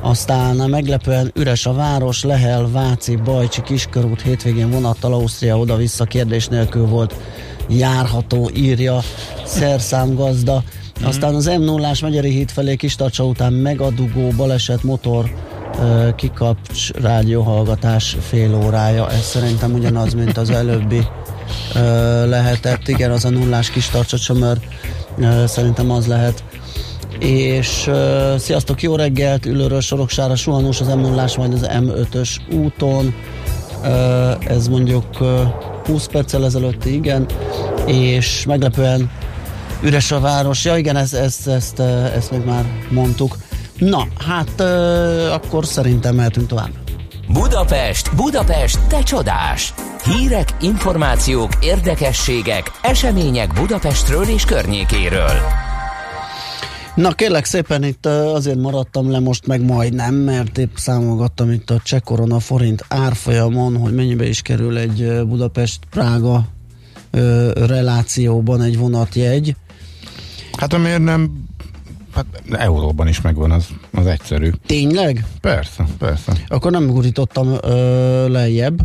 aztán 0.00 0.56
meglepően 0.56 1.32
üres 1.34 1.66
a 1.66 1.72
város, 1.72 2.22
Lehel, 2.22 2.68
Váci, 2.70 3.16
Bajcsi, 3.16 3.62
Kiskörút 3.62 4.22
hétvégén 4.22 4.70
vonattal 4.70 5.12
Ausztria 5.12 5.58
oda-vissza 5.58 6.04
kérdés 6.04 6.46
nélkül 6.46 6.86
volt 6.86 7.14
járható, 7.68 8.50
írja 8.54 9.00
szerszámgazda. 9.44 10.62
Aztán 11.02 11.34
az 11.34 11.50
M0-ás 11.50 12.02
Megyeri 12.02 12.30
híd 12.30 12.50
felé 12.50 12.76
Kistarcsa 12.76 13.24
után 13.24 13.52
megadugó 13.52 14.28
baleset 14.36 14.82
motor 14.82 15.30
kikapcs 16.16 16.90
rádióhallgatás 16.92 18.16
fél 18.20 18.54
órája. 18.54 19.10
Ez 19.10 19.22
szerintem 19.22 19.72
ugyanaz, 19.74 20.14
mint 20.14 20.36
az 20.38 20.50
előbbi 20.50 21.06
lehetett. 22.26 22.88
Igen, 22.88 23.10
az 23.10 23.24
a 23.24 23.30
nullás 23.30 23.70
kis 23.70 23.88
tartsacsömör 23.88 24.58
szerintem 25.46 25.90
az 25.90 26.06
lehet. 26.06 26.44
És 27.18 27.90
sziasztok, 28.36 28.82
jó 28.82 28.96
reggelt, 28.96 29.46
ülőről 29.46 29.80
Soroksára 29.80 30.36
suhanós 30.36 30.80
az 30.80 30.86
m 30.86 31.00
0 31.00 31.28
majd 31.36 31.52
az 31.52 31.68
M5-ös 31.70 32.36
úton. 32.52 33.14
Ez 34.46 34.68
mondjuk 34.68 35.04
uh, 35.20 35.28
20 35.86 36.06
perccel 36.06 36.44
ezelőtti, 36.44 36.94
igen, 36.94 37.26
és 37.86 38.44
meglepően 38.46 39.10
üres 39.82 40.12
a 40.12 40.20
város. 40.20 40.64
Ja 40.64 40.76
igen, 40.76 40.96
ezt, 40.96 41.14
ezt, 41.14 41.48
ezt, 41.48 41.80
ezt 42.14 42.30
még 42.30 42.44
már 42.44 42.64
mondtuk. 42.90 43.36
Na, 43.78 44.06
hát 44.26 44.60
akkor 45.30 45.64
szerintem 45.66 46.14
mehetünk 46.14 46.46
tovább. 46.46 46.70
Budapest, 47.32 48.14
Budapest, 48.16 48.78
te 48.88 49.02
csodás! 49.02 49.74
Hírek, 50.04 50.56
információk, 50.60 51.50
érdekességek, 51.60 52.70
események 52.82 53.52
Budapestről 53.52 54.24
és 54.24 54.44
környékéről. 54.44 55.32
Na 56.94 57.12
kérlek 57.12 57.44
szépen, 57.44 57.84
itt 57.84 58.06
azért 58.06 58.58
maradtam 58.58 59.10
le 59.10 59.18
most 59.18 59.46
meg 59.46 59.64
majdnem, 59.64 60.14
mert 60.14 60.58
épp 60.58 60.76
számolgattam 60.76 61.50
itt 61.50 61.70
a 61.70 61.80
cseh 61.84 62.00
korona 62.00 62.40
forint 62.40 62.84
árfolyamon, 62.88 63.76
hogy 63.76 63.94
mennyibe 63.94 64.28
is 64.28 64.42
kerül 64.42 64.78
egy 64.78 65.24
Budapest-Prága 65.26 66.44
relációban 67.54 68.62
egy 68.62 68.78
vonatjegy. 68.78 69.56
Hát 70.58 70.72
amiért 70.72 71.02
nem 71.02 71.44
Hát 72.14 72.26
euróban 72.50 73.08
is 73.08 73.20
megvan, 73.20 73.50
az, 73.50 73.66
az 73.92 74.06
egyszerű. 74.06 74.50
Tényleg? 74.66 75.26
Persze, 75.40 75.84
persze. 75.98 76.32
Akkor 76.48 76.70
nem 76.70 76.86
gurítottam 76.86 77.56
ö, 77.62 78.28
lejjebb. 78.28 78.80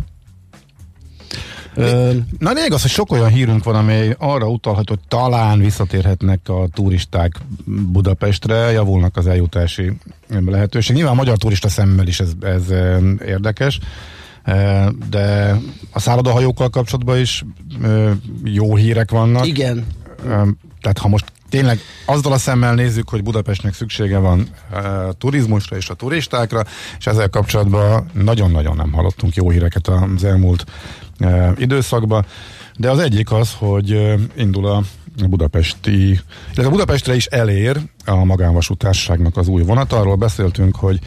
Ö, 1.74 2.12
Na 2.38 2.52
lényeg 2.52 2.72
az, 2.72 2.82
hogy 2.82 2.90
sok 2.90 3.12
olyan 3.12 3.28
hírünk 3.28 3.64
van, 3.64 3.74
amely 3.74 4.14
arra 4.18 4.48
utalhat, 4.48 4.88
hogy 4.88 4.98
talán 5.08 5.58
visszatérhetnek 5.58 6.48
a 6.48 6.68
turisták 6.74 7.40
Budapestre, 7.66 8.54
javulnak 8.56 9.16
az 9.16 9.26
eljutási 9.26 9.92
lehetőség. 10.46 10.96
Nyilván 10.96 11.12
a 11.12 11.16
magyar 11.16 11.36
turista 11.36 11.68
szemmel 11.68 12.06
is 12.06 12.20
ez, 12.20 12.32
ez 12.40 12.62
érdekes, 13.26 13.78
de 15.10 15.56
a 15.90 16.00
szállodahajókkal 16.00 16.70
kapcsolatban 16.70 17.18
is 17.18 17.44
jó 18.44 18.76
hírek 18.76 19.10
vannak. 19.10 19.46
Igen. 19.46 19.86
Tehát 20.80 20.98
ha 20.98 21.08
most 21.08 21.24
tényleg 21.50 21.80
azzal 22.04 22.32
a 22.32 22.38
szemmel 22.38 22.74
nézzük, 22.74 23.08
hogy 23.08 23.22
Budapestnek 23.22 23.74
szüksége 23.74 24.18
van 24.18 24.48
e, 24.72 24.78
turizmusra 25.18 25.76
és 25.76 25.88
a 25.88 25.94
turistákra, 25.94 26.64
és 26.98 27.06
ezzel 27.06 27.28
kapcsolatban 27.28 28.10
nagyon-nagyon 28.12 28.76
nem 28.76 28.92
hallottunk 28.92 29.34
jó 29.34 29.50
híreket 29.50 29.88
az 29.88 30.24
elmúlt 30.24 30.64
e, 31.18 31.52
időszakban, 31.56 32.26
de 32.76 32.90
az 32.90 32.98
egyik 32.98 33.32
az, 33.32 33.54
hogy 33.58 33.92
e, 33.92 34.14
indul 34.36 34.66
a 34.66 34.82
budapesti, 35.28 36.08
illetve 36.52 36.68
Budapestre 36.68 37.14
is 37.14 37.26
elér 37.26 37.80
a 38.04 38.24
magánvasútársaságnak 38.24 39.36
az 39.36 39.48
új 39.48 39.62
vonat. 39.62 39.92
Arról 39.92 40.16
beszéltünk, 40.16 40.76
hogy 40.76 40.98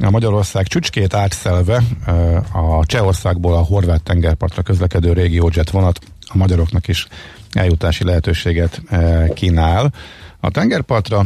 a 0.00 0.10
Magyarország 0.10 0.66
csücskét 0.66 1.14
átszelve 1.14 1.82
a 2.52 2.86
Csehországból 2.86 3.54
a 3.54 3.60
horvát 3.60 4.02
tengerpartra 4.02 4.62
közlekedő 4.62 5.12
régiójet 5.12 5.70
vonat 5.70 6.00
a 6.20 6.36
magyaroknak 6.36 6.88
is 6.88 7.06
eljutási 7.56 8.04
lehetőséget 8.04 8.82
eh, 8.88 9.28
kínál 9.34 9.92
a 10.40 10.50
tengerpartra. 10.50 11.24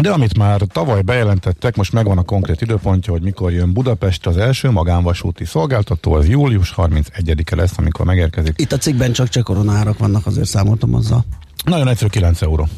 De 0.00 0.10
amit 0.10 0.36
már 0.36 0.60
tavaly 0.72 1.02
bejelentettek, 1.02 1.76
most 1.76 1.92
megvan 1.92 2.18
a 2.18 2.22
konkrét 2.22 2.60
időpontja, 2.60 3.12
hogy 3.12 3.22
mikor 3.22 3.52
jön 3.52 3.72
Budapest 3.72 4.26
az 4.26 4.36
első 4.36 4.70
magánvasúti 4.70 5.44
szolgáltató, 5.44 6.12
az 6.12 6.28
július 6.28 6.74
31-e 6.76 7.56
lesz, 7.56 7.78
amikor 7.78 8.06
megérkezik. 8.06 8.54
Itt 8.56 8.72
a 8.72 8.76
cikkben 8.76 9.12
csak 9.12 9.28
csak 9.28 9.44
koronárak 9.44 9.98
vannak, 9.98 10.26
azért 10.26 10.48
számoltam 10.48 10.94
azzal. 10.94 11.24
Nagyon 11.64 11.88
egyszerű, 11.88 12.10
9 12.10 12.42
euró. 12.42 12.68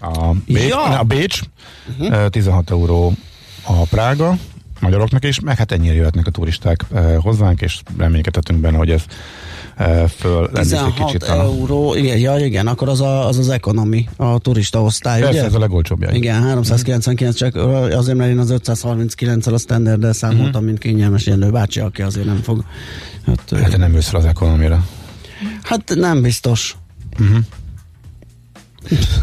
A 0.00 0.32
Bécs, 0.46 0.68
ja. 0.68 0.98
a 0.98 1.02
Bécs 1.02 1.40
uh-huh. 1.98 2.28
16 2.28 2.70
euró 2.70 3.12
a 3.64 3.72
Prága, 3.72 4.36
magyaroknak 4.80 5.24
is, 5.24 5.40
meg 5.40 5.56
hát 5.56 5.72
ennyire 5.72 5.94
jöhetnek 5.94 6.26
a 6.26 6.30
turisták 6.30 6.84
eh, 6.92 7.16
hozzánk, 7.20 7.60
és 7.60 7.80
reménykedhetünk 7.96 8.60
benne, 8.60 8.76
hogy 8.76 8.90
ez 8.90 9.02
Eh, 9.02 9.10
föl 10.16 10.50
16 10.52 10.94
kicsit 10.94 11.22
a... 11.22 11.32
euró, 11.32 11.94
igen, 11.94 12.18
ja, 12.18 12.36
igen, 12.36 12.66
akkor 12.66 12.88
az 12.88 13.00
a, 13.00 13.26
az, 13.26 13.38
az 13.38 13.48
economy, 13.48 14.08
a 14.16 14.38
turista 14.38 14.82
osztály, 14.82 15.20
Persze, 15.20 15.38
ugye? 15.38 15.46
ez 15.46 15.54
a 15.54 15.58
legolcsóbbja. 15.58 16.10
Igen, 16.10 16.42
399, 16.42 17.36
csak 17.36 17.54
azért, 17.92 18.16
mert 18.16 18.30
én 18.30 18.38
az 18.38 18.54
539-el 18.56 19.52
a 19.52 19.58
standard 19.58 20.14
számoltam, 20.14 20.46
uh-huh. 20.46 20.64
mint 20.64 20.78
kényelmes 20.78 21.26
Jenő 21.26 21.50
bácsi, 21.50 21.80
aki 21.80 22.02
azért 22.02 22.26
nem 22.26 22.40
fog. 22.42 22.64
Hát, 23.26 23.50
hát 23.50 23.70
te 23.70 23.76
nem 23.76 23.92
jössz 23.92 24.12
az 24.12 24.24
ekonomira. 24.24 24.84
Hát 25.62 25.94
nem 25.94 26.22
biztos. 26.22 26.76
Uh-huh. 27.20 27.38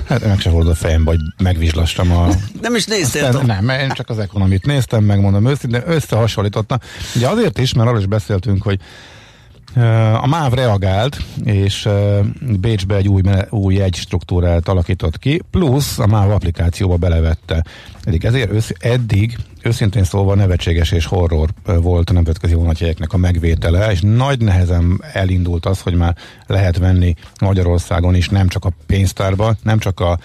Hát 0.08 0.26
meg 0.26 0.40
se 0.40 0.50
volt 0.50 0.68
a 0.68 0.76
fejem, 0.76 1.06
hogy 1.06 1.20
megvizslassam 1.38 2.12
a... 2.12 2.28
Nem 2.62 2.76
is 2.76 2.86
néztél? 2.86 3.26
Aztán, 3.26 3.46
nem, 3.46 3.70
én 3.80 3.90
csak 3.90 4.10
az 4.10 4.20
ekonomit 4.20 4.66
néztem, 4.66 5.04
megmondom 5.04 5.48
őszintén, 5.48 5.82
összehasonlítottam. 5.86 6.78
Ugye 7.16 7.28
azért 7.28 7.60
is, 7.60 7.74
mert 7.74 7.88
arról 7.88 8.00
is 8.00 8.06
beszéltünk, 8.06 8.64
hogy 8.64 8.80
a 10.22 10.28
MÁV 10.28 10.54
reagált, 10.54 11.18
és 11.44 11.90
Bécsbe 12.60 12.96
egy 12.96 13.08
új, 13.08 13.22
új 13.50 13.82
struktúrát 13.92 14.68
alakított 14.68 15.20
ki, 15.20 15.42
plusz 15.52 16.00
a 16.00 16.08
MÁV 16.08 16.32
applikációba 16.32 16.96
belevette. 16.96 17.64
Eddig 18.04 18.26
ezért 18.26 18.52
össz, 18.52 18.70
eddig 18.80 19.38
őszintén 19.62 20.04
szólva 20.04 20.36
nevetséges 20.36 20.92
és 20.92 21.06
horror 21.06 21.50
volt 21.66 22.10
a 22.10 22.14
nemzetközi 22.14 22.54
vonatjegyeknek 22.54 23.14
a 23.14 23.18
megvétele, 23.18 23.92
és 23.92 24.00
nagy 24.02 24.40
nehezen 24.42 25.04
elindult 25.14 25.66
az, 25.66 25.82
hogy 25.82 25.94
már 25.94 26.16
lehet 26.48 26.78
venni 26.78 27.16
Magyarországon 27.42 28.16
is, 28.16 28.30
nem 28.30 28.48
csak 28.48 28.66
a 28.66 28.72
pénztárba, 28.86 29.56
nem 29.64 29.80
csak 29.80 30.00
a 30.00 30.20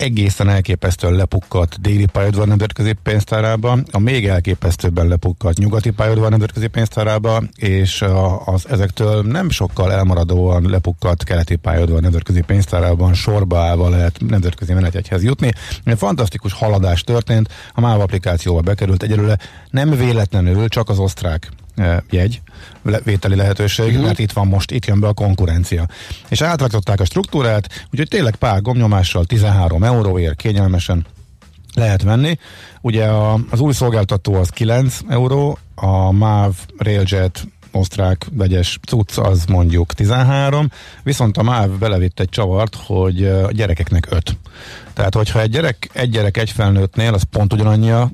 egészen 0.00 0.48
elképesztően 0.48 1.14
lepukkadt 1.14 1.80
déli 1.80 2.06
pályaudvar 2.06 2.46
nemzetközi 2.46 2.92
pénztárába, 2.92 3.78
a 3.90 3.98
még 3.98 4.26
elképesztőbben 4.26 5.08
lepukkadt 5.08 5.58
nyugati 5.58 5.90
pályaudvar 5.90 6.30
nemzetközi 6.30 6.66
pénztárába, 6.66 7.42
és 7.56 8.04
az 8.44 8.68
ezektől 8.68 9.22
nem 9.22 9.50
sokkal 9.50 9.92
elmaradóan 9.92 10.70
lepukkadt 10.70 11.24
keleti 11.24 11.56
pályaudvar 11.56 12.00
nemzetközi 12.00 12.40
pénztárában 12.40 13.14
sorba 13.14 13.58
állva 13.58 13.88
lehet 13.88 14.20
nemzetközi 14.28 14.72
menetjegyhez 14.72 15.22
jutni. 15.22 15.52
Fantasztikus 15.84 16.52
haladás 16.52 17.02
történt, 17.02 17.48
a 17.74 17.80
MÁV 17.80 18.00
applikációba 18.00 18.60
bekerült 18.60 19.02
egyelőre 19.02 19.38
nem 19.70 19.90
véletlenül 19.90 20.68
csak 20.68 20.88
az 20.88 20.98
osztrák 20.98 21.50
jegy, 22.10 22.40
vételi 23.04 23.34
lehetőség, 23.34 23.86
uh-huh. 23.86 24.04
mert 24.04 24.18
itt 24.18 24.32
van 24.32 24.46
most, 24.46 24.70
itt 24.70 24.86
jön 24.86 25.00
be 25.00 25.08
a 25.08 25.12
konkurencia. 25.12 25.86
És 26.28 26.40
átraktatták 26.40 27.00
a 27.00 27.04
struktúrát, 27.04 27.86
úgyhogy 27.90 28.08
tényleg 28.08 28.36
pár 28.36 28.62
gomnyomással 28.62 29.24
13 29.24 29.84
euróért 29.84 30.36
kényelmesen 30.36 31.06
lehet 31.74 32.02
venni. 32.02 32.38
Ugye 32.80 33.06
a, 33.06 33.40
az 33.50 33.60
új 33.60 33.72
szolgáltató 33.72 34.34
az 34.34 34.48
9 34.48 34.98
euró, 35.08 35.58
a 35.74 36.12
MÁV 36.12 36.54
Railjet 36.78 37.46
osztrák 37.72 38.26
vegyes 38.32 38.78
cucc 38.88 39.18
az 39.18 39.44
mondjuk 39.44 39.92
13, 39.94 40.70
viszont 41.02 41.36
a 41.36 41.42
MÁV 41.42 41.70
belevitt 41.70 42.20
egy 42.20 42.28
csavart, 42.28 42.74
hogy 42.74 43.24
a 43.24 43.52
gyerekeknek 43.52 44.06
5. 44.10 44.36
Tehát, 44.92 45.14
hogyha 45.14 45.40
egy 45.40 45.50
gyerek, 45.50 45.90
egy 45.92 46.10
gyerek 46.10 46.36
egy 46.36 46.50
felnőttnél, 46.50 47.14
az 47.14 47.22
pont 47.22 47.52
ugyanannyi 47.52 47.90
a 47.90 48.10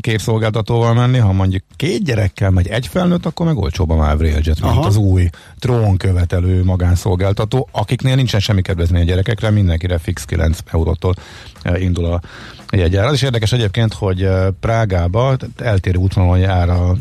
két 0.00 0.20
szolgáltatóval 0.20 0.94
menni, 0.94 1.18
ha 1.18 1.32
mondjuk 1.32 1.62
két 1.76 2.04
gyerekkel 2.04 2.50
megy 2.50 2.66
egy 2.66 2.86
felnőtt, 2.86 3.26
akkor 3.26 3.46
meg 3.46 3.56
olcsóbb 3.56 3.90
a 3.90 3.94
Mavri 3.94 4.30
mint 4.30 4.84
az 4.84 4.96
új 4.96 5.28
trónkövetelő 5.58 6.64
magánszolgáltató, 6.64 7.68
akiknél 7.72 8.14
nincsen 8.14 8.40
semmi 8.40 8.62
kedvezmény 8.62 9.02
a 9.02 9.04
gyerekekre, 9.04 9.50
mindenkire 9.50 9.98
fix 9.98 10.24
9 10.24 10.58
eurótól 10.72 11.14
eh, 11.62 11.82
indul 11.82 12.04
a 12.04 12.20
jegyár. 12.70 13.04
Az 13.04 13.12
is 13.12 13.22
érdekes 13.22 13.52
egyébként, 13.52 13.92
hogy 13.92 14.22
eh, 14.22 14.46
Prágába 14.60 15.36
eltérő 15.56 15.98
útvonalon 15.98 16.38
jár 16.38 16.68
a 16.68 16.96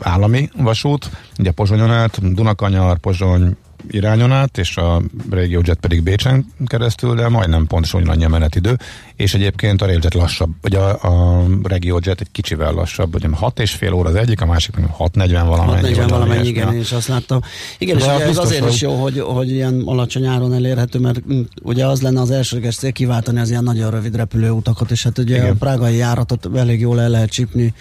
állami 0.00 0.50
vasút, 0.56 1.10
ugye 1.38 1.50
Pozsonyon 1.50 1.90
át, 1.90 2.34
Dunakanyar, 2.34 2.98
Pozsony, 2.98 3.56
irányon 3.90 4.32
át, 4.32 4.58
és 4.58 4.76
a 4.76 5.02
RegioJet 5.30 5.78
pedig 5.78 6.02
Bécsen 6.02 6.46
keresztül, 6.66 7.14
de 7.14 7.28
majdnem 7.28 7.66
pontosan 7.66 8.08
annyi 8.08 8.24
a 8.24 8.28
menetidő, 8.28 8.76
és 9.16 9.34
egyébként 9.34 9.82
a 9.82 9.84
RegioJet 9.84 10.14
lassabb, 10.14 10.50
vagy 10.60 10.74
a, 10.74 10.88
a 10.90 11.44
RegioJet 11.62 12.20
egy 12.20 12.30
kicsivel 12.32 12.72
lassabb, 12.72 13.12
hogy 13.12 13.26
6 13.32 13.60
és 13.60 13.72
fél 13.72 13.92
óra 13.92 14.08
az 14.08 14.14
egyik, 14.14 14.40
a 14.40 14.46
másik 14.46 14.76
meg 14.76 14.88
6.40 14.98 15.42
valamennyi. 15.46 15.94
6.40 15.94 16.06
valamennyi, 16.08 16.48
igen, 16.48 16.72
én 16.72 16.80
is 16.80 16.92
azt 16.92 17.08
láttam. 17.08 17.40
Igen, 17.78 17.96
de 17.96 18.04
és 18.04 18.10
ugye 18.14 18.24
ez 18.24 18.38
azért 18.38 18.68
is 18.68 18.80
jó, 18.80 19.02
hogy, 19.02 19.18
hogy 19.20 19.50
ilyen 19.50 19.82
alacsony 19.84 20.26
áron 20.26 20.52
elérhető, 20.52 20.98
mert 20.98 21.32
mm, 21.32 21.40
ugye 21.62 21.86
az 21.86 22.02
lenne 22.02 22.20
az 22.20 22.30
elsőleges 22.30 22.76
cél 22.76 22.92
kiváltani 22.92 23.40
az 23.40 23.50
ilyen 23.50 23.62
nagyon 23.62 23.90
rövid 23.90 24.16
repülőutakat, 24.16 24.90
és 24.90 25.02
hát 25.02 25.18
ugye 25.18 25.36
igen. 25.36 25.50
a 25.50 25.54
prágai 25.54 25.96
járatot 25.96 26.48
elég 26.56 26.80
jól 26.80 27.00
el 27.00 27.08
lehet 27.08 27.30
csípni 27.30 27.74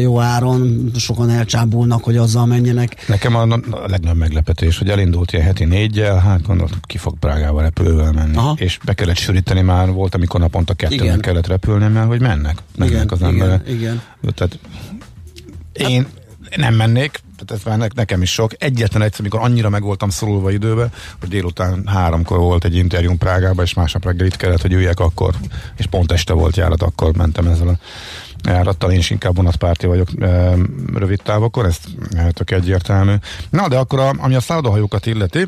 jó 0.00 0.20
áron, 0.20 0.90
sokan 0.96 1.30
elcsábulnak, 1.30 2.04
hogy 2.04 2.16
azzal 2.16 2.46
menjenek. 2.46 3.08
Nekem 3.08 3.34
a, 3.34 3.42
a 3.70 3.88
legnagyobb 3.88 4.18
meglepetés, 4.18 4.78
hogy 4.78 4.88
elindult 4.88 5.25
ilyen 5.32 5.44
heti 5.44 5.64
négyel, 5.64 6.18
hát 6.18 6.46
gondoltam, 6.46 6.78
ki 6.82 6.98
fog 6.98 7.18
Prágába 7.18 7.60
repülővel 7.60 8.12
menni. 8.12 8.36
Aha. 8.36 8.54
És 8.58 8.78
be 8.84 8.94
kellett 8.94 9.16
sűríteni 9.16 9.60
már, 9.60 9.90
volt, 9.90 10.14
amikor 10.14 10.40
naponta 10.40 10.74
kettőnek 10.74 11.20
kellett 11.20 11.46
repülni, 11.46 11.86
mert 11.86 12.06
hogy 12.06 12.20
mennek. 12.20 12.58
Mennek 12.76 12.94
igen, 12.94 13.08
az 13.10 13.22
emberek. 13.22 13.68
Igen, 13.68 14.02
igen. 14.20 14.34
Tehát 14.34 14.58
én 15.72 16.06
nem 16.56 16.74
mennék, 16.74 17.20
tehát 17.36 17.64
ez 17.66 17.78
már 17.78 17.90
nekem 17.94 18.22
is 18.22 18.32
sok. 18.32 18.52
Egyetlen 18.58 19.02
egyszer, 19.02 19.20
amikor 19.20 19.40
annyira 19.40 19.68
meg 19.68 19.82
voltam 19.82 20.10
szorulva 20.10 20.50
időbe, 20.50 20.90
hogy 21.20 21.28
délután 21.28 21.86
háromkor 21.86 22.38
volt 22.38 22.64
egy 22.64 22.76
interjúm 22.76 23.18
Prágába, 23.18 23.62
és 23.62 23.74
másnap 23.74 24.04
reggel 24.04 24.26
itt 24.26 24.36
kellett, 24.36 24.62
hogy 24.62 24.72
üljek 24.72 25.00
akkor, 25.00 25.34
és 25.76 25.86
pont 25.86 26.12
este 26.12 26.32
volt 26.32 26.56
járat, 26.56 26.82
akkor 26.82 27.16
mentem 27.16 27.46
ezzel 27.46 27.68
a 27.68 27.78
járattal, 28.46 28.90
én 28.90 28.98
is 28.98 29.10
inkább 29.10 29.36
vonatpárti 29.36 29.86
vagyok 29.86 30.08
e, 30.20 30.54
rövid 30.94 31.20
távokon, 31.22 31.66
ez 31.66 31.78
tök 32.30 32.50
egyértelmű. 32.50 33.14
Na, 33.50 33.68
de 33.68 33.76
akkor 33.76 34.00
a, 34.00 34.12
ami 34.18 34.34
a 34.34 34.40
szállodahajókat 34.40 35.06
illeti, 35.06 35.46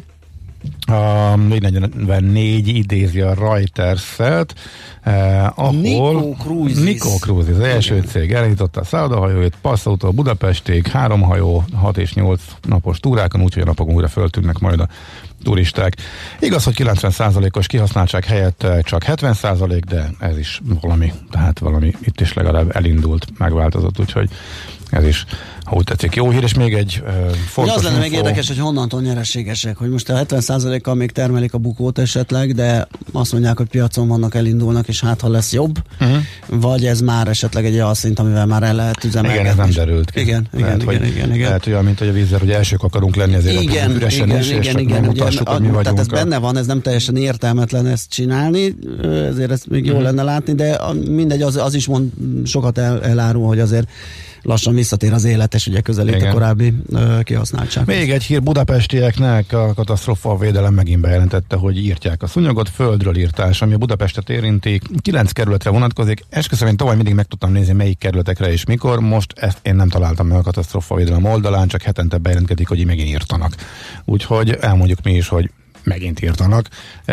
a 0.87 1.37
444 1.37 2.69
idézi 2.69 3.21
a 3.21 3.35
Reuters-et, 3.35 4.55
eh, 5.09 5.59
ahol 5.59 5.73
Nico 5.73 6.35
Cruises, 6.39 6.83
Nico 6.83 7.09
Cruises 7.09 7.55
az 7.55 7.61
első 7.61 7.95
Igen. 7.95 8.07
cég 8.07 8.33
elindította 8.33 8.81
a 8.81 8.85
szállodahajóit, 8.85 9.57
passzautól 9.61 10.11
Budapestig, 10.11 10.87
három 10.87 11.23
hajó, 11.23 11.65
6 11.75 11.99
és 11.99 12.15
8 12.15 12.43
napos 12.63 13.01
túrákon, 13.01 13.43
úgyhogy 13.43 13.63
a 13.63 13.67
napokon 13.67 13.95
újra 13.95 14.09
föltűnnek 14.09 14.59
majd 14.59 14.81
a 14.81 14.89
turisták. 15.43 15.97
Igaz, 16.41 16.65
hogy 16.65 16.75
90%-os 16.79 17.67
kihasználtság 17.67 18.25
helyett 18.25 18.63
eh, 18.63 18.79
csak 18.83 19.03
70%, 19.07 19.83
de 19.89 20.11
ez 20.19 20.39
is 20.39 20.61
valami, 20.81 21.13
tehát 21.31 21.59
valami 21.59 21.93
itt 22.01 22.21
is 22.21 22.33
legalább 22.33 22.77
elindult, 22.77 23.27
megváltozott, 23.39 24.01
úgyhogy 24.01 24.31
ez 24.91 25.05
is, 25.05 25.25
ha 25.65 25.77
úgy 25.77 25.85
tetszik, 25.85 26.15
jó 26.15 26.31
hír, 26.31 26.43
és 26.43 26.55
még 26.55 26.75
egy 26.75 27.03
uh, 27.05 27.31
fontos 27.31 27.75
Az 27.75 27.83
lenne 27.83 27.99
még 27.99 28.13
érdekes, 28.13 28.49
hogy 28.49 28.59
honnantól 28.59 29.01
nyereségesek, 29.01 29.77
hogy 29.77 29.91
most 29.91 30.11
a 30.11 30.25
70%-kal 30.25 30.95
még 30.95 31.11
termelik 31.11 31.55
a 31.55 31.59
bukót 31.59 31.99
esetleg, 31.99 32.55
de 32.55 32.89
azt 33.13 33.33
mondják, 33.33 33.57
hogy 33.57 33.67
piacon 33.67 34.09
vannak, 34.09 34.35
elindulnak, 34.35 34.89
és 34.89 35.01
hát 35.01 35.21
ha 35.21 35.29
lesz 35.29 35.53
jobb, 35.53 35.79
uh-huh. 36.01 36.17
vagy 36.47 36.87
ez 36.87 37.01
már 37.01 37.29
esetleg 37.29 37.65
egy 37.65 37.75
olyan 37.75 37.95
szint, 37.95 38.19
amivel 38.19 38.47
már 38.47 38.63
el 38.63 38.75
lehet 38.75 39.05
üzemelgetni. 39.05 39.49
Igen, 39.49 39.61
ez 39.61 39.75
nem 39.75 39.85
derült 39.85 40.11
ki. 40.11 40.21
Igen, 40.21 40.49
igen, 40.55 40.67
lehet, 40.67 40.83
igen, 40.83 41.05
igen, 41.05 41.35
igen. 41.35 41.49
Lehet 41.49 41.67
olyan, 41.67 41.85
mint 41.85 41.99
hogy 41.99 42.09
a 42.09 42.13
vízzel, 42.13 42.39
hogy 42.39 42.51
elsők 42.51 42.83
akarunk 42.83 43.17
lenni 43.17 43.33
életben 43.33 43.63
igen, 43.63 43.91
üresen 43.91 44.27
igen, 44.27 44.41
is, 44.41 44.49
igen, 44.49 44.63
és 44.63 44.83
igen, 44.83 45.05
mutassuk, 45.05 45.41
igen, 45.41 45.53
hogy 45.53 45.63
mi 45.63 45.69
vagyunk. 45.69 45.83
Tehát 45.83 45.99
ez 45.99 46.07
benne 46.07 46.39
van, 46.39 46.57
ez 46.57 46.67
nem 46.67 46.81
teljesen 46.81 47.17
értelmetlen 47.17 47.87
ezt 47.87 48.11
csinálni, 48.11 48.75
ezért 49.03 49.51
ezt 49.51 49.69
még 49.69 49.85
jó 49.85 49.91
uh-huh. 49.91 50.07
lenne 50.07 50.23
látni, 50.23 50.55
de 50.55 50.81
mindegy, 51.09 51.43
az, 51.43 51.57
az 51.57 51.75
is 51.75 51.87
mond, 51.87 52.11
sokat 52.45 52.79
el, 52.79 53.03
elárul, 53.03 53.47
hogy 53.47 53.61
azért 53.61 53.89
lassan 54.43 54.75
visszatér 54.75 55.13
az 55.13 55.25
élet, 55.25 55.55
és 55.55 55.67
ugye 55.67 55.81
közelít 55.81 56.15
Igen. 56.15 56.29
a 56.29 56.33
korábbi 56.33 56.75
uh, 56.89 57.23
kihasználtság. 57.23 57.87
Még 57.87 58.11
egy 58.11 58.23
hír 58.23 58.43
Budapestieknek, 58.43 59.53
a 59.53 59.75
katasztrofa 59.75 60.37
védelem 60.37 60.75
megint 60.75 61.01
bejelentette, 61.01 61.57
hogy 61.57 61.79
írtják 61.79 62.23
a 62.23 62.27
szunyogot, 62.27 62.69
földről 62.69 63.17
írtás, 63.17 63.63
ami 63.63 63.75
a 63.75 63.79
Budapestet 63.79 64.31
érinti, 64.31 64.81
kilenc 65.01 65.33
kerületre 65.33 65.71
vonatkozik. 65.71 66.25
Esküszöm, 66.29 66.69
én 66.69 66.77
tovább 66.77 66.97
mindig 66.97 67.15
meg 67.15 67.27
tudtam 67.27 67.53
nézni, 67.53 67.73
melyik 67.73 67.99
kerületekre 67.99 68.53
és 68.53 68.65
mikor. 68.65 69.01
Most 69.01 69.33
ezt 69.37 69.59
én 69.63 69.75
nem 69.75 69.89
találtam 69.89 70.27
meg 70.27 70.39
a 70.39 70.43
katasztrofa 70.43 70.95
védelem 70.95 71.25
oldalán, 71.25 71.69
csak 71.69 71.83
hetente 71.83 72.19
bejelentkedik, 72.19 72.69
hogy 72.69 72.87
megint 72.87 73.09
írtanak. 73.09 73.55
Úgyhogy 74.05 74.51
elmondjuk 74.61 75.03
mi 75.03 75.15
is, 75.15 75.29
hogy 75.29 75.51
megint 75.83 76.23
írtanak. 76.23 76.69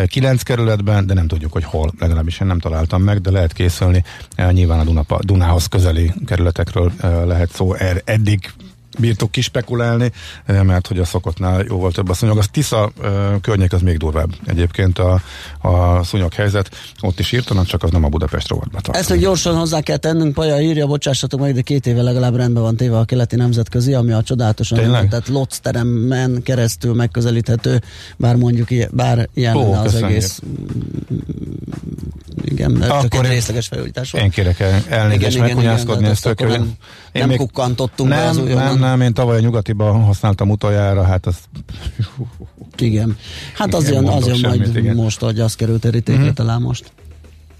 Kilenc 0.07 0.41
kerületben, 0.41 1.07
de 1.07 1.13
nem 1.13 1.27
tudjuk, 1.27 1.51
hogy 1.51 1.63
hol, 1.63 1.91
legalábbis 1.99 2.39
én 2.39 2.47
nem 2.47 2.59
találtam 2.59 3.01
meg, 3.01 3.21
de 3.21 3.31
lehet 3.31 3.53
készülni. 3.53 4.03
Nyilván 4.51 4.79
a 4.79 4.83
Dunapa, 4.83 5.19
Dunához 5.21 5.65
közeli 5.67 6.13
kerületekről 6.25 6.91
lehet 7.01 7.51
szó. 7.51 7.73
Er, 7.73 8.01
eddig 8.05 8.51
bírtuk 8.97 9.31
kispekulálni, 9.31 10.11
eh, 10.45 10.63
mert 10.63 10.87
hogy 10.87 10.99
a 10.99 11.05
szokottnál 11.05 11.63
jóval 11.67 11.91
több 11.91 12.09
a 12.09 12.13
szúnyog. 12.13 12.37
Az 12.37 12.47
Tisza 12.51 12.91
uh, 12.97 13.41
környék 13.41 13.73
az 13.73 13.81
még 13.81 13.97
durvább 13.97 14.29
egyébként 14.45 14.99
a, 14.99 15.21
a 15.61 16.03
szúnyog 16.03 16.33
helyzet. 16.33 16.69
Ott 17.01 17.19
is 17.19 17.31
írtanak, 17.31 17.65
csak 17.65 17.83
az 17.83 17.91
nem 17.91 18.03
a 18.03 18.07
Budapest 18.07 18.47
rovatba 18.47 18.79
Ezt 18.91 19.09
még 19.09 19.19
gyorsan 19.19 19.55
hozzá 19.55 19.81
kell 19.81 19.97
tennünk, 19.97 20.33
Paja 20.33 20.59
írja, 20.59 20.87
bocsássatok 20.87 21.39
meg, 21.39 21.53
de 21.53 21.61
két 21.61 21.87
éve 21.87 22.01
legalább 22.01 22.35
rendben 22.35 22.63
van 22.63 22.75
téve 22.75 22.97
a 22.97 23.05
keleti 23.05 23.35
nemzetközi, 23.35 23.93
ami 23.93 24.11
a 24.11 24.23
csodálatosan 24.23 25.07
tehát 25.09 25.27
Lotz 25.27 25.59
teremen 25.59 26.41
keresztül 26.43 26.93
megközelíthető, 26.93 27.81
bár 28.17 28.35
mondjuk 28.35 28.67
bár 28.91 29.29
ilyen 29.33 29.55
Ó, 29.55 29.73
az 29.73 29.95
egész 29.95 30.41
igen, 32.43 32.81
Akkor 32.81 33.01
csak 33.01 33.25
egy 33.25 33.29
részleges 33.29 33.67
felújítás 33.67 34.11
volt. 34.11 34.25
Én 34.25 34.31
kérek 34.31 34.59
el, 34.59 34.83
elnézést 34.89 35.39
megkunyászkodni 35.39 36.07
ezt 36.07 36.23
tök 36.23 36.47
nem, 36.47 36.73
nem 37.11 37.27
még, 37.27 37.37
kukkantottunk 37.37 38.09
nem, 38.09 38.19
be 38.19 38.29
az 38.29 38.37
Nem, 38.37 38.79
nem, 38.85 39.01
én 39.01 39.13
tavaly 39.13 39.37
a 39.37 39.39
nyugatiban 39.39 40.03
használtam 40.03 40.49
utoljára, 40.49 41.03
hát 41.03 41.25
az... 41.25 41.35
Igen. 42.77 43.17
Hát 43.53 43.73
az 43.73 43.89
jön, 43.89 44.07
az 44.07 44.27
jön 44.27 44.39
majd 44.41 44.75
igen. 44.75 44.95
most, 44.95 45.19
hogy 45.19 45.39
az 45.39 45.55
került 45.55 45.81
terítékre 45.81 46.21
mm-hmm. 46.21 46.31
talán 46.33 46.61
most. 46.61 46.91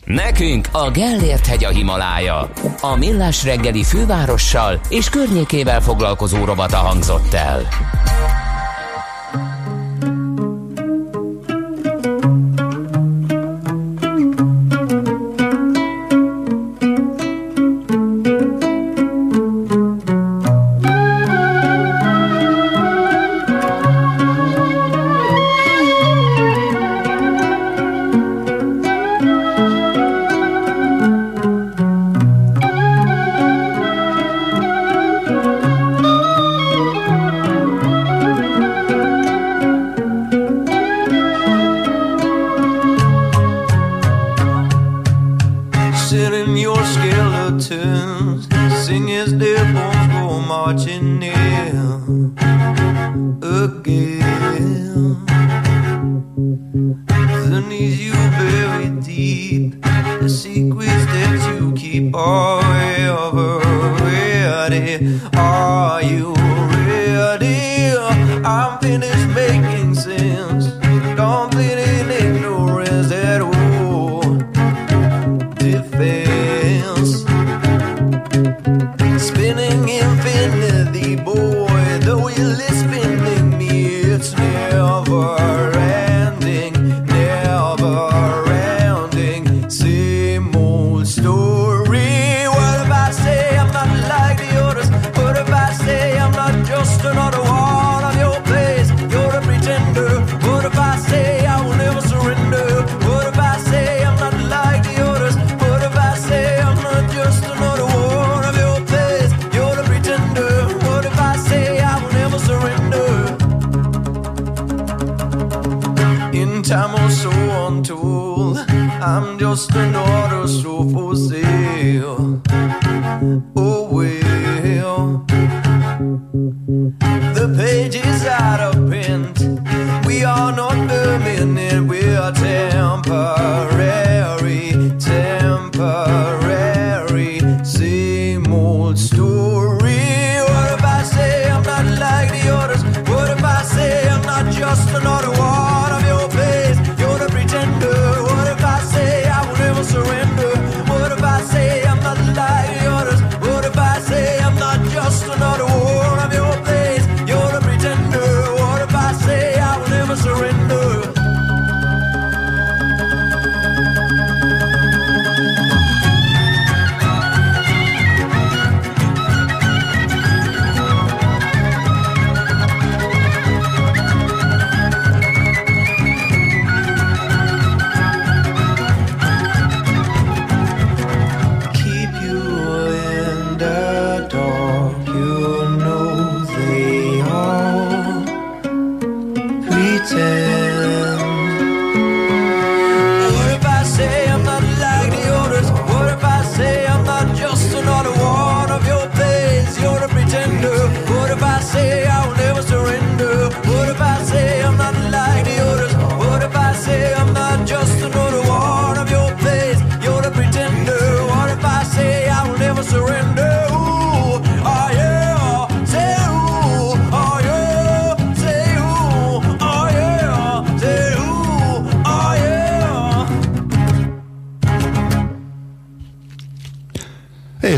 Nekünk 0.06 0.68
a 0.72 0.92
Gellért 0.92 1.46
hegy 1.46 1.64
a 1.64 1.70
Himalája. 1.70 2.52
A 2.82 2.96
Millás 2.96 3.44
reggeli 3.44 3.84
fővárossal 3.84 4.80
és 4.90 5.10
környékével 5.10 5.82
foglalkozó 5.82 6.46
robata 6.46 6.78
hangzott 6.78 7.34
el. 7.34 7.68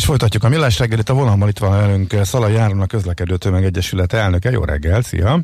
Folytatjuk 0.07 0.43
a 0.43 0.49
millás 0.49 0.79
reggelit. 0.79 1.09
A 1.09 1.13
vonalmal 1.13 1.49
itt 1.49 1.57
van 1.57 1.71
velünk 1.71 2.15
Szalai 2.23 2.53
Járon, 2.53 2.81
a 2.81 2.85
Közlekedő 2.85 3.37
Tömeg 3.37 3.63
Egyesület 3.63 4.13
elnöke. 4.13 4.51
Jó 4.51 4.63
reggel, 4.63 5.01
szia! 5.01 5.39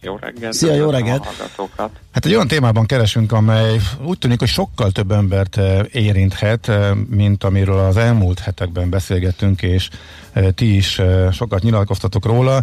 Jó 0.00 0.16
reggelt! 0.20 0.52
Szia, 0.52 0.74
jó 0.74 0.90
reggelt. 0.90 1.26
Hát 2.12 2.26
egy 2.26 2.34
olyan 2.34 2.48
témában 2.48 2.86
keresünk, 2.86 3.32
amely 3.32 3.80
úgy 4.04 4.18
tűnik, 4.18 4.38
hogy 4.38 4.48
sokkal 4.48 4.90
több 4.90 5.12
embert 5.12 5.56
eh, 5.56 5.80
érinthet, 5.92 6.68
eh, 6.68 6.94
mint 6.94 7.44
amiről 7.44 7.78
az 7.78 7.96
elmúlt 7.96 8.38
hetekben 8.38 8.90
beszélgettünk, 8.90 9.62
és 9.62 9.88
eh, 10.32 10.46
ti 10.54 10.76
is 10.76 11.00
sokat 11.32 11.62
nyilatkoztatok 11.62 12.24
róla. 12.24 12.62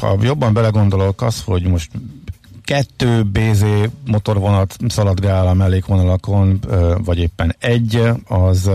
Ha 0.00 0.16
jobban 0.20 0.52
belegondolok, 0.52 1.22
az, 1.22 1.42
hogy 1.44 1.62
most 1.62 1.90
kettő 2.64 3.22
BZ 3.22 3.64
motorvonat 4.06 4.76
szaladgál 4.88 5.46
a 5.46 5.54
mellékvonalakon, 5.54 6.60
vagy 7.04 7.18
éppen 7.18 7.54
egy, 7.58 8.02
az 8.24 8.70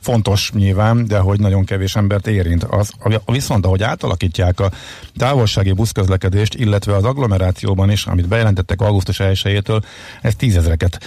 fontos 0.00 0.52
nyilván, 0.52 1.06
de 1.06 1.18
hogy 1.18 1.40
nagyon 1.40 1.64
kevés 1.64 1.96
embert 1.96 2.26
érint. 2.26 2.64
Az, 2.64 2.90
viszont 3.26 3.66
ahogy 3.66 3.82
átalakítják 3.82 4.60
a 4.60 4.70
távolsági 5.16 5.72
buszközlekedést, 5.72 6.54
illetve 6.54 6.96
az 6.96 7.04
agglomerációban 7.04 7.90
is, 7.90 8.06
amit 8.06 8.28
bejelentettek 8.28 8.80
augusztus 8.80 9.16
1-től, 9.20 9.82
ez 10.22 10.34
tízezreket 10.36 11.06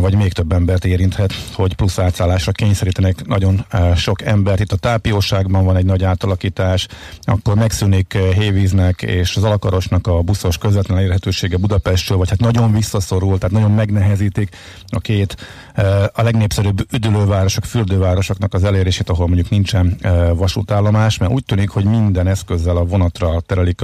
vagy 0.00 0.14
még 0.14 0.32
több 0.32 0.52
embert 0.52 0.84
érinthet, 0.84 1.32
hogy 1.54 1.74
plusz 1.74 1.98
átszállásra 1.98 2.52
kényszerítenek 2.52 3.26
nagyon 3.26 3.64
e, 3.68 3.94
sok 3.94 4.22
embert. 4.22 4.60
Itt 4.60 4.72
a 4.72 4.76
tápióságban 4.76 5.64
van 5.64 5.76
egy 5.76 5.84
nagy 5.84 6.04
átalakítás, 6.04 6.86
akkor 7.22 7.54
megszűnik 7.54 8.14
e, 8.14 8.34
Hévíznek 8.34 9.02
és 9.02 9.36
az 9.36 9.44
Alakarosnak 9.44 10.06
a 10.06 10.22
buszos 10.22 10.58
közvetlen 10.58 10.98
elérhetősége 10.98 11.56
Budapestről, 11.56 12.18
vagy 12.18 12.28
hát 12.28 12.40
nagyon 12.40 12.72
visszaszorul, 12.72 13.38
tehát 13.38 13.54
nagyon 13.54 13.70
megnehezítik 13.70 14.56
a 14.88 15.00
két 15.00 15.36
a 16.12 16.22
legnépszerűbb 16.22 16.86
üdülővárosok, 16.92 17.64
fürdővárosoknak 17.64 18.54
az 18.54 18.64
elérését, 18.64 19.08
ahol 19.08 19.26
mondjuk 19.26 19.50
nincsen 19.50 19.96
vasútállomás, 20.34 21.18
mert 21.18 21.32
úgy 21.32 21.44
tűnik, 21.44 21.68
hogy 21.68 21.84
minden 21.84 22.26
eszközzel 22.26 22.76
a 22.76 22.84
vonatra 22.84 23.40
terelik 23.40 23.82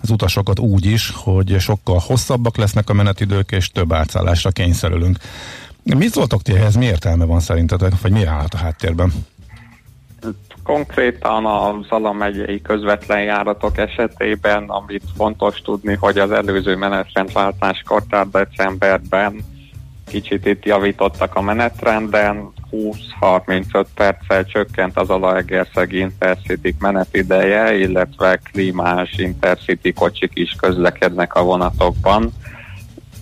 az 0.00 0.10
utasokat 0.10 0.58
úgy 0.58 0.84
is, 0.84 1.12
hogy 1.14 1.56
sokkal 1.58 2.00
hosszabbak 2.04 2.56
lesznek 2.56 2.90
a 2.90 2.92
menetidők, 2.92 3.52
és 3.52 3.68
több 3.68 3.92
átszállásra 3.92 4.50
kényszerülünk. 4.50 5.18
Mit 5.82 6.12
szóltok 6.12 6.42
ti 6.42 6.52
ehhez? 6.52 6.76
Mi 6.76 6.84
értelme 6.84 7.24
van 7.24 7.40
szerintetek, 7.40 7.92
vagy 8.02 8.12
mi 8.12 8.24
állhat 8.24 8.54
a 8.54 8.56
háttérben? 8.56 9.12
Konkrétan 10.62 11.46
a 11.46 11.80
Zala 11.88 12.12
megyei 12.12 12.62
közvetlen 12.62 13.22
járatok 13.22 13.78
esetében, 13.78 14.64
amit 14.68 15.04
fontos 15.16 15.60
tudni, 15.60 15.94
hogy 15.94 16.18
az 16.18 16.30
előző 16.30 16.76
menetrendváltáskor, 16.76 18.02
tehát 18.08 18.30
decemberben 18.30 19.44
kicsit 20.06 20.46
itt 20.46 20.64
javítottak 20.64 21.34
a 21.34 21.40
menetrenden, 21.40 22.52
20-35 22.72 23.86
perccel 23.94 24.44
csökkent 24.44 24.98
az 24.98 25.10
Alaegerszegi 25.10 25.98
Intercity 25.98 26.74
menetideje, 26.78 27.74
illetve 27.74 28.40
klímás 28.52 29.14
Intercity 29.16 29.92
kocsik 29.92 30.30
is 30.34 30.56
közlekednek 30.60 31.34
a 31.34 31.42
vonatokban. 31.42 32.32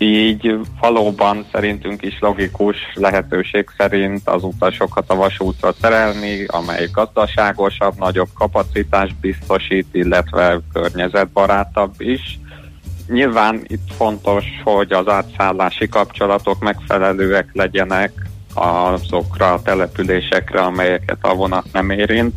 Így 0.03 0.59
valóban 0.80 1.44
szerintünk 1.53 2.03
is 2.03 2.18
logikus 2.20 2.76
lehetőség 2.94 3.68
szerint 3.76 4.28
az 4.28 4.42
utasokat 4.42 5.11
a 5.11 5.14
vasútra 5.14 5.72
terelni, 5.80 6.44
amely 6.46 6.88
gazdaságosabb, 6.92 7.98
nagyobb 7.98 8.28
kapacitást 8.34 9.14
biztosít, 9.20 9.86
illetve 9.92 10.61
környezetbarátabb 10.72 11.94
is. 11.98 12.38
Nyilván 13.09 13.61
itt 13.66 13.92
fontos, 13.96 14.44
hogy 14.64 14.92
az 14.92 15.09
átszállási 15.09 15.88
kapcsolatok 15.88 16.61
megfelelőek 16.61 17.48
legyenek 17.53 18.12
azokra 18.55 19.53
a 19.53 19.62
településekre, 19.62 20.61
amelyeket 20.61 21.18
a 21.20 21.34
vonat 21.34 21.66
nem 21.72 21.90
érint. 21.90 22.34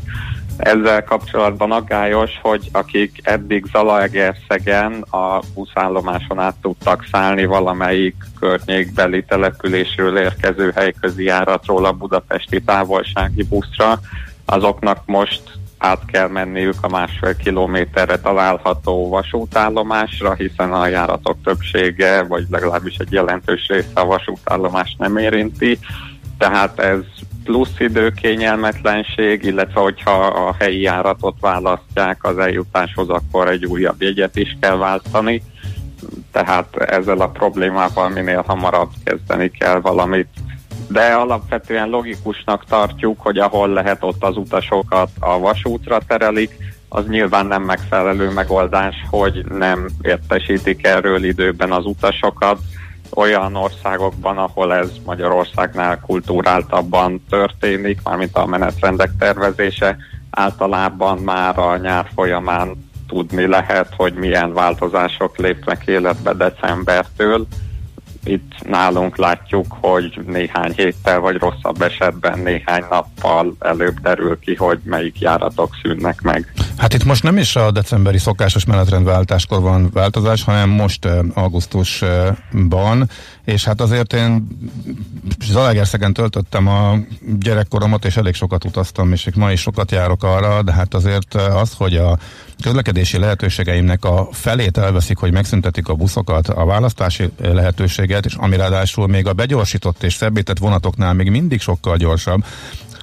Ezzel 0.58 1.04
kapcsolatban 1.04 1.72
aggályos, 1.72 2.32
hogy 2.42 2.70
akik 2.72 3.20
eddig 3.24 3.66
Zalaegerszegen 3.72 5.02
a 5.02 5.40
buszállomáson 5.54 6.40
át 6.40 6.56
tudtak 6.62 7.06
szállni 7.12 7.46
valamelyik 7.46 8.16
környékbeli 8.40 9.24
településről 9.24 10.18
érkező 10.18 10.72
helyközi 10.76 11.24
járatról 11.24 11.86
a 11.86 11.92
budapesti 11.92 12.62
távolsági 12.62 13.44
buszra, 13.44 14.00
azoknak 14.46 15.02
most 15.06 15.42
át 15.78 16.06
kell 16.06 16.28
menniük 16.28 16.76
a 16.82 16.90
másfél 16.90 17.36
kilométerre 17.36 18.20
található 18.20 19.10
vasútállomásra, 19.10 20.34
hiszen 20.34 20.74
a 20.74 20.88
járatok 20.88 21.38
többsége, 21.44 22.24
vagy 22.24 22.46
legalábbis 22.50 22.98
egy 22.98 23.12
jelentős 23.12 23.68
része 23.68 23.88
a 23.94 24.06
vasútállomást 24.06 24.98
nem 24.98 25.18
érinti, 25.18 25.80
tehát 26.38 26.80
ez 26.80 27.00
plusz 27.44 27.80
időkényelmetlenség, 27.80 29.44
illetve 29.44 29.82
hogyha 29.82 30.26
a 30.26 30.56
helyi 30.60 30.82
járatot 30.82 31.36
választják 31.40 32.24
az 32.24 32.38
eljutáshoz, 32.38 33.10
akkor 33.10 33.50
egy 33.50 33.66
újabb 33.66 34.02
jegyet 34.02 34.36
is 34.36 34.58
kell 34.62 34.76
váltani. 34.76 35.44
Tehát 36.32 36.76
ezzel 36.76 37.20
a 37.20 37.30
problémával 37.30 38.10
minél 38.10 38.44
hamarabb 38.48 38.90
kezdeni 39.04 39.50
kell 39.50 39.80
valamit. 39.80 40.28
De 40.88 41.14
alapvetően 41.14 41.90
logikusnak 41.90 42.66
tartjuk, 42.66 43.22
hogy 43.22 43.38
ahol 43.38 43.68
lehet 43.68 44.04
ott 44.04 44.24
az 44.24 44.38
utasokat 44.38 45.10
a 45.20 45.40
vasútra 45.40 46.00
terelik, 46.08 46.58
az 46.90 47.08
nyilván 47.08 47.46
nem 47.46 47.64
megfelelő 47.64 48.30
megoldás, 48.30 48.96
hogy 49.10 49.46
nem 49.50 49.90
értesítik 50.02 50.88
erről 50.88 51.24
időben 51.24 51.72
az 51.72 51.86
utasokat, 51.86 52.58
olyan 53.16 53.56
országokban, 53.56 54.38
ahol 54.38 54.74
ez 54.74 54.90
Magyarországnál 55.06 56.00
kultúráltabban 56.00 57.24
történik, 57.30 58.00
mármint 58.04 58.36
a 58.36 58.46
menetrendek 58.46 59.12
tervezése, 59.20 59.98
általában 60.30 61.18
már 61.18 61.60
a 61.60 61.78
nyár 61.78 62.08
folyamán 62.16 62.92
tudni 63.08 63.48
lehet, 63.48 63.94
hogy 63.98 64.14
milyen 64.14 64.54
változások 64.54 65.38
lépnek 65.38 65.84
életbe 65.86 66.34
decembertől. 66.34 67.48
Itt 68.24 68.52
nálunk 68.68 69.18
látjuk, 69.18 69.66
hogy 69.80 70.20
néhány 70.26 70.74
héttel 70.76 71.20
vagy 71.20 71.38
rosszabb 71.38 71.82
esetben 71.82 72.40
néhány 72.40 72.84
nappal 72.90 73.56
előbb 73.60 74.00
derül 74.00 74.40
ki, 74.40 74.56
hogy 74.56 74.80
melyik 74.84 75.20
járatok 75.20 75.76
szűnnek 75.82 76.22
meg. 76.22 76.54
Hát 76.78 76.94
itt 76.94 77.04
most 77.04 77.24
nem 77.24 77.38
is 77.38 77.56
a 77.56 77.72
decemberi 77.72 78.18
szokásos 78.18 78.66
menetrendváltáskor 78.66 79.62
van 79.62 79.90
változás, 79.94 80.44
hanem 80.44 80.70
most 80.70 81.06
eh, 81.06 81.20
augusztusban, 81.34 83.10
és 83.46 83.64
hát 83.64 83.82
azért 83.82 84.14
én 84.14 84.48
Zalaegerszegen 85.44 86.14
töltöttem 86.14 86.68
a 86.68 86.98
gyerekkoromat, 87.40 88.06
és 88.06 88.18
elég 88.18 88.34
sokat 88.34 88.66
utaztam, 88.66 89.12
és 89.12 89.30
ma 89.36 89.52
is 89.52 89.62
sokat 89.62 89.92
járok 89.92 90.24
arra, 90.24 90.62
de 90.62 90.74
hát 90.74 90.94
azért 90.94 91.34
az, 91.34 91.74
hogy 91.74 91.96
a 91.96 92.18
közlekedési 92.62 93.18
lehetőségeimnek 93.18 94.06
a 94.06 94.28
felét 94.32 94.78
elveszik, 94.78 95.18
hogy 95.18 95.32
megszüntetik 95.32 95.88
a 95.88 95.94
buszokat, 95.94 96.48
a 96.48 96.66
választási 96.66 97.30
lehetőséget, 97.38 98.26
és 98.26 98.34
ami 98.34 98.56
ráadásul 98.56 99.08
még 99.08 99.28
a 99.28 99.34
begyorsított 99.34 100.04
és 100.04 100.14
szebbített 100.14 100.58
vonatoknál 100.58 101.14
még 101.14 101.30
mindig 101.30 101.62
sokkal 101.62 101.98
gyorsabb, 101.98 102.46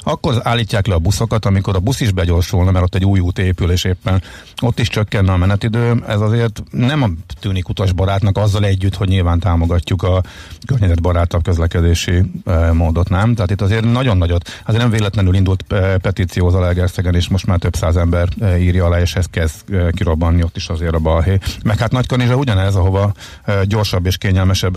akkor 0.03 0.41
állítják 0.43 0.87
le 0.87 0.95
a 0.95 0.99
buszokat, 0.99 1.45
amikor 1.45 1.77
a 1.77 1.79
busz 1.79 2.01
is 2.01 2.13
begyorsulna, 2.13 2.71
mert 2.71 2.85
ott 2.85 2.95
egy 2.95 3.05
új 3.05 3.21
út 3.21 3.39
épül, 3.39 3.71
és 3.71 3.85
éppen 3.85 4.23
ott 4.63 4.79
is 4.79 4.89
csökkenne 4.89 5.33
a 5.33 5.37
menetidő. 5.37 6.03
Ez 6.07 6.21
azért 6.21 6.63
nem 6.71 7.19
tűnik 7.41 7.69
utasbarátnak 7.69 8.37
azzal 8.37 8.65
együtt, 8.65 8.95
hogy 8.95 9.09
nyilván 9.09 9.39
támogatjuk 9.39 10.03
a 10.03 10.23
környezetbarátabb 10.67 11.43
közlekedési 11.43 12.23
e, 12.45 12.73
módot, 12.73 13.09
nem? 13.09 13.35
Tehát 13.35 13.51
itt 13.51 13.61
azért 13.61 13.93
nagyon 13.93 14.17
nagyot, 14.17 14.49
azért 14.67 14.83
nem 14.83 14.91
véletlenül 14.91 15.35
indult 15.35 15.73
e, 15.73 15.99
petíció 15.99 16.47
az 16.47 16.55
Alegerszegen, 16.55 17.15
és 17.15 17.29
most 17.29 17.47
már 17.47 17.59
több 17.59 17.77
száz 17.77 17.97
ember 17.97 18.29
e, 18.41 18.59
írja 18.59 18.85
alá, 18.85 19.01
és 19.01 19.15
ez 19.15 19.27
kezd 19.27 19.75
e, 19.75 19.91
kirobbanni 19.91 20.43
ott 20.43 20.57
is 20.57 20.69
azért 20.69 20.95
a 20.95 20.99
balhé. 20.99 21.39
Meg 21.65 21.79
hát 21.79 21.93
Nagykanizsa 21.93 22.37
ugyanez, 22.37 22.75
ahova 22.75 23.13
e, 23.45 23.65
gyorsabb 23.65 24.07
és 24.07 24.17
kényelmesebb 24.17 24.77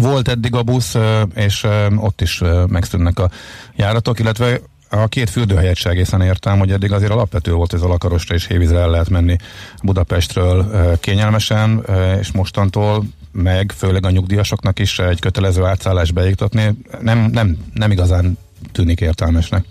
volt 0.00 0.28
eddig 0.28 0.54
a 0.54 0.62
busz, 0.62 0.96
és 1.34 1.66
ott 1.96 2.20
is 2.20 2.42
megszűnnek 2.68 3.18
a 3.18 3.30
járatok, 3.76 4.18
illetve 4.18 4.60
a 4.90 5.06
két 5.06 5.30
fürdőhelyet 5.30 5.76
se 5.76 5.90
egészen 5.90 6.20
értem, 6.20 6.58
hogy 6.58 6.70
eddig 6.70 6.92
azért 6.92 7.12
alapvető 7.12 7.52
volt, 7.52 7.70
hogy 7.70 7.80
Zalakarosra 7.80 8.34
és 8.34 8.46
Hévízre 8.46 8.78
el 8.78 8.90
lehet 8.90 9.08
menni 9.08 9.36
Budapestről 9.82 10.66
kényelmesen, 11.00 11.84
és 12.20 12.32
mostantól 12.32 13.04
meg 13.32 13.72
főleg 13.76 14.04
a 14.04 14.10
nyugdíjasoknak 14.10 14.78
is 14.78 14.98
egy 14.98 15.20
kötelező 15.20 15.64
átszállás 15.64 16.10
beiktatni 16.10 16.78
nem, 17.00 17.18
nem, 17.32 17.56
nem 17.74 17.90
igazán 17.90 18.38
tűnik 18.72 19.00
értelmesnek. 19.00 19.64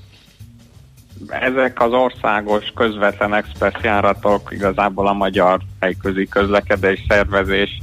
Ezek 1.28 1.82
az 1.82 1.92
országos 1.92 2.72
közvetlen 2.76 3.34
express 3.34 3.84
járatok 3.84 4.50
igazából 4.52 5.08
a 5.08 5.14
magyar 5.14 5.60
helyközi 5.80 6.28
közlekedés 6.28 7.06
szervezés 7.08 7.82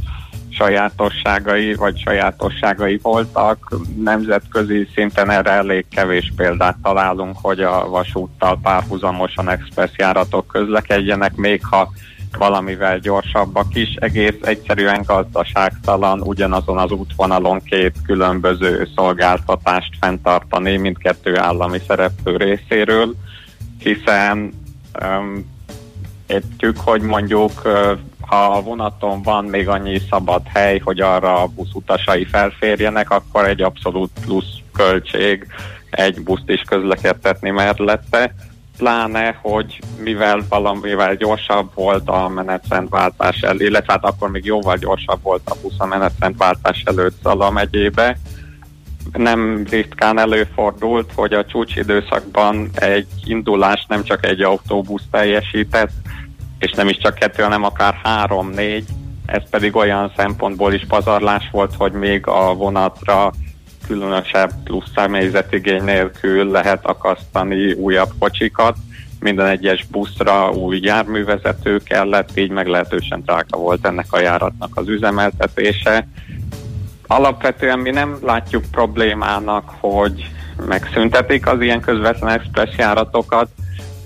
sajátosságai 0.53 1.74
vagy 1.74 1.98
sajátosságai 1.98 2.98
voltak. 3.03 3.76
Nemzetközi 3.96 4.88
szinten 4.94 5.30
erre 5.30 5.50
elég 5.50 5.84
kevés 5.90 6.32
példát 6.36 6.76
találunk, 6.82 7.36
hogy 7.42 7.61
a 7.61 7.88
vasúttal 7.88 8.59
párhuzamosan 8.62 9.48
express 9.48 9.90
járatok 9.96 10.46
közlekedjenek, 10.46 11.34
még 11.34 11.64
ha 11.64 11.92
valamivel 12.38 12.98
gyorsabbak 12.98 13.74
is. 13.74 13.94
Egész 13.94 14.34
egyszerűen 14.42 15.03
gazdaságtalan 15.07 16.20
ugyanazon 16.20 16.78
az 16.78 16.90
útvonalon 16.90 17.62
két 17.62 17.94
különböző 18.07 18.88
szolgáltatást 18.96 19.96
fenntartani 20.00 20.76
mindkettő 20.76 21.38
állami 21.38 21.78
szereplő 21.86 22.36
részéről, 22.36 23.14
hiszen 23.78 24.53
um, 25.03 25.50
értjük, 26.26 26.76
hogy 26.76 27.00
mondjuk 27.00 27.62
ha 28.33 28.57
a 28.57 28.62
vonaton 28.62 29.22
van 29.22 29.45
még 29.45 29.68
annyi 29.68 30.01
szabad 30.11 30.43
hely, 30.53 30.78
hogy 30.78 31.01
arra 31.01 31.43
a 31.43 31.47
buszutasai 31.47 32.24
felférjenek, 32.24 33.11
akkor 33.11 33.49
egy 33.49 33.62
abszolút 33.62 34.11
plusz 34.24 34.59
költség 34.72 35.47
egy 35.91 36.22
buszt 36.22 36.51
is 36.51 36.61
közlekedtetni 36.61 37.51
mellette. 37.51 38.35
Pláne, 38.76 39.39
hogy 39.43 39.78
mivel 39.99 40.45
valamivel 40.49 41.14
gyorsabb 41.14 41.70
volt 41.74 42.09
a 42.09 42.28
menetrendváltás 42.28 43.41
el, 43.41 43.61
illetve 43.61 43.93
hát 43.93 44.05
akkor 44.05 44.30
még 44.30 44.45
jóval 44.45 44.76
gyorsabb 44.76 45.22
volt 45.22 45.43
a 45.45 45.57
busz 45.62 45.78
a 45.78 45.87
menetrendváltás 45.87 46.83
előtt 46.85 47.22
Zala 47.22 47.51
megyébe, 47.51 48.18
nem 49.12 49.66
ritkán 49.70 50.18
előfordult, 50.18 51.12
hogy 51.14 51.33
a 51.33 51.45
csúcsidőszakban 51.45 52.70
egy 52.74 53.09
indulás 53.24 53.87
nem 53.89 54.05
csak 54.05 54.26
egy 54.26 54.41
autóbusz 54.41 55.05
teljesített, 55.11 55.93
és 56.63 56.71
nem 56.71 56.89
is 56.89 56.99
csak 56.99 57.15
kettő, 57.15 57.43
hanem 57.43 57.65
akár 57.65 58.01
három-négy. 58.03 58.85
Ez 59.27 59.43
pedig 59.51 59.77
olyan 59.77 60.13
szempontból 60.17 60.73
is 60.73 60.85
pazarlás 60.89 61.49
volt, 61.53 61.75
hogy 61.77 61.93
még 61.93 62.27
a 62.27 62.55
vonatra 62.55 63.33
különösebb 63.87 64.51
plusz 64.65 64.91
személyzetigény 64.95 65.85
nélkül 65.85 66.51
lehet 66.51 66.87
akasztani 66.87 67.73
újabb 67.73 68.11
kocsikat. 68.19 68.77
Minden 69.21 69.47
egyes 69.47 69.87
buszra 69.91 70.51
új 70.51 70.79
járművezető 70.83 71.79
kellett, 71.79 72.37
így 72.37 72.51
meglehetősen 72.51 73.21
drága 73.21 73.59
volt 73.59 73.87
ennek 73.87 74.07
a 74.11 74.19
járatnak 74.19 74.71
az 74.75 74.89
üzemeltetése. 74.89 76.09
Alapvetően 77.07 77.79
mi 77.79 77.91
nem 77.91 78.19
látjuk 78.23 78.65
problémának, 78.71 79.73
hogy 79.81 80.31
megszüntetik 80.67 81.47
az 81.47 81.61
ilyen 81.61 81.81
közvetlen 81.81 82.31
express 82.31 82.77
járatokat, 82.77 83.49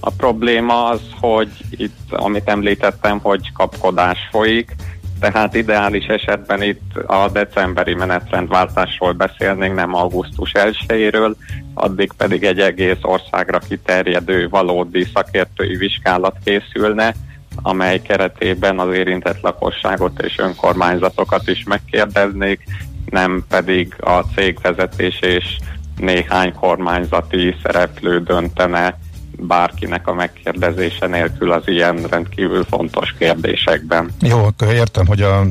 a 0.06 0.10
probléma 0.16 0.84
az, 0.84 1.00
hogy 1.20 1.48
itt, 1.70 2.12
amit 2.12 2.48
említettem, 2.48 3.18
hogy 3.18 3.52
kapkodás 3.52 4.18
folyik, 4.30 4.74
tehát 5.20 5.54
ideális 5.54 6.06
esetben 6.06 6.62
itt 6.62 6.96
a 7.06 7.28
decemberi 7.28 7.94
menetrendváltásról 7.94 9.12
beszélnénk, 9.12 9.74
nem 9.74 9.94
augusztus 9.94 10.52
1-éről, 10.54 11.34
addig 11.74 12.12
pedig 12.16 12.44
egy 12.44 12.60
egész 12.60 12.98
országra 13.02 13.58
kiterjedő 13.58 14.48
valódi 14.48 15.06
szakértői 15.14 15.76
vizsgálat 15.76 16.36
készülne, 16.44 17.14
amely 17.62 18.02
keretében 18.02 18.78
az 18.78 18.94
érintett 18.94 19.40
lakosságot 19.40 20.22
és 20.22 20.38
önkormányzatokat 20.38 21.48
is 21.48 21.64
megkérdeznék, 21.64 22.64
nem 23.10 23.44
pedig 23.48 23.94
a 24.00 24.20
cégvezetés 24.34 25.20
és 25.20 25.56
néhány 25.96 26.52
kormányzati 26.54 27.54
szereplő 27.62 28.20
döntene 28.20 28.98
bárkinek 29.38 30.08
a 30.08 30.14
megkérdezése 30.14 31.06
nélkül 31.06 31.52
az 31.52 31.62
ilyen 31.68 32.02
rendkívül 32.02 32.64
fontos 32.64 33.14
kérdésekben. 33.18 34.10
Jó, 34.20 34.44
akkor 34.44 34.72
értem, 34.72 35.06
hogy 35.06 35.22
a 35.22 35.46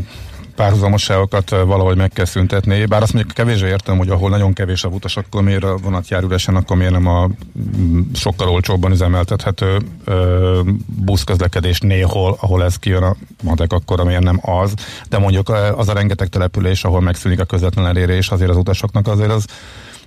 párhuzamosságokat 0.56 1.50
valahogy 1.50 1.98
meg 1.98 2.10
kell 2.10 2.26
szüntetni, 2.26 2.86
bár 2.86 3.02
azt 3.02 3.14
mondjuk 3.14 3.36
kevésbé 3.36 3.68
értem, 3.68 3.98
hogy 3.98 4.10
ahol 4.10 4.30
nagyon 4.30 4.54
kevés 4.54 4.84
a 4.84 4.88
utas, 4.88 5.18
akkor 5.18 5.44
miért 5.44 5.64
a 5.64 5.78
vonat 5.78 6.08
jár 6.08 6.24
üresen, 6.24 6.56
akkor 6.56 6.78
miért 6.78 6.92
nem 6.92 7.08
a 7.08 7.30
mm, 7.78 8.02
sokkal 8.14 8.50
olcsóbban 8.50 8.92
üzemeltethető 8.92 9.78
ö, 10.04 10.62
buszközlekedés 10.86 11.80
néhol, 11.80 12.38
ahol 12.42 12.64
ez 12.64 12.76
kijön 12.76 13.04
a 13.04 13.16
matek, 13.44 13.74
akkor 13.74 14.04
miért 14.04 14.24
nem 14.24 14.40
az, 14.42 14.74
de 15.10 15.18
mondjuk 15.18 15.50
az 15.76 15.88
a 15.90 15.94
rengeteg 15.94 16.28
település, 16.28 16.84
ahol 16.84 17.02
megszűnik 17.02 17.40
a 17.40 17.46
közvetlen 17.46 17.88
elérés 17.88 18.30
azért 18.30 18.50
az 18.50 18.58
utasoknak 18.58 19.08
azért 19.08 19.32
az 19.32 19.46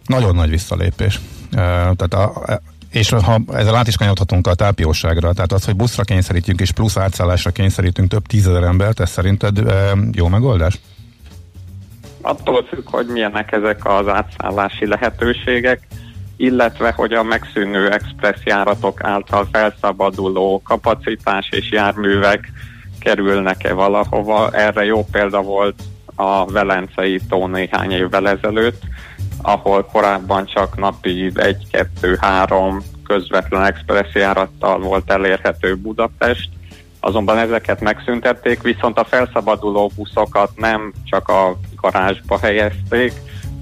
nagyon 0.07 0.35
nagy 0.35 0.51
visszalépés. 0.51 1.20
Tehát 1.51 2.14
a, 2.14 2.33
és 2.91 3.11
ha 3.11 3.41
ezzel 3.53 3.74
át 3.74 3.89
is 3.89 3.97
kanyarodhatunk 3.97 4.47
a 4.47 4.55
tápióságra, 4.55 5.32
tehát 5.32 5.53
az, 5.53 5.64
hogy 5.64 5.76
buszra 5.76 6.03
kényszerítjünk 6.03 6.61
és 6.61 6.72
plusz 6.72 6.97
átszállásra 6.97 7.51
kényszerítünk 7.51 8.09
több 8.09 8.26
tízezer 8.26 8.62
embert, 8.62 9.01
ez 9.01 9.11
szerinted 9.11 9.59
e, 9.59 9.97
jó 10.12 10.28
megoldás? 10.28 10.80
Attól 12.20 12.64
függ, 12.68 12.89
hogy 12.91 13.07
milyenek 13.07 13.53
ezek 13.53 13.84
az 13.84 14.09
átszállási 14.09 14.86
lehetőségek. 14.86 15.86
illetve 16.36 16.93
hogy 16.97 17.12
a 17.12 17.22
megszűnő 17.22 17.91
express 17.91 18.39
járatok 18.45 19.05
által 19.05 19.49
felszabaduló 19.53 20.62
kapacitás 20.64 21.49
és 21.51 21.70
járművek 21.70 22.53
kerülnek-e 23.01 23.72
valahova. 23.72 24.51
Erre 24.51 24.84
jó 24.84 25.05
példa 25.05 25.43
volt 25.43 25.82
a 26.14 26.47
Velencei 26.47 27.20
tó 27.28 27.47
néhány 27.47 27.91
évvel 27.91 28.28
ezelőtt, 28.28 28.82
ahol 29.43 29.84
korábban 29.84 30.47
csak 30.47 30.76
napi 30.76 31.32
1-2-3 31.34 32.82
közvetlen 33.05 33.64
express 33.64 34.14
járattal 34.14 34.78
volt 34.78 35.11
elérhető 35.11 35.76
Budapest, 35.76 36.49
azonban 37.01 37.39
ezeket 37.39 37.80
megszüntették, 37.80 38.62
viszont 38.62 38.99
a 38.99 39.05
felszabaduló 39.05 39.91
buszokat 39.97 40.51
nem 40.57 40.93
csak 41.05 41.28
a 41.28 41.57
garázsba 41.76 42.39
helyezték, 42.39 43.12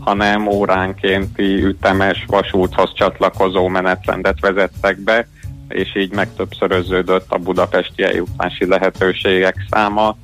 hanem 0.01 0.47
óránkénti 0.47 1.65
ütemes 1.65 2.25
vasúthoz 2.27 2.93
csatlakozó 2.95 3.69
menetrendet 3.69 4.41
vezettek 4.41 4.99
be, 5.01 5.29
és 5.69 5.97
így 5.97 6.13
megtöbbszöröződött 6.13 7.27
a 7.29 7.39
budapesti 7.39 8.03
eljutási 8.03 8.67
lehetőségek 8.67 9.67
száma. 9.71 10.17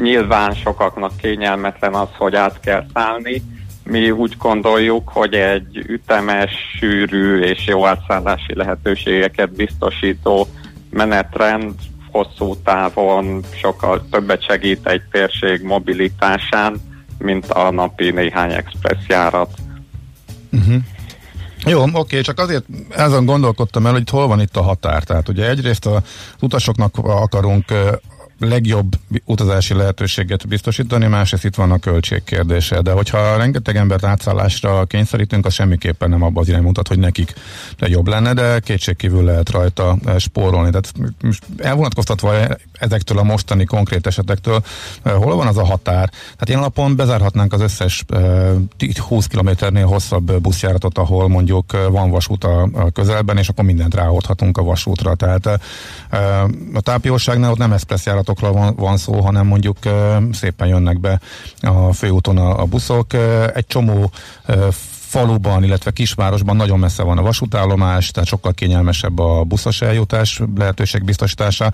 Nyilván 0.00 0.54
sokaknak 0.54 1.16
kényelmetlen 1.16 1.94
az, 1.94 2.08
hogy 2.16 2.34
át 2.34 2.60
kell 2.60 2.84
szállni. 2.94 3.42
Mi 3.90 4.10
úgy 4.10 4.36
gondoljuk, 4.38 5.08
hogy 5.08 5.34
egy 5.34 5.76
ütemes, 5.86 6.50
sűrű 6.78 7.40
és 7.40 7.66
jó 7.66 7.86
átszállási 7.86 8.54
lehetőségeket 8.54 9.52
biztosító 9.52 10.48
menetrend 10.90 11.74
hosszú 12.10 12.56
távon 12.56 13.44
sokkal 13.60 14.06
többet 14.10 14.42
segít 14.42 14.86
egy 14.86 15.02
térség 15.10 15.62
mobilitásán, 15.62 16.80
mint 17.18 17.50
a 17.50 17.70
napi 17.70 18.10
néhány 18.10 18.52
express 18.52 19.08
járat. 19.08 19.50
Uh-huh. 20.52 20.82
Jó, 21.64 21.84
oké, 21.92 22.20
csak 22.20 22.38
azért 22.38 22.64
ezen 22.90 23.24
gondolkodtam 23.24 23.86
el, 23.86 23.92
hogy 23.92 24.10
hol 24.10 24.26
van 24.26 24.40
itt 24.40 24.56
a 24.56 24.62
határ. 24.62 25.02
Tehát 25.02 25.28
ugye 25.28 25.48
egyrészt 25.48 25.86
az 25.86 26.02
utasoknak 26.40 26.98
akarunk 26.98 27.64
legjobb 28.38 28.92
utazási 29.24 29.74
lehetőséget 29.74 30.48
biztosítani, 30.48 31.06
másrészt 31.06 31.44
itt 31.44 31.54
van 31.54 31.70
a 31.70 31.78
költség 31.78 32.24
kérdése, 32.24 32.80
de 32.80 32.92
hogyha 32.92 33.36
rengeteg 33.36 33.76
embert 33.76 34.04
átszállásra 34.04 34.84
kényszerítünk, 34.84 35.46
az 35.46 35.52
semmiképpen 35.52 36.10
nem 36.10 36.22
abban 36.22 36.42
az 36.42 36.48
irány 36.48 36.62
mutat, 36.62 36.88
hogy 36.88 36.98
nekik 36.98 37.34
jobb 37.78 38.06
lenne, 38.06 38.32
de 38.32 38.60
kétségkívül 38.60 39.24
lehet 39.24 39.50
rajta 39.50 39.98
spórolni. 40.18 40.70
Tehát 40.70 40.92
elvonatkoztatva 41.56 42.34
ezektől 42.72 43.18
a 43.18 43.22
mostani 43.22 43.64
konkrét 43.64 44.06
esetektől, 44.06 44.62
hol 45.02 45.36
van 45.36 45.46
az 45.46 45.56
a 45.56 45.64
határ? 45.64 46.08
Tehát 46.10 46.48
ilyen 46.48 46.60
alapon 46.60 46.96
bezárhatnánk 46.96 47.52
az 47.52 47.60
összes 47.60 48.04
20 48.96 49.26
kilométernél 49.26 49.86
hosszabb 49.86 50.40
buszjáratot, 50.40 50.98
ahol 50.98 51.28
mondjuk 51.28 51.88
van 51.90 52.10
vasút 52.10 52.44
a, 52.44 52.68
közelben, 52.92 53.36
és 53.36 53.48
akkor 53.48 53.64
mindent 53.64 53.94
ráhordhatunk 53.94 54.58
a 54.58 54.62
vasútra. 54.62 55.14
Tehát 55.14 55.46
a 56.74 56.80
tápjóságnál 56.80 57.50
ott 57.50 57.58
nem 57.58 57.72
express 57.72 58.06
járatokról 58.28 58.52
van, 58.52 58.74
van 58.76 58.96
szó, 58.96 59.20
hanem 59.20 59.46
mondjuk 59.46 59.76
szépen 60.32 60.68
jönnek 60.68 61.00
be 61.00 61.20
a 61.60 61.92
főúton 61.92 62.36
a, 62.38 62.60
a 62.60 62.64
buszok. 62.64 63.12
Egy 63.54 63.66
csomó 63.66 64.10
faluban, 65.08 65.64
illetve 65.64 65.90
kisvárosban 65.90 66.56
nagyon 66.56 66.78
messze 66.78 67.02
van 67.02 67.18
a 67.18 67.22
vasútállomás, 67.22 68.10
tehát 68.10 68.28
sokkal 68.28 68.52
kényelmesebb 68.52 69.18
a 69.18 69.44
buszos 69.44 69.80
eljutás 69.80 70.40
lehetőség 70.56 71.04
biztosítása. 71.04 71.72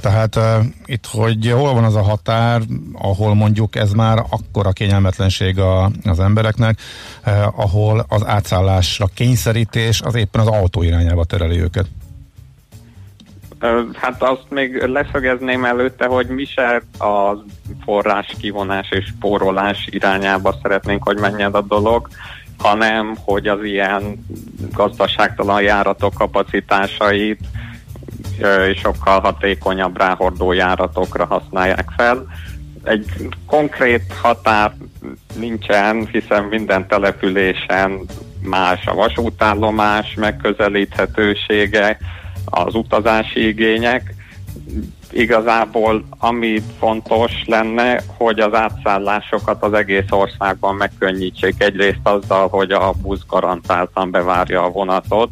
Tehát 0.00 0.38
itt, 0.86 1.06
hogy 1.06 1.50
hol 1.50 1.74
van 1.74 1.84
az 1.84 1.94
a 1.94 2.02
határ, 2.02 2.62
ahol 2.92 3.34
mondjuk 3.34 3.76
ez 3.76 3.92
már 3.92 4.24
akkora 4.30 4.72
kényelmetlenség 4.72 5.58
a, 5.58 5.90
az 6.04 6.20
embereknek, 6.20 6.78
ahol 7.56 8.04
az 8.08 8.26
átszállásra 8.26 9.06
kényszerítés 9.14 10.00
az 10.00 10.14
éppen 10.14 10.40
az 10.40 10.46
autó 10.46 10.82
irányába 10.82 11.24
tereli 11.24 11.60
őket. 11.60 11.86
Hát 13.94 14.22
azt 14.22 14.46
még 14.48 14.82
leszögezném 14.82 15.64
előtte, 15.64 16.06
hogy 16.06 16.26
mi 16.26 16.44
se 16.44 16.82
a 16.98 17.44
forrás 17.84 18.34
kivonás 18.38 18.90
és 18.90 19.04
spórolás 19.04 19.88
irányába 19.90 20.54
szeretnénk, 20.62 21.02
hogy 21.02 21.18
menjen 21.18 21.52
a 21.52 21.60
dolog, 21.60 22.08
hanem 22.58 23.16
hogy 23.24 23.46
az 23.46 23.64
ilyen 23.64 24.26
gazdaságtalan 24.72 25.62
járatok 25.62 26.14
kapacitásait 26.14 27.40
sokkal 28.76 29.20
hatékonyabb 29.20 29.98
ráhordó 29.98 30.52
járatokra 30.52 31.24
használják 31.24 31.88
fel. 31.96 32.26
Egy 32.84 33.28
konkrét 33.46 34.12
határ 34.22 34.72
nincsen, 35.34 36.06
hiszen 36.06 36.44
minden 36.44 36.86
településen 36.86 38.00
más 38.42 38.86
a 38.86 38.94
vasútállomás 38.94 40.14
megközelíthetősége, 40.14 41.98
az 42.44 42.74
utazási 42.74 43.46
igények, 43.46 44.14
igazából 45.12 46.04
ami 46.18 46.62
fontos 46.78 47.32
lenne, 47.46 48.00
hogy 48.16 48.40
az 48.40 48.54
átszállásokat 48.54 49.62
az 49.62 49.72
egész 49.72 50.10
országban 50.10 50.74
megkönnyítsék. 50.74 51.54
Egyrészt 51.58 52.00
azzal, 52.02 52.48
hogy 52.48 52.70
a 52.70 52.92
busz 53.02 53.22
garantáltan 53.28 54.10
bevárja 54.10 54.62
a 54.62 54.70
vonatot, 54.70 55.30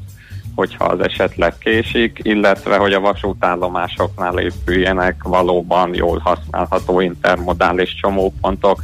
hogyha 0.54 0.84
az 0.84 1.00
esetleg 1.00 1.59
késik, 1.59 2.18
illetve 2.22 2.76
hogy 2.76 2.92
a 2.92 3.00
vasútállomásoknál 3.00 4.38
épüljenek 4.38 5.22
valóban 5.22 5.94
jól 5.94 6.18
használható 6.18 7.00
intermodális 7.00 7.94
csomópontok, 7.94 8.82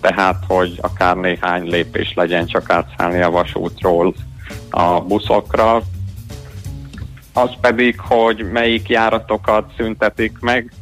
tehát 0.00 0.44
hogy 0.46 0.78
akár 0.80 1.16
néhány 1.16 1.68
lépés 1.68 2.12
legyen 2.14 2.46
csak 2.46 2.70
átszállni 2.70 3.22
a 3.22 3.30
vasútról 3.30 4.14
a 4.70 5.00
buszokra, 5.00 5.82
az 7.36 7.50
pedig, 7.60 8.00
hogy 8.00 8.50
melyik 8.52 8.88
járatokat 8.88 9.72
szüntetik 9.76 10.38
meg, 10.40 10.72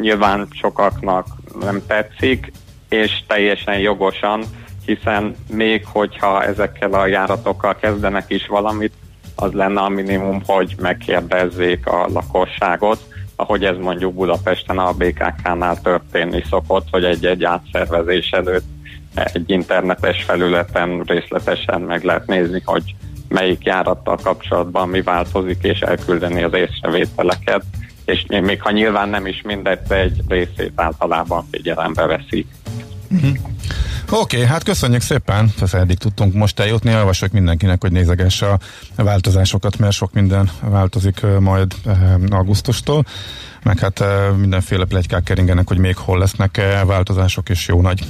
nyilván 0.00 0.48
sokaknak 0.50 1.26
nem 1.60 1.82
tetszik, 1.86 2.52
és 2.88 3.22
teljesen 3.26 3.78
jogosan, 3.78 4.42
hiszen 4.86 5.36
még 5.50 5.86
hogyha 5.86 6.44
ezekkel 6.44 6.92
a 6.92 7.06
járatokkal 7.06 7.76
kezdenek 7.76 8.24
is 8.28 8.46
valamit, 8.46 8.92
az 9.36 9.52
lenne 9.52 9.80
a 9.80 9.88
minimum, 9.88 10.42
hogy 10.46 10.74
megkérdezzék 10.80 11.86
a 11.86 12.06
lakosságot, 12.12 13.06
ahogy 13.36 13.64
ez 13.64 13.76
mondjuk 13.76 14.14
Budapesten 14.14 14.78
a 14.78 14.92
BKK-nál 14.92 15.80
történni 15.80 16.42
szokott, 16.50 16.86
hogy 16.90 17.04
egy-egy 17.04 17.44
átszervezés 17.44 18.30
előtt 18.30 18.66
egy 19.14 19.50
internetes 19.50 20.22
felületen 20.22 21.02
részletesen 21.06 21.80
meg 21.80 22.04
lehet 22.04 22.26
nézni, 22.26 22.62
hogy 22.64 22.94
melyik 23.32 23.64
járattal 23.64 24.18
kapcsolatban 24.22 24.88
mi 24.88 25.02
változik, 25.02 25.62
és 25.62 25.80
elküldeni 25.80 26.42
az 26.42 26.52
észrevételeket, 26.54 27.62
és 28.04 28.24
még 28.28 28.62
ha 28.62 28.70
nyilván 28.70 29.08
nem 29.08 29.26
is 29.26 29.42
mindegy, 29.44 29.78
de 29.88 29.96
egy 29.96 30.22
részét 30.28 30.72
általában 30.74 31.46
figyelembe 31.50 32.06
veszik. 32.06 32.46
Uh-huh. 33.10 33.36
Oké, 34.10 34.36
okay, 34.36 34.48
hát 34.48 34.62
köszönjük 34.62 35.00
szépen, 35.00 35.52
ez 35.60 35.74
eddig 35.74 35.98
tudtunk 35.98 36.34
most 36.34 36.60
eljutni, 36.60 36.90
javaslok 36.90 37.30
mindenkinek, 37.30 37.80
hogy 37.80 37.92
nézegesse 37.92 38.46
a 38.48 38.58
változásokat, 38.96 39.78
mert 39.78 39.92
sok 39.92 40.12
minden 40.12 40.50
változik 40.60 41.20
majd 41.40 41.74
augusztustól, 42.30 43.04
meg 43.62 43.78
hát 43.78 44.04
mindenféle 44.36 44.84
plegykák 44.84 45.22
keringenek, 45.22 45.68
hogy 45.68 45.78
még 45.78 45.96
hol 45.96 46.18
lesznek 46.18 46.60
változások 46.86 47.48
és 47.48 47.68
jó 47.68 47.80
nagy 47.80 48.04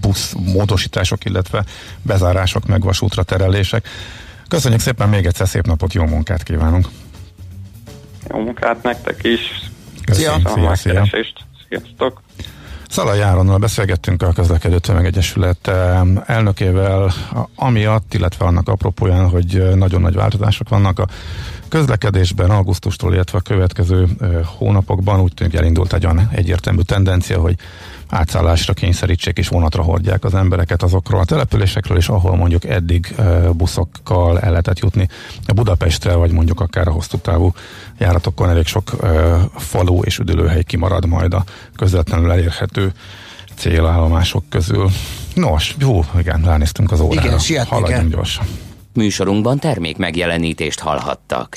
busz 0.00 0.32
módosítások, 0.32 1.24
illetve 1.24 1.64
bezárások, 2.02 2.66
meg 2.66 2.82
vasútra 2.82 3.22
terelések. 3.22 3.88
Köszönjük 4.48 4.80
szépen 4.80 5.08
még 5.08 5.26
egyszer, 5.26 5.48
szép 5.48 5.66
napot, 5.66 5.92
jó 5.92 6.04
munkát 6.04 6.42
kívánunk! 6.42 6.88
Jó 8.28 8.38
munkát 8.38 8.82
nektek 8.82 9.24
is! 9.24 9.70
Köszönjük, 10.04 10.48
szia! 10.48 10.74
szia, 10.74 11.04
szia. 11.06 11.24
Sziasztok! 11.68 12.22
Szalai 12.96 13.18
Járonnal 13.18 13.58
beszélgettünk 13.58 14.22
a 14.22 14.32
közlekedő 14.32 14.78
tömegegyesület 14.78 15.68
elnökével, 16.26 17.12
amiatt, 17.54 18.14
illetve 18.14 18.44
annak 18.44 18.68
apropóján, 18.68 19.28
hogy 19.28 19.74
nagyon 19.74 20.00
nagy 20.00 20.14
változások 20.14 20.68
vannak 20.68 20.98
a 20.98 21.06
közlekedésben 21.68 22.50
augusztustól, 22.50 23.14
illetve 23.14 23.38
a 23.38 23.40
következő 23.40 24.06
hónapokban. 24.44 25.20
Úgy 25.20 25.34
tűnik 25.34 25.54
elindult 25.54 25.92
egy 25.92 26.04
olyan 26.04 26.28
egyértelmű 26.32 26.80
tendencia, 26.80 27.40
hogy 27.40 27.56
átszállásra 28.08 28.72
kényszerítsék 28.72 29.38
és 29.38 29.48
vonatra 29.48 29.82
hordják 29.82 30.24
az 30.24 30.34
embereket 30.34 30.82
azokról 30.82 31.20
a 31.20 31.24
településekről, 31.24 31.96
és 31.96 32.08
ahol 32.08 32.36
mondjuk 32.36 32.64
eddig 32.64 33.14
buszokkal 33.52 34.40
el 34.40 34.50
lehetett 34.50 34.78
jutni 34.78 35.08
Budapestre, 35.54 36.14
vagy 36.14 36.30
mondjuk 36.30 36.60
akár 36.60 36.88
a 36.88 36.92
hosszú 36.92 37.18
távú 37.18 37.52
járatokon 37.98 38.48
elég 38.48 38.66
sok 38.66 38.90
falu 39.56 40.02
és 40.02 40.18
üdülőhely 40.18 40.62
kimarad 40.62 41.06
majd 41.06 41.34
a 41.34 41.44
közvetlenül 41.76 42.32
elérhető 42.32 42.92
célállomások 43.54 44.44
közül. 44.48 44.90
Nos, 45.34 45.74
jó, 45.78 46.04
igen, 46.18 46.42
ránéztünk 46.44 46.92
az 46.92 47.00
órára. 47.00 47.26
Igen, 47.26 47.38
sietni 47.38 47.70
Haladjunk 47.70 48.10
gyorsan. 48.10 48.46
Műsorunkban 48.92 49.58
termék 49.58 49.96
megjelenítést 49.96 50.80
hallhattak. 50.80 51.56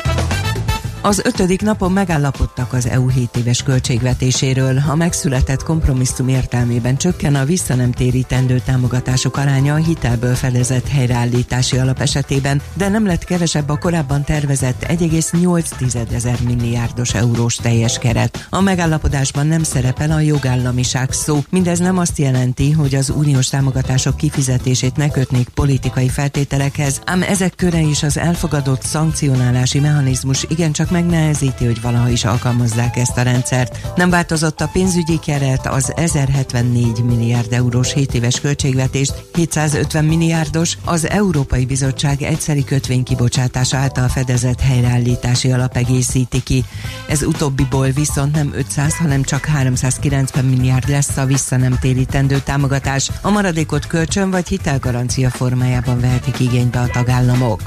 Az 1.03 1.21
ötödik 1.23 1.61
napon 1.61 1.91
megállapodtak 1.91 2.73
az 2.73 2.87
EU 2.87 3.07
7 3.07 3.37
éves 3.37 3.63
költségvetéséről. 3.63 4.81
A 4.89 4.95
megszületett 4.95 5.63
kompromisszum 5.63 6.27
értelmében 6.27 6.97
csökken 6.97 7.35
a 7.35 7.45
visszanemtérítendő 7.45 8.61
támogatások 8.65 9.37
aránya 9.37 9.73
a 9.73 9.77
hitelből 9.77 10.35
fedezett 10.35 10.87
helyreállítási 10.87 11.77
alap 11.77 11.99
esetében, 11.99 12.61
de 12.73 12.89
nem 12.89 13.05
lett 13.05 13.23
kevesebb 13.23 13.69
a 13.69 13.77
korábban 13.77 14.23
tervezett 14.23 14.85
1,8 14.87 16.13
ezer 16.13 16.37
milliárdos 16.45 17.13
eurós 17.13 17.55
teljes 17.55 17.97
keret. 17.97 18.47
A 18.49 18.61
megállapodásban 18.61 19.47
nem 19.47 19.63
szerepel 19.63 20.11
a 20.11 20.19
jogállamiság 20.19 21.11
szó. 21.11 21.43
Mindez 21.49 21.79
nem 21.79 21.97
azt 21.97 22.17
jelenti, 22.17 22.71
hogy 22.71 22.95
az 22.95 23.09
uniós 23.09 23.47
támogatások 23.47 24.17
kifizetését 24.17 24.95
ne 24.95 25.09
kötnék 25.09 25.49
politikai 25.49 26.09
feltételekhez, 26.09 27.01
ám 27.05 27.21
ezek 27.21 27.55
köre 27.55 27.79
is 27.79 28.03
az 28.03 28.17
elfogadott 28.17 28.81
szankcionálási 28.81 29.79
mechanizmus 29.79 30.45
igencsak 30.49 30.89
megnehezíti, 30.91 31.65
hogy 31.65 31.81
valaha 31.81 32.09
is 32.09 32.25
alkalmazzák 32.25 32.97
ezt 32.97 33.17
a 33.17 33.21
rendszert. 33.21 33.79
Nem 33.95 34.09
változott 34.09 34.61
a 34.61 34.69
pénzügyi 34.73 35.19
keret, 35.19 35.67
az 35.67 35.93
1074 35.95 37.03
milliárd 37.03 37.53
eurós 37.53 37.93
7 37.93 38.13
éves 38.13 38.39
költségvetést 38.39 39.13
750 39.33 40.05
milliárdos 40.05 40.77
az 40.85 41.09
Európai 41.09 41.65
Bizottság 41.65 42.21
egyszeri 42.21 42.63
kötvénykibocsátása 42.63 43.77
által 43.77 44.07
fedezett 44.07 44.59
helyreállítási 44.59 45.51
alap 45.51 45.75
egészíti 45.75 46.43
ki. 46.43 46.63
Ez 47.07 47.23
utóbbiból 47.23 47.89
viszont 47.89 48.35
nem 48.35 48.51
500, 48.55 48.95
hanem 48.97 49.23
csak 49.23 49.45
390 49.45 50.45
milliárd 50.45 50.89
lesz 50.89 51.17
a 51.17 51.25
vissza 51.25 51.57
nem 51.57 51.77
térítendő 51.79 52.39
támogatás. 52.39 53.09
A 53.21 53.29
maradékot 53.29 53.87
kölcsön 53.87 54.31
vagy 54.31 54.47
hitelgarancia 54.47 55.29
formájában 55.29 55.99
vehetik 55.99 56.39
igénybe 56.39 56.79
a 56.79 56.87
tagállamok 56.87 57.61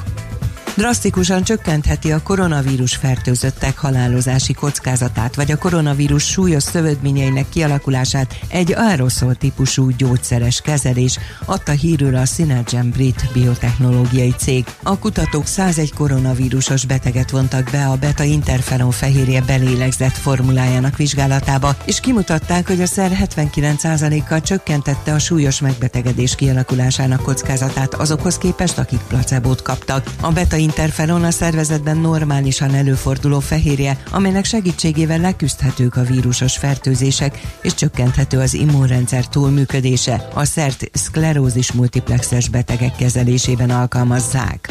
drasztikusan 0.76 1.42
csökkentheti 1.42 2.12
a 2.12 2.22
koronavírus 2.22 2.96
fertőzöttek 2.96 3.78
halálozási 3.78 4.52
kockázatát, 4.52 5.34
vagy 5.34 5.50
a 5.50 5.56
koronavírus 5.56 6.24
súlyos 6.24 6.62
szövődményeinek 6.62 7.48
kialakulását 7.48 8.38
egy 8.48 8.72
aeroszol 8.72 9.34
típusú 9.34 9.90
gyógyszeres 9.90 10.60
kezelés, 10.60 11.18
adta 11.44 11.72
hírül 11.72 12.16
a 12.16 12.24
Synergen 12.24 12.90
brit 12.90 13.28
biotechnológiai 13.32 14.34
cég. 14.36 14.64
A 14.82 14.98
kutatók 14.98 15.46
101 15.46 15.94
koronavírusos 15.94 16.84
beteget 16.84 17.30
vontak 17.30 17.68
be 17.70 17.86
a 17.86 17.96
beta 17.96 18.22
interferon 18.22 18.90
fehérje 18.90 19.40
belélegzett 19.40 20.16
formulájának 20.16 20.96
vizsgálatába, 20.96 21.76
és 21.84 22.00
kimutatták, 22.00 22.66
hogy 22.66 22.80
a 22.80 22.86
szer 22.86 23.10
79%-kal 23.36 24.40
csökkentette 24.40 25.12
a 25.12 25.18
súlyos 25.18 25.60
megbetegedés 25.60 26.34
kialakulásának 26.34 27.22
kockázatát 27.22 27.94
azokhoz 27.94 28.38
képest, 28.38 28.78
akik 28.78 29.00
placebót 29.08 29.62
kaptak. 29.62 30.10
A 30.20 30.32
beta 30.32 30.56
interferon 30.64 31.24
a 31.24 31.30
szervezetben 31.30 31.96
normálisan 31.96 32.74
előforduló 32.74 33.40
fehérje, 33.40 34.02
amelynek 34.10 34.44
segítségével 34.44 35.18
leküzdhetők 35.18 35.96
a 35.96 36.02
vírusos 36.02 36.56
fertőzések, 36.56 37.40
és 37.62 37.74
csökkenthető 37.74 38.38
az 38.38 38.54
immunrendszer 38.54 39.28
túlműködése. 39.28 40.28
A 40.34 40.44
szert 40.44 40.90
szklerózis 40.92 41.72
multiplexes 41.72 42.48
betegek 42.48 42.96
kezelésében 42.96 43.70
alkalmazzák. 43.70 44.68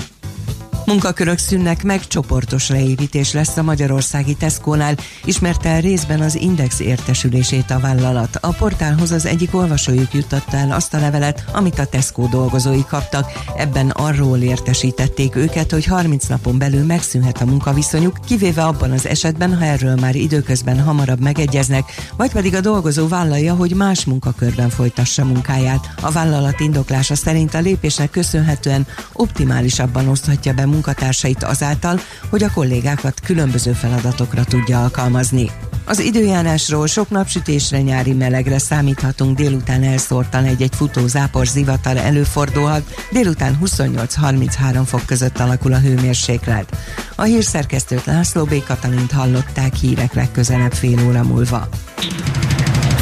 Munkakörök 0.86 1.38
szűnnek 1.38 1.84
meg, 1.84 2.08
csoportos 2.08 2.70
leépítés 2.70 3.34
lesz 3.34 3.58
a 3.58 3.62
magyarországi 3.62 4.36
Tesco-nál, 4.36 4.96
ismerte 5.26 5.70
el 5.70 5.82
részben 5.82 6.22
az 6.22 6.36
Index 6.36 6.80
értesülését 6.80 7.72
a 7.72 7.80
vállalat. 7.80 8.38
A 8.42 8.54
portálhoz 8.54 9.12
az 9.12 9.26
egyik 9.26 9.56
olvasójuk 9.56 10.14
juttatta 10.14 10.58
el 10.58 10.72
azt 10.72 10.94
a 10.94 11.00
levelet, 11.00 11.46
amit 11.52 11.80
a 11.80 11.86
Tesco 11.86 12.28
dolgozói 12.28 12.86
kaptak. 12.88 13.32
Ebben 13.58 13.90
arról 13.90 14.38
értesítették 14.38 15.36
őket, 15.36 15.72
hogy 15.72 15.86
30 15.86 16.28
napon 16.28 16.58
belül 16.58 16.86
megszűnhet 16.86 17.42
a 17.42 17.46
munkaviszonyuk, 17.46 18.18
kivéve 18.26 18.64
abban 18.64 18.92
az 18.92 19.08
esetben, 19.08 19.58
ha 19.58 19.66
erről 19.66 19.96
már 19.96 20.16
időközben 20.16 20.80
hamarabb 20.80 21.20
megegyeznek, 21.20 21.92
vagy 22.18 22.32
pedig 22.32 22.56
a 22.56 22.62
dolgozó 22.62 23.08
vállalja, 23.08 23.54
hogy 23.54 23.76
más 23.76 24.06
munkakörben 24.06 24.70
folytassa 24.70 25.26
munkáját. 25.26 25.94
A 26.02 26.12
vállalat 26.12 26.60
indoklása 26.60 27.16
szerint 27.16 27.54
a 27.54 27.60
lépésnek 27.60 28.10
köszönhetően 28.10 28.88
optimálisabban 29.14 30.08
oszthatja 30.08 30.54
be 30.54 30.72
munkatársait 30.74 31.44
azáltal, 31.44 32.00
hogy 32.30 32.44
a 32.44 32.52
kollégákat 32.54 33.20
különböző 33.20 33.72
feladatokra 33.72 34.44
tudja 34.44 34.82
alkalmazni. 34.82 35.52
Az 35.86 36.00
időjárásról 36.00 36.88
sok 36.88 37.10
napsütésre, 37.10 37.82
nyári 37.82 38.14
melegre 38.14 38.58
számíthatunk, 38.58 39.38
délután 39.38 39.84
elszórtan 39.84 40.44
egy-egy 40.44 40.76
futó 40.76 41.08
zápor 41.08 41.48
zivatar 41.48 41.98
előfordulhat, 41.98 42.84
délután 43.12 43.58
28-33 43.64 44.82
fok 44.86 45.06
között 45.06 45.40
alakul 45.40 45.74
a 45.74 45.80
hőmérséklet. 45.80 46.78
A 47.16 47.22
hírszerkesztőt 47.24 48.06
László 48.06 48.44
B. 48.44 48.64
Katalint 48.64 49.12
hallották 49.12 49.76
hírek 49.76 50.14
legközelebb 50.14 50.74
fél 50.74 51.08
óra 51.08 51.24
múlva. 51.24 51.68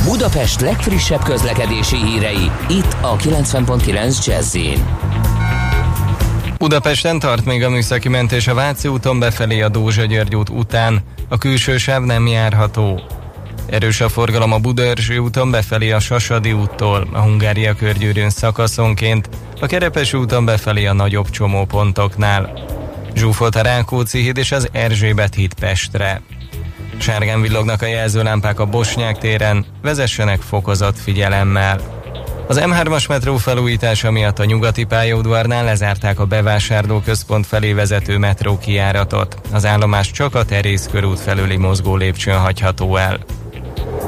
Budapest 0.04 0.62
legfrissebb 0.62 1.24
közlekedési 1.24 1.96
hírei, 1.96 2.52
itt 2.70 2.96
a 3.02 3.16
90.9 3.16 4.26
jazz 4.26 4.56
Budapesten 6.62 7.20
tart 7.20 7.46
még 7.46 7.64
a 7.64 7.70
műszaki 7.70 8.10
mentés 8.10 8.48
a 8.48 8.54
Váci 8.54 8.88
úton 8.88 9.20
befelé 9.20 9.62
a 9.62 9.70
Dózsa 9.70 10.06
György 10.06 10.36
út 10.36 10.50
után. 10.50 11.02
A 11.30 11.38
külső 11.38 11.78
sáv 11.78 12.04
nem 12.04 12.28
járható. 12.28 13.02
Erős 13.66 14.02
a 14.02 14.10
forgalom 14.10 14.52
a 14.52 14.58
Budaörső 14.58 15.18
úton 15.18 15.52
befelé 15.52 15.92
a 15.92 16.00
Sasadi 16.00 16.54
úttól, 16.54 17.08
a 17.12 17.20
Hungária 17.20 17.76
körgyűrűn 17.76 18.30
szakaszonként, 18.30 19.30
a 19.62 19.66
Kerepes 19.66 20.14
úton 20.14 20.46
befelé 20.46 20.86
a 20.86 20.94
nagyobb 20.94 21.30
csomópontoknál. 21.30 22.54
Zsúfolt 23.16 23.56
a 23.56 23.62
Rákóczi 23.62 24.22
híd 24.22 24.38
és 24.38 24.52
az 24.52 24.70
Erzsébet 24.72 25.36
híd 25.36 25.54
Pestre. 25.54 26.22
Sárgán 26.98 27.42
villognak 27.42 27.82
a 27.82 27.86
jelzőlámpák 27.88 28.60
a 28.60 28.66
Bosnyák 28.66 29.18
téren, 29.18 29.66
vezessenek 29.82 30.42
fokozott 30.42 31.00
figyelemmel. 31.00 32.01
Az 32.52 32.62
M3-as 32.64 33.08
metró 33.08 33.38
felújítása 33.38 34.12
miatt 34.12 34.40
a 34.40 34.46
nyugati 34.46 34.84
pályaudvarnál 34.84 35.64
lezárták 35.64 36.20
a 36.20 36.26
bevásárlóközpont 36.26 37.48
felé 37.48 37.74
vezető 37.74 38.18
metró 38.18 38.58
kiáratot. 38.58 39.42
Az 39.52 39.66
állomás 39.66 40.12
csak 40.12 40.36
a 40.36 40.46
Terész 40.46 40.88
körút 40.92 41.20
felüli 41.20 41.58
mozgó 41.58 41.96
lépcsőn 41.96 42.38
hagyható 42.38 42.96
el. 42.96 43.20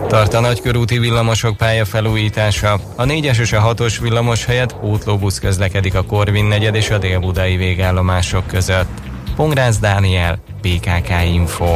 Tart 0.08 0.34
a 0.34 0.40
nagykörúti 0.40 0.98
villamosok 0.98 1.58
pálya 1.58 1.86
felújítása. 1.86 2.80
A 2.96 3.04
4-es 3.04 3.40
és 3.40 3.54
a 3.54 3.74
6-os 3.74 3.98
villamos 4.02 4.46
helyett 4.46 4.76
pótlóbusz 4.76 5.40
közlekedik 5.40 5.96
a 5.96 6.04
Korvin 6.04 6.46
negyed 6.46 6.76
és 6.76 6.90
a 6.90 6.98
délbudai 6.98 7.56
végállomások 7.56 8.48
között. 8.48 8.90
Pongrász 9.36 9.80
Dániel, 9.80 10.40
PKK 10.62 11.10
Info. 11.34 11.76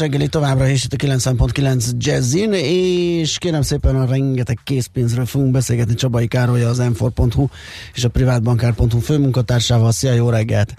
reggeli 0.00 0.28
továbbra 0.28 0.66
is 0.66 0.84
itt 0.84 0.92
a 0.92 0.96
90.9 0.96 1.90
Jazzin, 1.96 2.52
és 2.52 3.38
kérem 3.38 3.62
szépen 3.62 3.96
a 3.96 4.06
rengeteg 4.06 4.58
készpénzről 4.64 5.26
fogunk 5.26 5.52
beszélgetni 5.52 5.94
Csabai 5.94 6.26
Károly, 6.26 6.64
az 6.64 6.78
m 6.78 7.04
és 7.94 8.04
a 8.04 8.08
privátbankár.hu 8.08 8.98
főmunkatársával. 8.98 9.92
Szia, 9.92 10.12
jó 10.12 10.30
reggelt! 10.30 10.74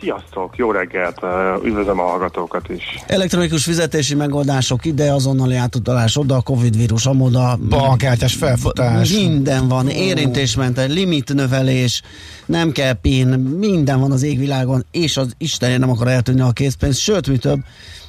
Sziasztok, 0.00 0.56
jó 0.56 0.70
reggelt, 0.70 1.20
üdvözlöm 1.64 2.00
a 2.00 2.02
hallgatókat 2.02 2.68
is. 2.68 2.82
Elektronikus 3.06 3.64
fizetési 3.64 4.14
megoldások 4.14 4.84
ide, 4.84 5.12
azonnali 5.12 5.54
átutalás 5.54 6.16
oda, 6.16 6.36
a 6.36 6.40
Covid 6.40 6.76
vírus 6.76 7.06
amoda. 7.06 7.58
Bankkártyás 7.68 8.34
felfutás. 8.34 9.12
Minden 9.12 9.68
van, 9.68 9.88
érintésmentes, 9.88 10.92
limitnövelés, 10.92 12.02
nem 12.46 12.72
kell 12.72 12.92
PIN, 12.92 13.28
minden 13.58 14.00
van 14.00 14.12
az 14.12 14.22
égvilágon, 14.22 14.84
és 14.90 15.16
az 15.16 15.34
Isten 15.38 15.80
nem 15.80 15.90
akar 15.90 16.08
eltűnni 16.08 16.40
a 16.40 16.50
készpénz, 16.50 16.98
sőt, 16.98 17.28
mi 17.28 17.36
több, 17.36 17.60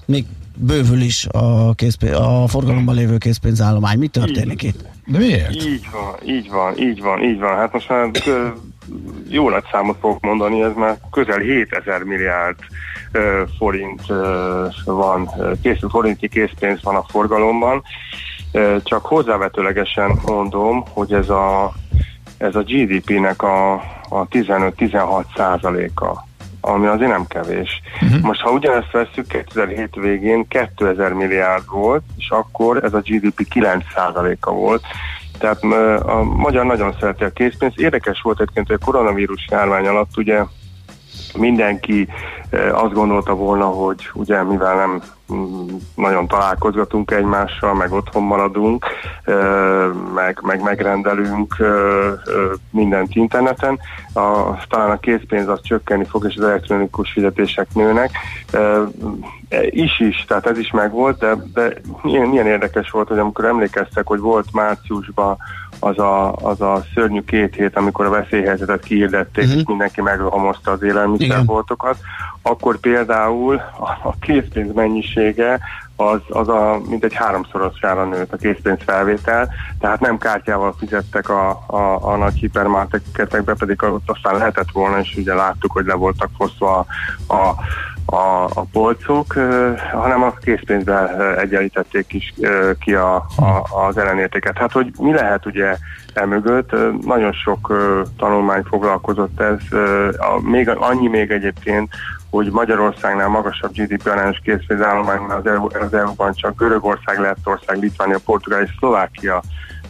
még 0.05 0.25
bővül 0.57 1.01
is 1.01 1.27
a, 1.31 1.73
készpénz, 1.73 2.15
a 2.15 2.47
forgalomban 2.47 2.95
lévő 2.95 3.17
készpénzállomány. 3.17 3.97
Mi 3.97 4.07
történik 4.07 4.63
itt? 4.63 4.85
De 5.05 5.17
miért? 5.17 5.53
Így 5.53 5.87
van, 5.91 6.35
így 6.35 6.49
van, 6.49 6.77
így 6.77 7.01
van, 7.01 7.23
így 7.23 7.39
van. 7.39 7.55
Hát 7.55 7.73
most 7.73 7.89
már 7.89 8.11
kö, 8.11 8.47
jó 9.29 9.49
nagy 9.49 9.63
számot 9.71 9.97
fogok 9.99 10.21
mondani, 10.21 10.61
ez 10.61 10.73
már 10.75 10.97
közel 11.11 11.39
7000 11.39 12.03
milliárd 12.03 12.57
ö, 13.11 13.43
forint 13.57 14.01
ö, 14.07 14.67
van, 14.85 15.29
kész, 15.61 15.79
forintnyi 15.89 16.27
készpénz 16.27 16.83
van 16.83 16.95
a 16.95 17.05
forgalomban. 17.07 17.83
Ö, 18.51 18.77
csak 18.83 19.05
hozzávetőlegesen 19.05 20.19
mondom, 20.25 20.83
hogy 20.89 21.13
ez 21.13 21.29
a, 21.29 21.73
ez 22.37 22.55
a 22.55 22.63
GDP-nek 22.63 23.41
a, 23.41 23.73
a 24.09 24.27
15-16 24.27 25.23
százaléka 25.35 26.29
ami 26.61 26.85
azért 26.85 27.11
nem 27.11 27.27
kevés. 27.27 27.81
Uh-huh. 28.01 28.21
Most 28.21 28.41
ha 28.41 28.51
ugyanezt 28.51 28.91
veszük, 28.91 29.27
2007 29.27 29.95
végén 29.95 30.47
2000 30.47 31.13
milliárd 31.13 31.63
volt, 31.69 32.03
és 32.17 32.29
akkor 32.29 32.83
ez 32.83 32.93
a 32.93 33.01
GDP 33.05 33.47
9%-a 33.53 34.51
volt. 34.51 34.83
Tehát 35.39 35.63
a 36.03 36.23
magyar 36.23 36.65
nagyon 36.65 36.95
szereti 36.99 37.23
a 37.23 37.29
készpénzt. 37.29 37.79
Érdekes 37.79 38.21
volt 38.21 38.39
egyébként, 38.41 38.67
hogy 38.67 38.77
a 38.81 38.85
koronavírus 38.85 39.47
járvány 39.49 39.87
alatt 39.87 40.17
ugye 40.17 40.43
mindenki 41.37 42.07
azt 42.71 42.93
gondolta 42.93 43.33
volna, 43.33 43.65
hogy 43.65 44.09
ugye 44.13 44.43
mivel 44.43 44.75
nem 44.75 45.01
mm, 45.33 45.75
nagyon 45.95 46.27
találkozgatunk 46.27 47.11
egymással, 47.11 47.73
meg 47.73 47.91
otthon 47.91 48.23
maradunk, 48.23 48.85
meg, 50.15 50.39
meg 50.41 50.61
megrendelünk 50.61 51.55
mindent 52.71 53.15
interneten, 53.15 53.79
a, 54.13 54.57
talán 54.67 54.89
a 54.89 54.99
készpénz 54.99 55.47
az 55.47 55.59
csökkenni 55.63 56.05
fog, 56.05 56.25
és 56.29 56.35
az 56.35 56.43
elektronikus 56.43 57.11
fizetések 57.11 57.67
nőnek. 57.73 58.11
Is 59.69 59.99
is, 59.99 60.25
tehát 60.27 60.47
ez 60.47 60.57
is 60.57 60.71
megvolt, 60.71 61.19
de, 61.19 61.35
de 61.53 61.73
milyen, 62.01 62.27
milyen 62.27 62.47
érdekes 62.47 62.89
volt, 62.89 63.07
hogy 63.07 63.19
amikor 63.19 63.45
emlékeztek, 63.45 64.07
hogy 64.07 64.19
volt 64.19 64.53
márciusban 64.53 65.37
az 65.83 65.99
a, 65.99 66.35
az 66.35 66.61
a 66.61 66.83
szörnyű 66.93 67.21
két 67.21 67.55
hét, 67.55 67.77
amikor 67.77 68.05
a 68.05 68.09
veszélyhelyzetet 68.09 68.83
kiirdették, 68.83 69.43
uh-huh. 69.43 69.59
és 69.59 69.65
mindenki 69.67 70.01
megrohamozta 70.01 70.71
az 70.71 70.83
élelmiszerboltokat, 70.83 71.97
akkor 72.41 72.79
például 72.79 73.55
a, 73.55 74.07
a 74.07 74.15
készpénz 74.19 74.73
mennyisége 74.73 75.59
az, 75.95 76.19
az 76.29 76.47
a, 76.47 76.81
mint 76.89 77.03
egy 77.03 77.13
háromszorosára 77.13 78.05
nőtt 78.05 78.33
a 78.33 78.37
készpénz 78.37 78.79
felvétel, 78.85 79.49
tehát 79.79 79.99
nem 79.99 80.17
kártyával 80.17 80.75
fizettek 80.77 81.29
a, 81.29 81.49
a, 81.65 82.11
a 82.11 82.15
nagy 82.15 82.33
hipermarketekbe, 82.33 83.53
pedig 83.53 83.83
ott 83.83 84.09
aztán 84.09 84.37
lehetett 84.37 84.71
volna, 84.71 84.99
és 84.99 85.15
ugye 85.15 85.33
láttuk, 85.33 85.71
hogy 85.71 85.85
le 85.85 85.93
voltak 85.93 86.29
foszva 86.37 86.85
a, 87.27 87.33
a 87.33 87.55
a, 88.05 88.43
a 88.43 88.65
polcok, 88.71 89.33
hanem 89.91 90.23
a 90.23 90.33
készpénzben 90.41 91.21
egyenlítették 91.37 92.13
is 92.13 92.33
ki 92.79 92.93
a, 92.93 93.15
a, 93.15 93.85
az 93.87 93.97
ellenértéket. 93.97 94.57
Hát, 94.57 94.71
hogy 94.71 94.91
mi 94.99 95.13
lehet 95.13 95.45
ugye 95.45 95.77
emögött, 96.13 96.71
nagyon 97.05 97.31
sok 97.31 97.73
tanulmány 98.17 98.63
foglalkozott 98.63 99.41
ez, 99.41 99.59
még 100.41 100.69
annyi 100.69 101.07
még 101.07 101.31
egyébként, 101.31 101.89
hogy 102.29 102.51
Magyarországnál 102.51 103.27
magasabb 103.27 103.71
GDP 103.73 104.07
arányos 104.07 104.39
készpénzállománynál 104.43 105.37
az, 105.37 105.45
EU, 105.45 105.65
az 105.85 105.93
EU-ban 105.93 106.33
csak 106.33 106.57
Görögország, 106.57 107.19
Lettország, 107.19 107.77
Litvánia, 107.77 108.19
Portugál 108.25 108.61
és 108.61 108.75
Szlovákia 108.77 109.41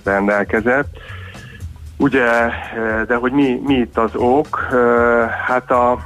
rendelkezett. 0.03 0.97
Ugye, 1.97 2.27
de 3.07 3.15
hogy 3.15 3.31
mi, 3.31 3.61
mi 3.65 3.73
itt 3.73 3.97
az 3.97 4.15
ok? 4.15 4.59
Hát 5.47 5.71
a, 5.71 5.99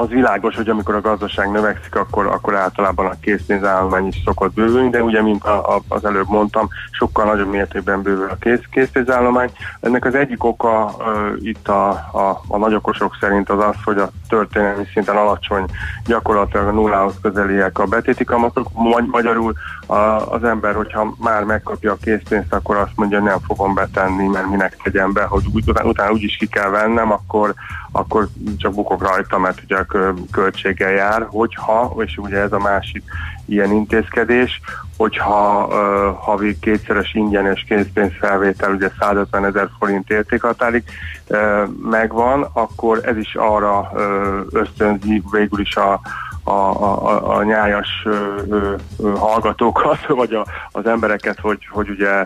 az 0.00 0.08
világos, 0.08 0.56
hogy 0.56 0.68
amikor 0.68 0.94
a 0.94 1.00
gazdaság 1.00 1.50
növekszik, 1.50 1.94
akkor, 1.94 2.26
akkor 2.26 2.54
általában 2.54 3.06
a 3.06 3.20
készpénzállomány 3.20 4.06
is 4.06 4.22
szokott 4.24 4.52
bővülni, 4.52 4.90
de 4.90 5.02
ugye, 5.02 5.22
mint 5.22 5.44
a, 5.44 5.76
a, 5.76 5.80
az 5.88 6.04
előbb 6.04 6.28
mondtam, 6.28 6.68
sokkal 6.90 7.24
nagyobb 7.24 7.50
mértékben 7.50 8.02
bővül 8.02 8.28
a 8.30 8.36
kész, 8.40 8.60
készpénzállomány. 8.70 9.50
Ennek 9.80 10.04
az 10.04 10.14
egyik 10.14 10.44
oka 10.44 10.94
uh, 10.98 11.06
itt 11.38 11.68
a, 11.68 11.88
a, 11.90 12.40
a 12.48 12.58
nagyokosok 12.58 13.16
szerint 13.20 13.50
az 13.50 13.58
az, 13.58 13.74
hogy 13.84 13.98
a 13.98 14.10
történelmi 14.28 14.84
szinten 14.92 15.16
alacsony, 15.16 15.64
gyakorlatilag 16.06 16.66
a 16.66 16.72
nullához 16.72 17.14
közeliek 17.22 17.78
a 17.78 17.84
betéti 17.84 18.24
kamatok. 18.24 18.68
Magyarul 19.10 19.54
a, 19.86 19.94
az 20.34 20.44
ember, 20.44 20.74
hogyha 20.74 21.14
már 21.18 21.44
megkapja 21.44 21.92
a 21.92 21.98
készpénzt, 22.02 22.52
akkor 22.52 22.76
azt 22.76 22.92
mondja, 22.94 23.20
nem 23.20 23.38
fogom 23.46 23.74
betenni, 23.74 24.26
mert 24.26 24.50
minek 24.50 24.76
tegyem 24.82 25.12
be, 25.12 25.22
hogy 25.22 25.44
utána, 25.52 25.88
utána 25.88 26.12
úgyis 26.12 26.36
ki 26.36 26.46
kell 26.46 26.70
vennem, 26.70 27.12
akkor, 27.12 27.54
akkor 27.92 28.28
csak 28.56 28.74
bukok 28.74 29.02
rajta, 29.08 29.38
mert 29.38 29.62
ugye 29.62 29.76
a 29.76 29.84
költséggel 30.30 30.90
jár, 30.90 31.26
hogyha, 31.30 31.94
és 31.98 32.16
ugye 32.16 32.38
ez 32.38 32.52
a 32.52 32.58
másik 32.58 33.02
ilyen 33.46 33.72
intézkedés, 33.72 34.60
hogyha 34.96 35.66
uh, 35.66 36.16
havi 36.18 36.58
kétszeres 36.58 37.14
ingyenes 37.14 37.64
készpénzfelvétel, 37.68 38.72
ugye 38.72 38.90
150 38.98 39.44
ezer 39.44 39.68
forint 39.78 40.10
értékhatárig 40.10 40.84
uh, 41.26 41.68
megvan, 41.90 42.46
akkor 42.52 43.00
ez 43.04 43.16
is 43.16 43.34
arra 43.34 43.90
uh, 43.94 44.00
ösztönzi 44.50 45.22
végül 45.30 45.60
is 45.60 45.76
a, 45.76 46.00
a, 46.44 46.50
a, 46.50 47.36
a 47.36 47.42
nyájas 47.42 47.88
ö, 48.04 48.42
ö, 48.48 48.74
hallgatókat, 49.16 50.06
vagy 50.20 50.34
a, 50.34 50.46
az 50.72 50.86
embereket, 50.86 51.38
hogy, 51.40 51.68
hogy 51.70 51.88
ugye 51.90 52.24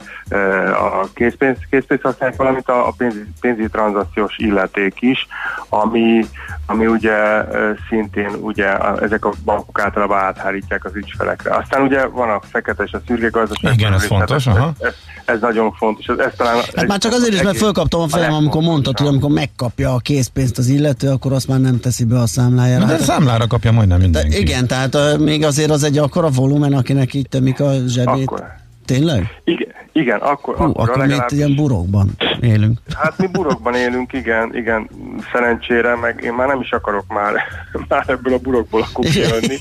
a 0.73 1.07
készpénz, 1.15 1.59
készpénz 1.71 2.01
használják, 2.03 2.39
valamint 2.39 2.69
a, 2.69 2.87
a 2.87 2.93
pénz, 2.97 3.15
pénzügyi 3.41 3.69
tranzakciós 3.69 4.39
illeték 4.39 5.01
is, 5.01 5.27
ami, 5.69 6.25
ami 6.67 6.87
ugye 6.87 7.45
szintén 7.89 8.31
ugye 8.41 8.79
ezek 8.79 9.25
a 9.25 9.33
bankok 9.45 9.81
általában 9.81 10.19
áthárítják 10.19 10.85
az 10.85 10.95
ügyfelekre. 10.95 11.57
Aztán 11.57 11.83
ugye 11.83 12.07
van 12.07 12.31
a 12.31 12.41
fekete 12.51 12.83
és 12.83 12.93
a 12.93 13.01
szürke 13.07 13.29
gazdaság. 13.29 13.73
Igen, 13.73 13.93
ez 13.93 14.07
fontos. 14.07 14.47
Ez, 14.47 14.55
ez, 14.79 14.95
ez 15.25 15.41
nagyon 15.41 15.73
fontos. 15.73 16.07
Ez, 16.07 16.19
ez 16.19 16.33
talán 16.37 16.57
hát 16.75 16.87
már 16.87 16.99
csak 16.99 17.13
azért 17.13 17.33
is, 17.33 17.43
mert 17.43 17.57
fölkaptam 17.57 18.01
a 18.01 18.09
fejem, 18.09 18.33
amikor 18.33 18.63
mondtad, 18.63 18.99
hogy 18.99 19.07
amikor 19.07 19.31
megkapja 19.31 19.95
a 19.95 19.99
készpénzt 19.99 20.59
az 20.59 20.69
illető, 20.69 21.09
akkor 21.09 21.33
azt 21.33 21.49
már 21.49 21.61
nem 21.61 21.81
teszi 21.81 22.05
be 22.05 22.19
a 22.19 22.27
számlájára. 22.27 22.85
De 22.85 22.91
hát, 22.93 23.01
a 23.01 23.05
számlára 23.05 23.47
kapja 23.47 23.73
majdnem 23.73 24.01
mindenki. 24.01 24.29
De 24.29 24.39
igen, 24.39 24.67
tehát 24.67 24.95
uh, 24.95 25.19
még 25.19 25.45
azért 25.45 25.71
az 25.71 25.83
egy 25.83 25.99
akkora 25.99 26.29
volumen, 26.29 26.73
akinek 26.73 27.15
itt 27.15 27.31
tömik 27.31 27.61
a 27.61 27.73
zsebét. 27.87 28.27
Akkor. 28.27 28.63
Tényleg? 28.85 29.41
Igen, 29.45 29.69
igen 29.93 30.19
akkor, 30.19 30.57
Hú, 30.57 30.63
akkor, 30.63 30.89
akkor 30.89 30.97
legalább... 30.97 31.31
mi 31.31 31.37
ilyen 31.37 31.55
burokban 31.55 32.11
élünk. 32.41 32.79
Hát 32.95 33.19
mi 33.19 33.27
burokban 33.27 33.75
élünk, 33.75 34.13
igen, 34.13 34.57
igen, 34.57 34.89
szerencsére, 35.33 35.97
meg 35.97 36.21
én 36.23 36.33
már 36.33 36.49
nem 36.49 36.61
is 36.61 36.71
akarok 36.71 37.05
már, 37.09 37.35
már 37.89 38.05
ebből 38.07 38.35
a 38.35 38.39
burokból 38.39 38.83
akkor 38.83 39.05
kijönni. 39.05 39.57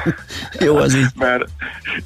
jó 0.66 0.78
ez 0.78 0.94
így. 0.94 1.06
Mert 1.18 1.44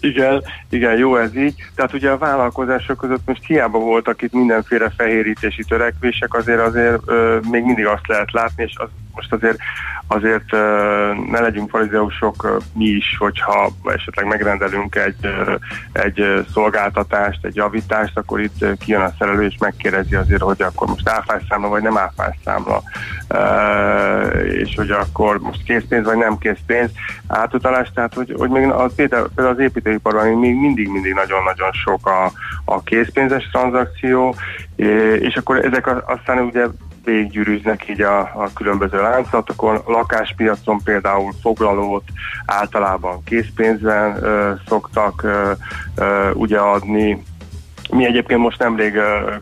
igen, 0.01 0.43
igen, 0.71 0.97
jó 0.97 1.17
ez 1.17 1.37
így. 1.37 1.55
Tehát 1.75 1.95
ugye 1.95 2.11
a 2.11 2.19
vállalkozások 2.19 2.99
között 2.99 3.23
most 3.27 3.47
hiába 3.47 3.79
voltak 3.79 4.23
itt 4.23 4.33
mindenféle 4.33 4.93
fehérítési 4.97 5.65
törekvések, 5.65 6.35
azért 6.35 6.61
azért 6.61 7.01
ö, 7.05 7.39
még 7.51 7.65
mindig 7.65 7.87
azt 7.87 8.07
lehet 8.07 8.33
látni, 8.33 8.63
és 8.63 8.75
az, 8.77 8.89
most 9.21 9.33
azért 9.33 9.59
azért 10.07 10.51
ne 11.31 11.41
legyünk 11.41 11.71
farizeusok 11.71 12.63
mi 12.75 12.85
is, 12.85 13.17
hogyha 13.19 13.71
esetleg 13.85 14.27
megrendelünk 14.27 14.95
egy, 14.95 15.27
egy 15.93 16.45
szolgáltatást, 16.53 17.45
egy 17.45 17.55
javítást, 17.55 18.19
akkor 18.19 18.41
itt 18.41 18.79
kijön 18.79 19.01
a 19.01 19.13
szerelő 19.19 19.45
és 19.45 19.57
megkérdezi 19.59 20.15
azért, 20.15 20.43
hogy 20.43 20.63
akkor 20.63 20.89
most 20.89 21.09
áfászszámla 21.09 21.69
vagy 21.69 21.83
nem 21.83 21.99
áfászszámla, 21.99 22.83
és 24.45 24.75
hogy 24.77 24.91
akkor 24.91 25.39
most 25.39 25.63
készpénz 25.63 26.05
vagy 26.05 26.17
nem 26.17 26.39
készpénz 26.39 26.91
átutalás, 27.27 27.91
tehát 27.95 28.15
hogy, 28.15 28.35
hogy 28.39 28.51
még 28.51 28.71
az, 28.71 28.95
például 28.95 29.31
az 29.35 29.59
építőiparban 29.59 30.27
még 30.27 30.55
mindig-mindig 30.55 31.15
nagyon-nagyon 31.15 31.73
sok 31.73 32.07
a, 32.07 32.33
a 32.65 32.83
készpénzes 32.83 33.49
tranzakció, 33.53 34.35
és 35.21 35.35
akkor 35.35 35.65
ezek 35.65 36.09
aztán 36.11 36.39
ugye 36.39 36.67
végiggyűrűznek 37.05 37.89
így 37.89 38.01
a, 38.01 38.21
a 38.21 38.51
különböző 38.55 39.01
lánclatokon. 39.01 39.81
Lakáspiacon 39.87 40.83
például 40.85 41.33
foglalót 41.41 42.05
általában 42.47 43.25
készpénzben 43.25 44.23
ö, 44.23 44.53
szoktak 44.67 45.23
ö, 45.23 45.53
ö, 45.95 46.31
ugye 46.31 46.59
adni, 46.59 47.23
Mi 47.91 48.07
egyébként 48.07 48.41
most 48.41 48.59
nemrég 48.59 48.93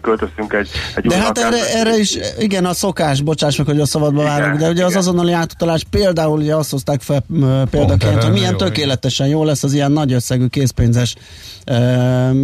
költöztünk 0.01 0.53
egy, 0.53 0.69
egy 0.95 1.07
De 1.07 1.17
hát 1.17 1.39
erre, 1.39 1.75
erre 1.75 1.99
is, 1.99 2.19
igen, 2.39 2.65
a 2.65 2.73
szokás, 2.73 3.21
bocsáss 3.21 3.57
meg, 3.57 3.67
hogy 3.67 3.81
a 3.81 3.87
szabadba 3.87 4.23
várunk, 4.23 4.59
de 4.59 4.69
ugye 4.69 4.85
az 4.85 4.91
igen. 4.91 5.03
azonnali 5.03 5.33
átutalás 5.33 5.85
például 5.91 6.39
ugye 6.39 6.55
azt 6.55 6.71
hozták 6.71 7.01
fel 7.01 7.21
Pont 7.21 7.71
példaként, 7.71 8.03
erre 8.03 8.23
hogy 8.23 8.33
milyen 8.33 8.51
jó, 8.51 8.57
tökéletesen 8.57 9.27
jó 9.27 9.45
lesz 9.45 9.63
az 9.63 9.73
ilyen 9.73 9.93
nagy 9.93 10.13
összegű 10.13 10.47
készpénzes 10.47 11.15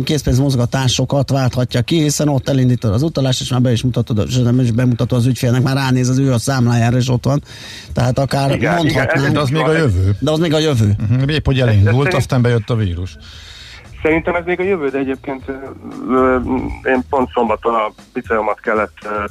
készpénzmozgatásokat 0.05 1.31
válthatja 1.31 1.83
ki, 1.83 2.03
hiszen 2.03 2.29
ott 2.29 2.49
elindítod 2.49 2.93
az 2.93 3.03
utalást, 3.03 3.41
és 3.41 3.51
már 3.51 3.61
be 3.61 3.73
is 3.73 3.83
mutatod, 3.83 4.25
és 4.29 4.37
nem 4.37 4.61
is 4.61 4.71
bemutatod 4.71 5.19
az 5.19 5.27
ügyfélnek, 5.27 5.63
már 5.63 5.77
ránéz 5.77 6.09
az 6.09 6.19
ő 6.19 6.33
a 6.33 6.39
számlájára, 6.39 6.97
és 6.97 7.09
ott 7.09 7.25
van. 7.25 7.43
Tehát 7.93 8.19
akár 8.19 8.55
Igen, 8.55 8.75
mondhatnánk. 8.75 9.21
igen, 9.21 9.33
De 9.33 9.41
az 9.41 9.49
még 9.49 9.63
a 9.63 9.73
jövő. 9.73 10.17
De 10.19 10.31
az 10.31 10.39
még 10.39 10.55
a 10.55 10.59
jövő. 10.59 10.97
Mhm, 11.09 11.29
Épp, 11.29 11.47
hogy 11.47 11.61
elindult, 11.61 12.15
aztán 12.15 12.43
bejött 12.43 12.71
a 12.71 12.75
vírus. 12.75 13.17
Szerintem 14.05 14.35
ez 14.35 14.45
még 14.45 14.61
a 14.61 14.63
jövő, 14.63 14.89
de 14.89 14.99
egyébként 14.99 15.45
én 16.85 17.01
pont 17.11 17.31
szombaton 17.33 17.75
a 17.75 17.93
bicajomat 18.13 18.61
kellett 18.61 18.97
ö, 19.05 19.25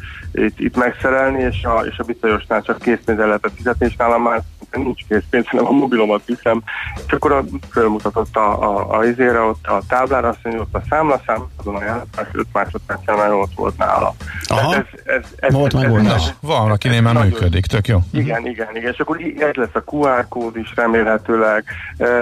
itt, 0.46 0.60
itt 0.60 0.78
megszerelni, 0.78 1.42
és 1.42 1.64
a, 1.64 1.86
és 1.86 1.98
a 1.98 2.04
bicajosnál 2.04 2.62
csak 2.62 2.80
készpénzzel 2.80 3.26
lehetett 3.28 3.56
fizetni, 3.56 3.86
és 3.86 3.96
nálam 3.96 4.22
már 4.22 4.42
nincs 4.72 5.02
készpénz, 5.08 5.48
hanem 5.48 5.66
a 5.66 5.72
mobilomat 5.72 6.22
viszem. 6.26 6.62
És 7.08 7.12
akkor 7.14 7.32
a, 7.32 7.44
fölmutatott 7.72 8.36
a, 8.36 8.62
a, 8.64 8.98
a 8.98 9.06
izére, 9.06 9.40
ott 9.40 9.68
a 9.68 9.82
táblára, 9.88 10.28
azt 10.28 10.40
mondja, 10.44 10.62
ott 10.62 10.74
a 10.76 10.82
számlaszám, 10.90 11.44
azon 11.58 11.76
a 11.76 11.84
játszás 11.84 12.28
5 12.32 12.46
másodperccel 12.54 13.16
már 13.16 13.32
ott 13.34 13.54
volt 13.56 13.78
nála. 13.78 14.14
Aha. 14.48 14.70
Tehát 14.70 14.88
Ez, 15.04 15.16
ez, 15.16 15.26
ez, 15.40 15.54
Volt 15.54 15.74
ez, 15.74 15.82
megoldás. 15.82 16.28
ez, 16.28 16.34
Van, 16.40 16.72
akinél 16.72 17.02
már 17.02 17.24
működik, 17.24 17.66
tök 17.66 17.88
jó. 17.88 18.00
igen, 18.12 18.48
igen, 18.48 18.76
igen, 18.76 18.92
és 18.92 19.00
akkor 19.00 19.22
így 19.22 19.42
ez 19.42 19.54
lesz 19.54 19.74
a 19.74 19.84
QR 19.86 20.26
kód 20.30 20.58
is 20.58 20.72
remélhetőleg, 20.76 21.64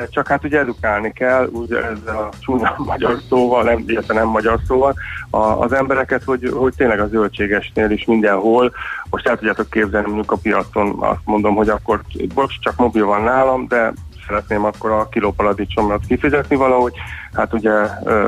csak 0.10 0.28
hát 0.28 0.44
ugye 0.44 0.60
edukálni 0.60 1.14
kell, 1.14 1.46
ugye 1.52 1.78
ez 1.84 2.06
a 2.14 2.30
csúnya 2.42 2.76
magyar 2.78 3.18
szóval, 3.30 3.64
nem, 3.64 3.84
illetve 3.86 4.14
nem 4.14 4.28
magyar 4.28 4.60
szóval, 4.68 4.94
a, 5.30 5.38
az 5.38 5.74
embereket, 5.74 6.24
hogy, 6.24 6.50
hogy 6.54 6.74
tényleg 6.78 7.00
a 7.00 7.08
zöldségesnél 7.08 7.92
is 7.92 8.06
mindenhol, 8.06 8.72
most 9.10 9.28
el 9.28 9.38
tudjátok 9.38 9.70
képzelni 9.70 10.08
mondjuk 10.08 10.32
a 10.32 10.38
piacon, 10.42 10.96
azt 11.00 11.26
mondom, 11.26 11.56
hogy 11.56 11.70
akkor 11.70 12.02
bocs, 12.34 12.60
csak 12.60 12.76
mobil 12.76 13.06
van 13.06 13.24
nálam, 13.24 13.68
de 13.68 13.94
szeretném 14.28 14.66
akkor 14.66 14.92
a 14.92 15.10
kiló 15.10 15.32
paradicsomot 15.32 16.06
kifizetni 16.08 16.56
valahogy, 16.56 16.94
hát 17.34 17.54
ugye 17.54 17.72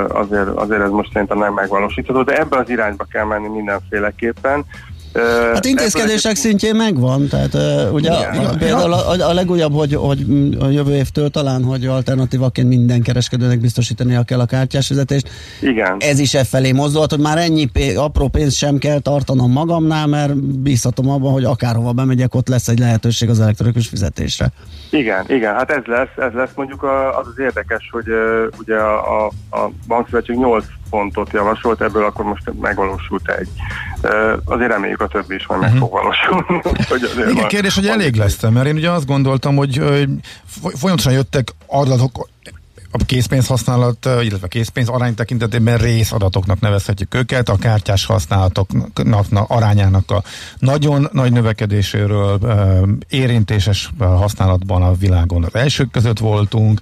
azért, 0.07 0.47
azért 0.47 0.81
ez 0.81 0.89
most 0.89 1.11
szerintem 1.11 1.37
nem 1.37 1.53
megvalósítható, 1.53 2.23
de 2.23 2.37
ebbe 2.39 2.57
az 2.57 2.69
irányba 2.69 3.05
kell 3.11 3.25
menni 3.25 3.47
mindenféleképpen. 3.47 4.65
Hát 5.53 5.65
intézkedések 5.65 6.31
ebből 6.31 6.35
szintjén 6.35 6.75
megvan, 6.75 7.27
tehát 7.27 7.53
uh, 7.53 7.93
ugye 7.93 8.09
Igen. 8.09 8.45
a, 8.45 8.55
például 8.57 8.93
a, 8.93 9.29
a 9.29 9.33
legújabb, 9.33 9.73
hogy, 9.73 9.93
hogy 9.93 10.25
a 10.59 10.69
jövő 10.69 10.95
évtől 10.95 11.29
talán, 11.29 11.63
hogy 11.63 11.85
alternatívaként 11.85 12.67
minden 12.67 13.01
kereskedőnek 13.01 13.59
biztosítania 13.59 14.23
kell 14.23 14.39
a 14.39 14.45
kártyás 14.45 14.87
fizetést. 14.87 15.29
Igen. 15.61 15.95
Ez 15.99 16.19
is 16.19 16.33
e 16.33 16.43
felé 16.43 16.71
mozdult, 16.71 17.09
hogy 17.09 17.19
már 17.19 17.37
ennyi 17.37 17.65
pé, 17.65 17.95
apró 17.95 18.27
pénzt 18.27 18.57
sem 18.57 18.77
kell 18.77 18.99
tartanom 18.99 19.51
magamnál, 19.51 20.07
mert 20.07 20.35
bízhatom 20.37 21.09
abban, 21.09 21.31
hogy 21.31 21.43
akárhova 21.43 21.91
bemegyek, 21.91 22.35
ott 22.35 22.47
lesz 22.47 22.67
egy 22.67 22.79
lehetőség 22.79 23.29
az 23.29 23.39
elektronikus 23.39 23.87
fizetésre. 23.87 24.51
Igen, 24.93 25.25
igen, 25.27 25.53
hát 25.53 25.71
ez 25.71 25.83
lesz, 25.85 26.15
ez 26.17 26.33
lesz 26.33 26.49
mondjuk 26.55 26.83
a, 26.83 27.19
az 27.19 27.27
az 27.27 27.39
érdekes, 27.39 27.89
hogy 27.91 28.09
uh, 28.09 28.45
ugye 28.59 28.75
a, 28.75 29.25
a, 29.25 29.31
a 29.49 29.69
bankszövetség 29.87 30.35
8 30.35 30.65
pontot 30.89 31.31
javasolt, 31.31 31.81
ebből 31.81 32.05
akkor 32.05 32.25
most 32.25 32.51
megvalósult 32.61 33.29
egy. 33.29 33.47
Uh, 34.03 34.33
azért 34.45 34.71
reméljük 34.71 35.01
a 35.01 35.07
többi 35.07 35.35
is 35.35 35.47
majd 35.47 35.61
meg 35.61 35.75
fog 35.75 35.91
valósulni. 35.91 36.61
hogy 36.89 37.11
Igen, 37.15 37.33
van- 37.35 37.47
kérdés, 37.47 37.75
hogy 37.75 37.87
elég 37.87 38.15
lesz 38.15 38.41
mert 38.41 38.67
én 38.67 38.75
ugye 38.75 38.91
azt 38.91 39.05
gondoltam, 39.05 39.55
hogy 39.55 39.77
foly- 40.45 40.77
folyamatosan 40.77 41.13
jöttek 41.13 41.47
adatok 41.67 42.27
a 42.95 43.05
készpénz 43.05 43.47
használat, 43.47 44.05
illetve 44.05 44.47
készpénz 44.47 44.87
arány 44.87 45.15
tekintetében 45.15 45.77
részadatoknak 45.77 46.59
nevezhetjük 46.59 47.13
őket, 47.13 47.49
a 47.49 47.55
kártyás 47.55 48.05
használatoknak 48.05 49.29
na- 49.29 49.45
arányának 49.47 50.11
a 50.11 50.23
nagyon 50.59 51.09
nagy 51.11 51.31
növekedéséről, 51.31 52.39
érintéses 53.09 53.91
használatban 53.99 54.81
a 54.81 54.93
világon 54.93 55.43
az 55.43 55.55
elsők 55.55 55.91
között 55.91 56.19
voltunk, 56.19 56.79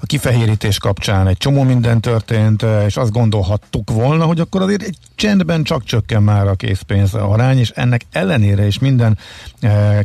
a 0.00 0.06
kifehérítés 0.06 0.78
kapcsán 0.78 1.26
egy 1.26 1.36
csomó 1.36 1.62
minden 1.62 2.00
történt, 2.00 2.64
és 2.86 2.96
azt 2.96 3.12
gondolhattuk 3.12 3.90
volna, 3.90 4.24
hogy 4.24 4.40
akkor 4.40 4.62
azért 4.62 4.82
egy 4.82 4.96
csendben 5.14 5.62
csak 5.62 5.84
csökken 5.84 6.22
már 6.22 6.46
a 6.46 6.54
készpénz 6.54 7.14
arány, 7.14 7.58
és 7.58 7.70
ennek 7.74 8.02
ellenére 8.10 8.66
is 8.66 8.78
minden 8.78 9.18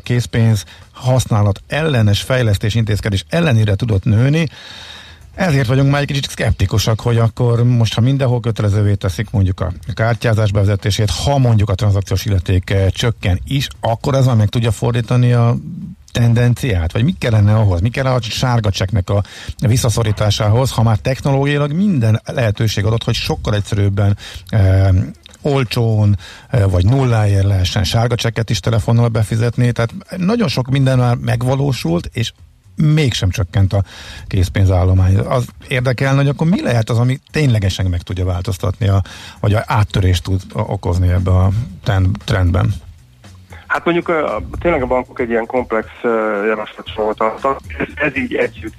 készpénz 0.03 0.63
használat 0.97 1.61
ellenes 1.67 2.21
fejlesztés 2.21 2.75
intézkedés 2.75 3.25
ellenére 3.29 3.75
tudott 3.75 4.03
nőni, 4.03 4.47
ezért 5.37 5.67
vagyunk 5.67 5.91
már 5.91 6.01
egy 6.01 6.07
kicsit 6.07 6.29
szkeptikusak, 6.29 6.99
hogy 7.01 7.17
akkor 7.17 7.63
most, 7.63 7.93
ha 7.93 8.01
mindenhol 8.01 8.39
kötelezővé 8.39 8.93
teszik 8.93 9.29
mondjuk 9.29 9.59
a 9.59 9.71
kártyázás 9.93 10.51
bevezetését, 10.51 11.09
ha 11.09 11.37
mondjuk 11.37 11.69
a 11.69 11.75
tranzakciós 11.75 12.25
illeték 12.25 12.73
csökken 12.89 13.39
is, 13.47 13.67
akkor 13.79 14.15
ez 14.15 14.25
már 14.25 14.35
meg 14.35 14.49
tudja 14.49 14.71
fordítani 14.71 15.33
a 15.33 15.57
tendenciát? 16.11 16.91
Vagy 16.91 17.03
mi 17.03 17.15
kellene 17.19 17.55
ahhoz? 17.55 17.81
Mi 17.81 17.89
kellene 17.89 18.15
a 18.15 18.21
sárga 18.21 18.69
cseknek 18.69 19.09
a 19.09 19.23
visszaszorításához, 19.59 20.71
ha 20.71 20.83
már 20.83 20.97
technológiailag 20.97 21.71
minden 21.71 22.21
lehetőség 22.25 22.85
adott, 22.85 23.03
hogy 23.03 23.15
sokkal 23.15 23.55
egyszerűbben 23.55 24.17
olcsón, 25.41 26.17
eh, 26.49 26.63
vagy 26.69 26.85
nulláért 26.85 27.45
lehessen 27.45 27.83
sárga 27.83 28.15
csekket 28.15 28.49
is 28.49 28.59
telefonnal 28.59 29.07
befizetni, 29.07 29.71
tehát 29.71 29.93
nagyon 30.17 30.47
sok 30.47 30.69
minden 30.69 30.97
már 30.97 31.15
megvalósult, 31.15 32.09
és 32.13 32.31
mégsem 32.75 33.29
csökkent 33.29 33.73
a 33.73 33.83
készpénzállomány. 34.27 35.17
Az 35.17 35.47
érdekelne, 35.67 36.17
hogy 36.17 36.27
akkor 36.27 36.47
mi 36.47 36.61
lehet 36.61 36.89
az, 36.89 36.97
ami 36.97 37.19
ténylegesen 37.31 37.85
meg 37.85 38.01
tudja 38.01 38.25
változtatni, 38.25 38.87
a, 38.87 39.01
vagy 39.39 39.53
a 39.53 39.63
áttörést 39.65 40.23
tud 40.23 40.41
okozni 40.53 41.09
ebbe 41.09 41.31
a 41.31 41.49
trendben? 42.25 42.73
Hát 43.67 43.85
mondjuk 43.85 44.11
tényleg 44.59 44.81
a 44.81 44.85
bankok 44.85 45.19
egy 45.19 45.29
ilyen 45.29 45.45
komplex 45.45 45.87
javaslatcsomagot 46.47 47.19
adtak. 47.21 47.59
Ez, 47.77 47.87
ez 47.95 48.17
így 48.17 48.35
együtt 48.35 48.73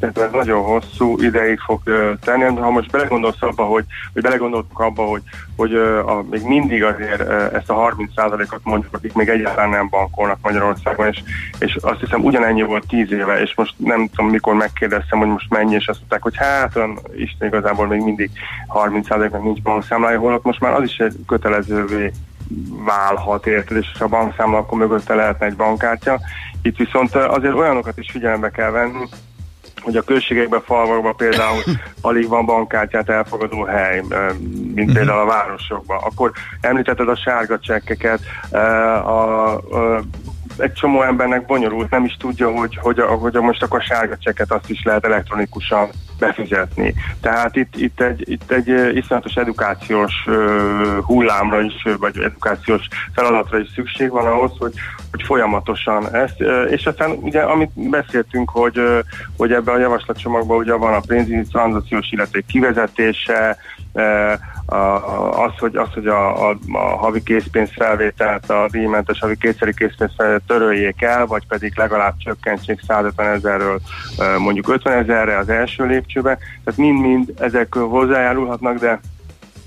ez 0.00 0.30
nagyon 0.32 0.62
hosszú 0.62 1.22
ideig 1.22 1.58
fog 1.58 1.82
tenni, 2.20 2.54
de 2.54 2.60
ha 2.60 2.70
most 2.70 2.90
belegondolsz 2.90 3.42
abba, 3.42 3.64
hogy, 3.64 3.84
hogy 4.12 4.22
belegondoltuk 4.22 4.78
abba, 4.78 5.02
hogy, 5.02 5.22
hogy 5.56 5.74
a, 5.74 6.24
még 6.30 6.42
mindig 6.42 6.84
azért 6.84 7.20
ezt 7.52 7.70
a 7.70 7.94
30%-ot 7.96 8.60
mondjuk, 8.62 8.94
akik 8.94 9.12
még 9.12 9.28
egyáltalán 9.28 9.70
nem 9.70 9.88
bankolnak 9.88 10.38
Magyarországon, 10.42 11.06
és, 11.06 11.22
és 11.58 11.76
azt 11.80 12.00
hiszem 12.00 12.24
ugyanennyi 12.24 12.62
volt 12.62 12.86
10 12.86 13.12
éve, 13.12 13.40
és 13.40 13.54
most 13.54 13.74
nem 13.76 14.08
tudom 14.14 14.30
mikor 14.30 14.54
megkérdeztem, 14.54 15.18
hogy 15.18 15.28
most 15.28 15.50
mennyi, 15.50 15.74
és 15.74 15.86
azt 15.86 15.98
mondták, 15.98 16.22
hogy 16.22 16.36
hát 16.36 16.76
olyan 16.76 16.98
Isten 17.16 17.48
igazából 17.48 17.86
még 17.86 18.00
mindig 18.00 18.30
30%-nak 18.68 19.42
nincs 19.42 19.62
bankszámlája, 19.62 20.18
holott 20.18 20.44
most 20.44 20.60
már 20.60 20.72
az 20.72 20.82
is 20.82 20.98
egy 20.98 21.14
kötelezővé 21.26 22.12
válhat, 22.84 23.46
érted, 23.46 23.76
és 23.76 23.86
ha 23.98 24.04
a 24.04 24.08
bankszámla, 24.08 24.58
akkor 24.58 24.78
mögötte 24.78 25.14
lehetne 25.14 25.46
egy 25.46 25.56
bankkártya. 25.56 26.20
Itt 26.62 26.76
viszont 26.76 27.14
azért 27.14 27.54
olyanokat 27.54 27.98
is 27.98 28.10
figyelembe 28.10 28.50
kell 28.50 28.70
venni, 28.70 29.04
hogy 29.82 29.96
a 29.96 30.02
községekben, 30.02 30.62
falvakban 30.64 31.16
például 31.16 31.62
alig 32.00 32.28
van 32.28 32.46
bankkártyát 32.46 33.08
elfogadó 33.08 33.64
hely, 33.64 34.02
mint 34.74 34.92
például 34.92 35.20
a 35.20 35.24
városokban. 35.24 35.98
Akkor 36.02 36.32
említetted 36.60 37.08
a 37.08 37.16
sárga 37.16 37.58
csekkeket, 37.58 38.20
a, 38.50 39.54
a 39.54 40.02
egy 40.58 40.72
csomó 40.72 41.02
embernek 41.02 41.46
bonyolult, 41.46 41.90
nem 41.90 42.04
is 42.04 42.16
tudja, 42.18 42.50
hogy, 42.50 42.76
hogy, 42.76 43.00
hogy 43.00 43.34
most 43.34 43.62
akkor 43.62 43.78
a 43.78 43.94
sárga 43.94 44.16
csekket 44.16 44.52
azt 44.52 44.70
is 44.70 44.82
lehet 44.84 45.04
elektronikusan 45.04 45.88
befizetni. 46.18 46.94
Tehát 47.20 47.56
itt, 47.56 47.76
itt, 47.76 48.00
egy, 48.00 48.30
itt 48.30 48.50
egy 48.50 48.96
iszonyatos 48.96 49.34
edukációs 49.34 50.12
hullámra 51.02 51.60
is, 51.60 51.86
vagy 51.98 52.18
edukációs 52.18 52.88
feladatra 53.14 53.58
is 53.58 53.68
szükség 53.74 54.10
van 54.10 54.26
ahhoz, 54.26 54.52
hogy, 54.58 54.72
hogy 55.10 55.22
folyamatosan 55.22 56.14
ezt, 56.14 56.40
és 56.70 56.86
aztán 56.86 57.10
ugye 57.10 57.40
amit 57.40 57.90
beszéltünk, 57.90 58.50
hogy, 58.50 58.80
hogy 59.36 59.52
ebben 59.52 59.74
a 59.74 59.78
javaslatcsomagban 59.78 60.56
ugye 60.56 60.74
van 60.74 60.94
a 60.94 61.02
pénzügyi 61.06 61.42
tranzakciós 61.42 62.10
illeték 62.10 62.46
kivezetése, 62.46 63.56
az, 65.30 65.52
hogy, 65.58 65.76
az, 65.76 65.88
hogy 65.94 66.06
a, 66.06 66.48
a, 66.48 66.58
a 66.72 66.78
havi 66.78 67.22
készpénzfelvételt, 67.22 68.50
a 68.50 68.68
díjmentes 68.70 69.18
havi 69.18 69.36
kétszeri 69.36 69.74
készpénzfelvételt 69.74 70.42
töröljék 70.46 71.02
el, 71.02 71.26
vagy 71.26 71.46
pedig 71.46 71.72
legalább 71.76 72.14
csökkentsék 72.18 72.80
150 72.86 73.26
ezerről 73.26 73.80
mondjuk 74.38 74.68
50 74.68 74.98
ezerre 74.98 75.38
az 75.38 75.48
első 75.48 75.86
lépcsőbe. 76.08 76.38
Tehát 76.64 76.80
mind-mind 76.80 77.32
ezek 77.38 77.74
hozzájárulhatnak, 77.74 78.78
de 78.78 79.00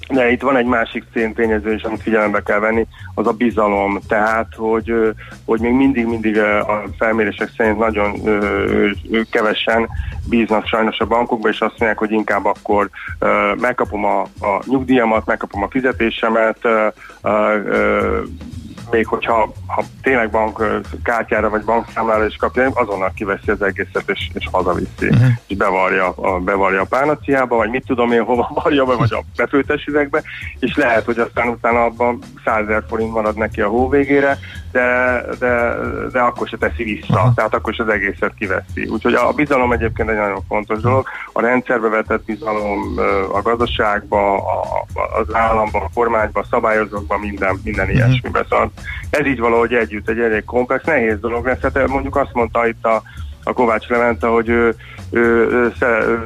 de 0.08 0.32
itt 0.32 0.42
van 0.42 0.58
egy 0.58 0.66
másik 0.66 1.04
tényező 1.36 1.74
is, 1.74 1.84
amit 1.84 2.02
figyelembe 2.02 2.42
kell 2.42 2.60
venni, 2.60 2.88
az 3.16 3.28
a 3.28 3.32
bizalom. 3.32 4.00
Tehát, 4.08 4.48
hogy, 4.56 4.94
hogy 5.46 5.60
még 5.60 5.74
mindig-mindig 5.74 6.38
a 6.38 6.84
felmérések 6.98 7.50
szerint 7.58 7.78
nagyon 7.78 8.14
kevesen 9.30 9.90
bíznak 10.30 10.68
sajnos 10.68 11.00
a 11.00 11.06
bankokba, 11.06 11.50
és 11.50 11.60
azt 11.60 11.80
mondják, 11.80 11.98
hogy 11.98 12.12
inkább 12.12 12.46
akkor 12.46 12.90
megkapom 13.60 14.06
a, 14.06 14.22
a 14.22 14.62
nyugdíjamat, 14.66 15.26
megkapom 15.26 15.64
a 15.64 15.70
fizetésemet, 15.70 16.68
még 18.92 19.08
hogyha 19.08 19.54
ha 19.68 19.84
tényleg 20.02 20.30
bank 20.30 20.82
kártyára 21.04 21.50
vagy 21.50 21.64
bankszámlára 21.64 22.26
is 22.26 22.36
kapja, 22.36 22.70
azonnal 22.74 23.12
kiveszi 23.16 23.52
az 23.52 23.62
egészet 23.62 24.10
és, 24.10 24.30
és 24.34 24.48
hazaviszi, 24.52 25.08
uh-huh. 25.08 25.28
és 25.48 25.58
bevarja 25.58 26.10
a, 26.10 26.40
bevarja 26.40 26.82
a 26.82 26.86
párnaciába, 26.90 27.56
vagy 27.56 27.70
mit 27.70 27.86
tudom 27.86 28.12
én, 28.12 28.24
hova 28.24 28.52
varja 28.64 28.86
be, 28.86 28.96
vagy 28.96 29.14
a 29.14 29.24
befőtes 29.36 29.86
üvegbe, 29.86 30.22
és 30.60 30.76
lehet, 30.76 31.06
hogy 31.06 31.20
aztán 31.20 31.48
utána 31.48 31.84
abban 31.84 32.20
100 32.46 32.84
forint 32.88 33.12
marad 33.12 33.38
neki 33.38 33.62
a 33.62 33.68
hó 33.68 33.90
végére, 33.90 34.38
de, 34.72 35.22
de, 35.40 35.76
de 36.12 36.20
akkor 36.20 36.48
se 36.48 36.58
teszi 36.58 36.84
vissza, 36.84 37.14
uh-huh. 37.14 37.34
tehát 37.34 37.54
akkor 37.54 37.74
is 37.74 37.80
az 37.80 37.90
egészet 37.90 38.34
kiveszi. 38.38 38.88
Úgyhogy 38.90 39.14
a 39.14 39.32
bizalom 39.32 39.72
egyébként 39.72 40.10
egy 40.10 40.16
nagyon 40.16 40.42
fontos 40.48 40.80
dolog. 40.80 41.08
A 41.34 41.42
rendszerbe 41.42 41.90
vetett 41.90 42.26
bizalom 42.26 43.00
a 43.34 43.42
gazdaságba, 43.42 44.36
a, 44.36 44.86
az 45.20 45.36
államban, 45.36 45.82
a 45.82 45.90
kormányban, 45.94 46.44
a 46.44 46.48
szabályozókban, 46.50 47.20
minden, 47.20 47.60
minden 47.64 47.86
uh-huh. 47.86 48.00
ilyesmiben. 48.00 48.46
Szóval 48.50 48.72
ez 49.10 49.26
így 49.26 49.40
valahogy 49.40 49.74
együtt 49.74 50.10
egy 50.10 50.20
elég 50.20 50.44
komplex, 50.44 50.84
nehéz 50.84 51.20
dolog 51.20 51.46
lesz. 51.46 51.62
Hát 51.62 51.88
mondjuk 51.88 52.16
azt 52.16 52.34
mondta 52.34 52.68
itt 52.68 52.86
a, 52.86 53.02
a 53.44 53.54
Kovács 53.54 53.88
Levente, 53.88 54.28
hogy 54.28 54.50
ő, 54.50 54.76
ő, 55.12 55.20
ő, 55.22 55.74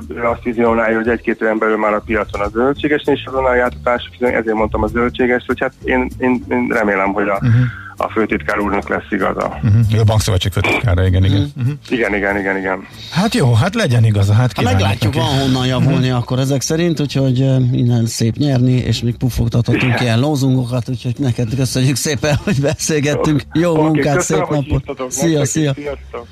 ő, 0.10 0.24
azt 0.24 0.44
vizionálja, 0.44 0.98
hogy 0.98 1.10
egy-két 1.10 1.42
éven 1.42 1.58
belül 1.58 1.78
már 1.78 1.94
a 1.94 2.04
piacon 2.06 2.42
a 2.42 2.48
zöldséges 2.48 3.04
és 3.06 3.26
azonnal 3.26 3.56
jártatás, 3.56 4.10
ezért 4.20 4.54
mondtam 4.54 4.84
a 4.84 4.88
zöldséges, 4.88 5.44
hogy 5.48 5.60
hát 5.60 5.74
én, 5.84 6.10
én, 6.18 6.44
én 6.50 6.68
remélem, 6.70 7.14
hogy 7.14 7.28
a, 7.28 7.34
uh-huh 7.34 7.84
a 7.98 8.10
főtitkár 8.10 8.60
úrnak 8.60 8.90
lesz 8.90 9.06
igaza. 9.10 9.60
Uh-huh. 9.64 10.00
A 10.00 10.04
bankszövetség 10.04 10.52
főtitkára, 10.52 11.06
igen, 11.06 11.24
igen. 11.24 11.52
Uh-huh. 11.58 11.74
Igen, 11.90 12.16
igen, 12.16 12.38
igen, 12.38 12.58
igen. 12.58 12.88
Hát 13.12 13.34
jó, 13.34 13.54
hát 13.54 13.76
legyen 13.76 14.04
igaza. 14.04 14.34
Hát 14.34 14.54
ha 14.54 14.62
meglátjuk, 14.62 15.14
van 15.14 15.40
honnan 15.40 15.66
javulni 15.66 16.08
uh-huh. 16.08 16.18
akkor 16.18 16.40
ezek 16.40 16.62
szerint, 16.62 17.00
úgyhogy 17.00 17.40
innen 17.72 18.06
szép 18.06 18.36
nyerni, 18.36 18.72
és 18.72 19.02
még 19.02 19.18
puffogtathatunk 19.18 20.02
ilyen 20.02 20.20
lózungokat, 20.20 20.90
úgyhogy 20.90 21.16
neked 21.18 21.56
köszönjük 21.56 21.96
szépen, 21.96 22.36
hogy 22.44 22.62
beszélgettünk. 22.62 23.42
Jó 23.54 23.72
okay, 23.72 23.84
munkát, 23.84 24.22
szép 24.22 24.50
napot. 24.50 25.12
Szia, 25.12 25.46
szia. 25.46 25.74
Sziasztok. 25.74 26.28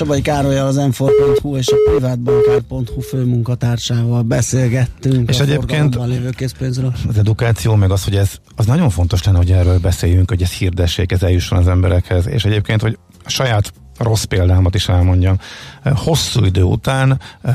Csabai 0.00 0.20
Károly 0.20 0.58
az 0.58 0.76
m 0.76 1.04
és 1.56 1.68
a 1.68 1.90
privátbankár.hu 1.90 3.00
főmunkatársával 3.00 4.22
beszélgettünk 4.22 5.28
és 5.28 5.40
a 5.40 5.42
egyébként 5.42 5.94
lévő 5.94 6.30
készpénzről. 6.30 6.92
Az 7.08 7.18
edukáció, 7.18 7.74
meg 7.74 7.90
az, 7.90 8.04
hogy 8.04 8.16
ez 8.16 8.34
az 8.56 8.66
nagyon 8.66 8.90
fontos 8.90 9.24
lenne, 9.24 9.36
hogy 9.36 9.52
erről 9.52 9.78
beszéljünk, 9.78 10.28
hogy 10.28 10.42
ez 10.42 10.52
hirdessék, 10.52 11.12
ez 11.12 11.22
eljusson 11.22 11.58
az 11.58 11.68
emberekhez, 11.68 12.26
és 12.26 12.44
egyébként, 12.44 12.80
hogy 12.80 12.98
a 13.24 13.30
saját 13.30 13.72
rossz 13.98 14.24
példámat 14.24 14.74
is 14.74 14.88
elmondjam. 14.88 15.36
Hosszú 15.82 16.44
idő 16.44 16.62
után 16.62 17.20
e, 17.42 17.52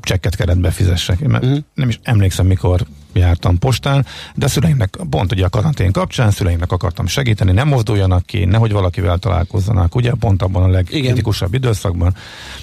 csekket 0.00 0.36
kellett 0.36 0.58
befizessek. 0.58 1.20
uh-huh. 1.20 1.58
Nem 1.74 1.88
is 1.88 2.00
emlékszem, 2.02 2.46
mikor 2.46 2.86
jártam 3.16 3.58
postán, 3.58 4.06
de 4.34 4.46
szüleimnek, 4.46 4.96
pont 5.10 5.32
ugye 5.32 5.44
a 5.44 5.48
karantén 5.48 5.92
kapcsán, 5.92 6.30
szüleimnek 6.30 6.72
akartam 6.72 7.06
segíteni, 7.06 7.52
nem 7.52 7.68
mozduljanak 7.68 8.26
ki, 8.26 8.44
nehogy 8.44 8.72
valakivel 8.72 9.18
találkozzanak, 9.18 9.94
ugye 9.94 10.12
pont 10.20 10.42
abban 10.42 10.62
a 10.62 10.68
legkritikusabb 10.68 11.54
időszakban 11.54 12.14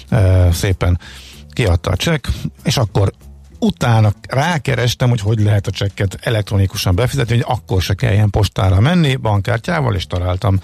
e, 0.08 0.52
szépen 0.52 0.98
kiadta 1.52 1.90
a 1.90 1.96
csekk, 1.96 2.26
és 2.64 2.76
akkor 2.76 3.12
utána 3.58 4.12
rákerestem, 4.28 5.08
hogy 5.08 5.20
hogy 5.20 5.40
lehet 5.40 5.66
a 5.66 5.70
csekket 5.70 6.18
elektronikusan 6.20 6.94
befizetni, 6.94 7.34
hogy 7.34 7.44
akkor 7.48 7.82
se 7.82 7.94
kelljen 7.94 8.30
postára 8.30 8.80
menni, 8.80 9.16
bankkártyával, 9.16 9.94
és 9.94 10.06
találtam 10.06 10.60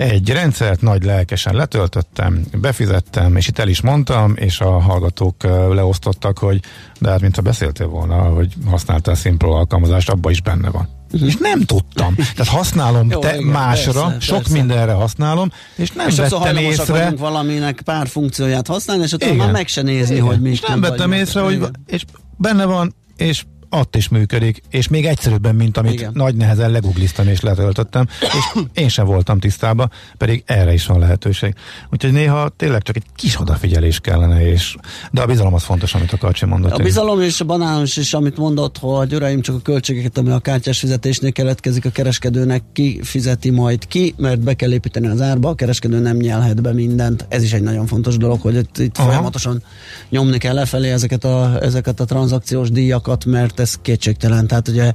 egy 0.00 0.30
rendszert, 0.30 0.80
nagy 0.80 1.04
lelkesen 1.04 1.54
letöltöttem, 1.54 2.44
befizettem, 2.60 3.36
és 3.36 3.48
itt 3.48 3.58
el 3.58 3.68
is 3.68 3.80
mondtam, 3.80 4.32
és 4.36 4.60
a 4.60 4.80
hallgatók 4.80 5.42
leosztottak, 5.72 6.38
hogy 6.38 6.60
de 6.98 7.10
hát 7.10 7.20
mintha 7.20 7.42
beszéltél 7.42 7.86
volna, 7.86 8.14
hogy 8.14 8.52
használtál 8.66 9.14
Simple 9.14 9.48
alkalmazást, 9.48 10.10
abban 10.10 10.32
is 10.32 10.42
benne 10.42 10.70
van. 10.70 10.88
Uh-huh. 11.12 11.28
És 11.28 11.36
nem 11.36 11.60
tudtam. 11.60 12.14
Tehát 12.14 12.52
használom 12.52 13.10
Jó, 13.10 13.18
te 13.18 13.34
igen, 13.34 13.46
másra, 13.46 14.04
persze, 14.04 14.20
sok 14.20 14.36
persze. 14.36 14.52
mindenre 14.52 14.92
használom, 14.92 15.52
és 15.76 15.90
nem 15.90 16.08
és 16.08 16.16
vettem 16.16 16.56
észre. 16.56 17.10
valaminek 17.16 17.80
pár 17.84 18.08
funkcióját 18.08 18.66
használni, 18.66 19.02
és 19.02 19.12
utána 19.12 19.34
már 19.34 19.52
meg 19.52 19.66
se 19.66 19.82
nézni, 19.82 20.14
igen. 20.14 20.26
hogy 20.26 20.40
mi 20.40 20.50
És 20.50 20.60
nem 20.60 20.80
vettem 20.80 21.12
észre, 21.12 21.40
hogy 21.40 21.64
és 21.86 22.04
benne 22.36 22.64
van, 22.64 22.94
és 23.16 23.44
ott 23.70 23.96
is 23.96 24.08
működik, 24.08 24.62
és 24.70 24.88
még 24.88 25.06
egyszerűbben, 25.06 25.54
mint 25.54 25.76
amit 25.76 25.92
Igen. 25.92 26.10
nagy 26.14 26.34
nehezen 26.34 26.70
legugliztam 26.70 27.28
és 27.28 27.40
letöltöttem, 27.40 28.06
és 28.20 28.62
én 28.74 28.88
sem 28.88 29.06
voltam 29.06 29.38
tisztában, 29.38 29.90
pedig 30.16 30.42
erre 30.46 30.72
is 30.72 30.86
van 30.86 30.98
lehetőség. 30.98 31.54
Úgyhogy 31.90 32.12
néha 32.12 32.48
tényleg 32.48 32.82
csak 32.82 32.96
egy 32.96 33.04
kis 33.16 33.40
odafigyelés 33.40 34.00
kellene, 34.00 34.50
és 34.50 34.76
de 35.10 35.22
a 35.22 35.26
bizalom 35.26 35.54
az 35.54 35.62
fontos, 35.62 35.94
amit 35.94 36.12
a 36.12 36.16
Karcsi 36.16 36.46
mondott. 36.46 36.72
A 36.72 36.82
bizalom 36.82 37.20
és 37.20 37.40
a 37.40 37.44
banános 37.44 37.96
is, 37.96 38.14
amit 38.14 38.36
mondott, 38.36 38.78
hogy 38.78 39.14
uraim, 39.14 39.40
csak 39.40 39.54
a 39.54 39.60
költségeket, 39.60 40.18
ami 40.18 40.30
a 40.30 40.38
kártyás 40.38 40.78
fizetésnél 40.78 41.32
keletkezik, 41.32 41.84
a 41.84 41.90
kereskedőnek 41.90 42.62
ki 42.72 43.00
fizeti 43.02 43.50
majd 43.50 43.86
ki, 43.86 44.14
mert 44.16 44.40
be 44.40 44.54
kell 44.54 44.72
építeni 44.72 45.06
az 45.06 45.20
árba, 45.20 45.48
a 45.48 45.54
kereskedő 45.54 45.98
nem 45.98 46.16
nyelhet 46.16 46.62
be 46.62 46.72
mindent. 46.72 47.26
Ez 47.28 47.42
is 47.42 47.52
egy 47.52 47.62
nagyon 47.62 47.86
fontos 47.86 48.16
dolog, 48.16 48.40
hogy 48.40 48.54
itt, 48.54 48.78
itt 48.78 48.96
folyamatosan 48.96 49.62
nyomni 50.08 50.38
kell 50.38 50.54
lefelé 50.54 50.90
ezeket 50.90 51.24
a, 51.24 51.62
ezeket 51.62 52.00
a 52.00 52.04
tranzakciós 52.04 52.70
díjakat, 52.70 53.24
mert 53.24 53.59
ez 53.60 53.74
kétségtelen. 53.82 54.46
Tehát 54.46 54.68
ugye 54.68 54.92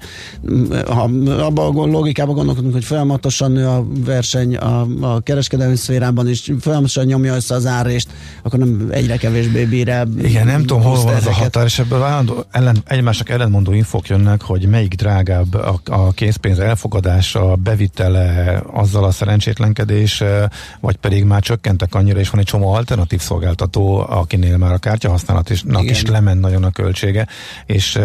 ha 0.88 1.02
abban 1.40 1.78
a 1.78 1.86
logikában 1.86 2.36
gondolkodunk, 2.36 2.74
hogy 2.74 2.84
folyamatosan 2.84 3.52
nő 3.52 3.68
a 3.68 3.86
verseny 4.06 4.56
a, 4.56 4.88
a 5.02 5.20
kereskedelmi 5.20 5.76
szférában, 5.76 6.28
és 6.28 6.52
folyamatosan 6.60 7.06
nyomja 7.06 7.36
össze 7.36 7.56
az 7.56 7.66
árést, 7.66 8.08
akkor 8.44 8.60
nem 8.60 8.88
egyre 8.92 9.18
kevésbé 9.18 9.66
bír 9.66 9.90
el. 9.90 10.08
Igen, 10.22 10.46
nem 10.46 10.60
tudom, 10.60 10.84
hol 10.84 11.04
van 11.04 11.14
az 11.14 11.28
a 11.28 11.34
határ, 11.34 11.66
és 11.66 11.80
ebből 11.80 12.04
állandó, 12.04 12.46
ellen, 12.52 12.78
egymásnak 12.86 13.30
ellenmondó 13.30 13.72
infok 13.72 14.08
jönnek, 14.08 14.42
hogy 14.42 14.68
melyik 14.68 14.94
drágább 14.94 15.54
a, 15.54 15.80
a 15.86 16.12
készpénz 16.12 16.60
elfogadása, 16.60 17.56
bevitele, 17.56 18.62
azzal 18.74 19.04
a 19.04 19.12
szerencsétlenkedés, 19.12 20.24
vagy 20.80 20.96
pedig 20.96 21.24
már 21.24 21.42
csökkentek 21.42 21.96
annyira, 21.96 22.20
és 22.20 22.30
van 22.30 22.40
egy 22.40 22.46
csomó 22.46 22.74
alternatív 22.74 23.20
szolgáltató, 23.20 24.06
akinél 24.10 24.58
már 24.58 24.72
a 24.72 24.78
kártyahasználatnak 24.78 25.90
is 25.90 26.06
lement 26.06 26.42
nagyon 26.42 26.64
a 26.64 26.72
költsége, 26.72 27.28
és 27.66 28.00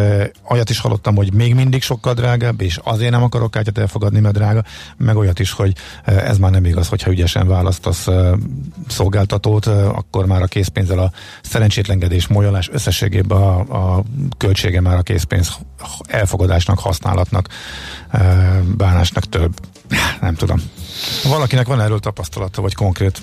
olyat 0.51 0.71
is 0.71 0.79
hallottam, 0.81 1.17
hogy 1.17 1.33
még 1.33 1.55
mindig 1.55 1.83
sokkal 1.83 2.15
drágább, 2.15 2.61
és 2.61 2.79
azért 2.83 3.11
nem 3.11 3.23
akarok 3.23 3.51
kártyát 3.51 3.79
elfogadni, 3.79 4.21
mert 4.21 4.35
drága, 4.35 4.65
meg 4.97 5.17
olyat 5.17 5.39
is, 5.39 5.53
hogy 5.53 5.73
ez 6.05 6.39
már 6.39 6.51
nem 6.51 6.65
igaz, 6.65 6.89
hogyha 6.89 7.11
ügyesen 7.11 7.49
választasz 7.49 8.09
szolgáltatót, 8.89 9.67
akkor 9.67 10.27
már 10.27 10.43
a 10.43 10.47
készpénzzel 10.47 10.99
a 10.99 11.13
szerencsétlengedés, 11.43 12.27
molyolás 12.27 12.69
összességében 12.73 13.39
a, 13.39 13.97
a 13.97 14.05
költsége 14.37 14.81
már 14.81 14.97
a 14.97 15.03
készpénz 15.03 15.59
elfogadásnak, 16.07 16.79
használatnak, 16.79 17.49
bánásnak 18.77 19.25
több. 19.25 19.55
Nem 20.21 20.35
tudom. 20.35 20.63
Valakinek 21.25 21.67
van 21.67 21.81
erről 21.81 22.01
tapasztalata, 22.01 22.63
vagy 22.63 22.75
konkrét 22.75 23.23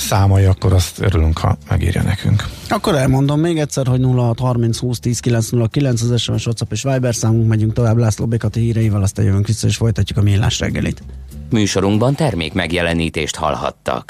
számai, 0.00 0.44
akkor 0.44 0.72
azt 0.72 1.00
örülünk, 1.00 1.38
ha 1.38 1.56
megírja 1.68 2.02
nekünk. 2.02 2.48
Akkor 2.68 2.94
elmondom 2.94 3.40
még 3.40 3.58
egyszer, 3.58 3.86
hogy 3.86 4.00
0630 4.02 4.78
20 4.78 4.98
10 4.98 5.20
909 5.20 6.02
az 6.02 6.20
SMS, 6.20 6.46
WhatsApp 6.46 6.72
és 6.72 6.82
Viber 6.82 7.14
számunk, 7.14 7.48
megyünk 7.48 7.72
tovább 7.72 7.96
László 7.96 8.26
Békati 8.26 8.60
híreivel, 8.60 9.02
aztán 9.02 9.24
jövünk 9.24 9.46
vissza 9.46 9.66
és 9.66 9.76
folytatjuk 9.76 10.18
a 10.18 10.22
millás 10.22 10.58
reggelit. 10.58 11.02
Műsorunkban 11.50 12.14
termék 12.14 12.52
megjelenítést 12.52 13.36
hallhattak. 13.36 14.04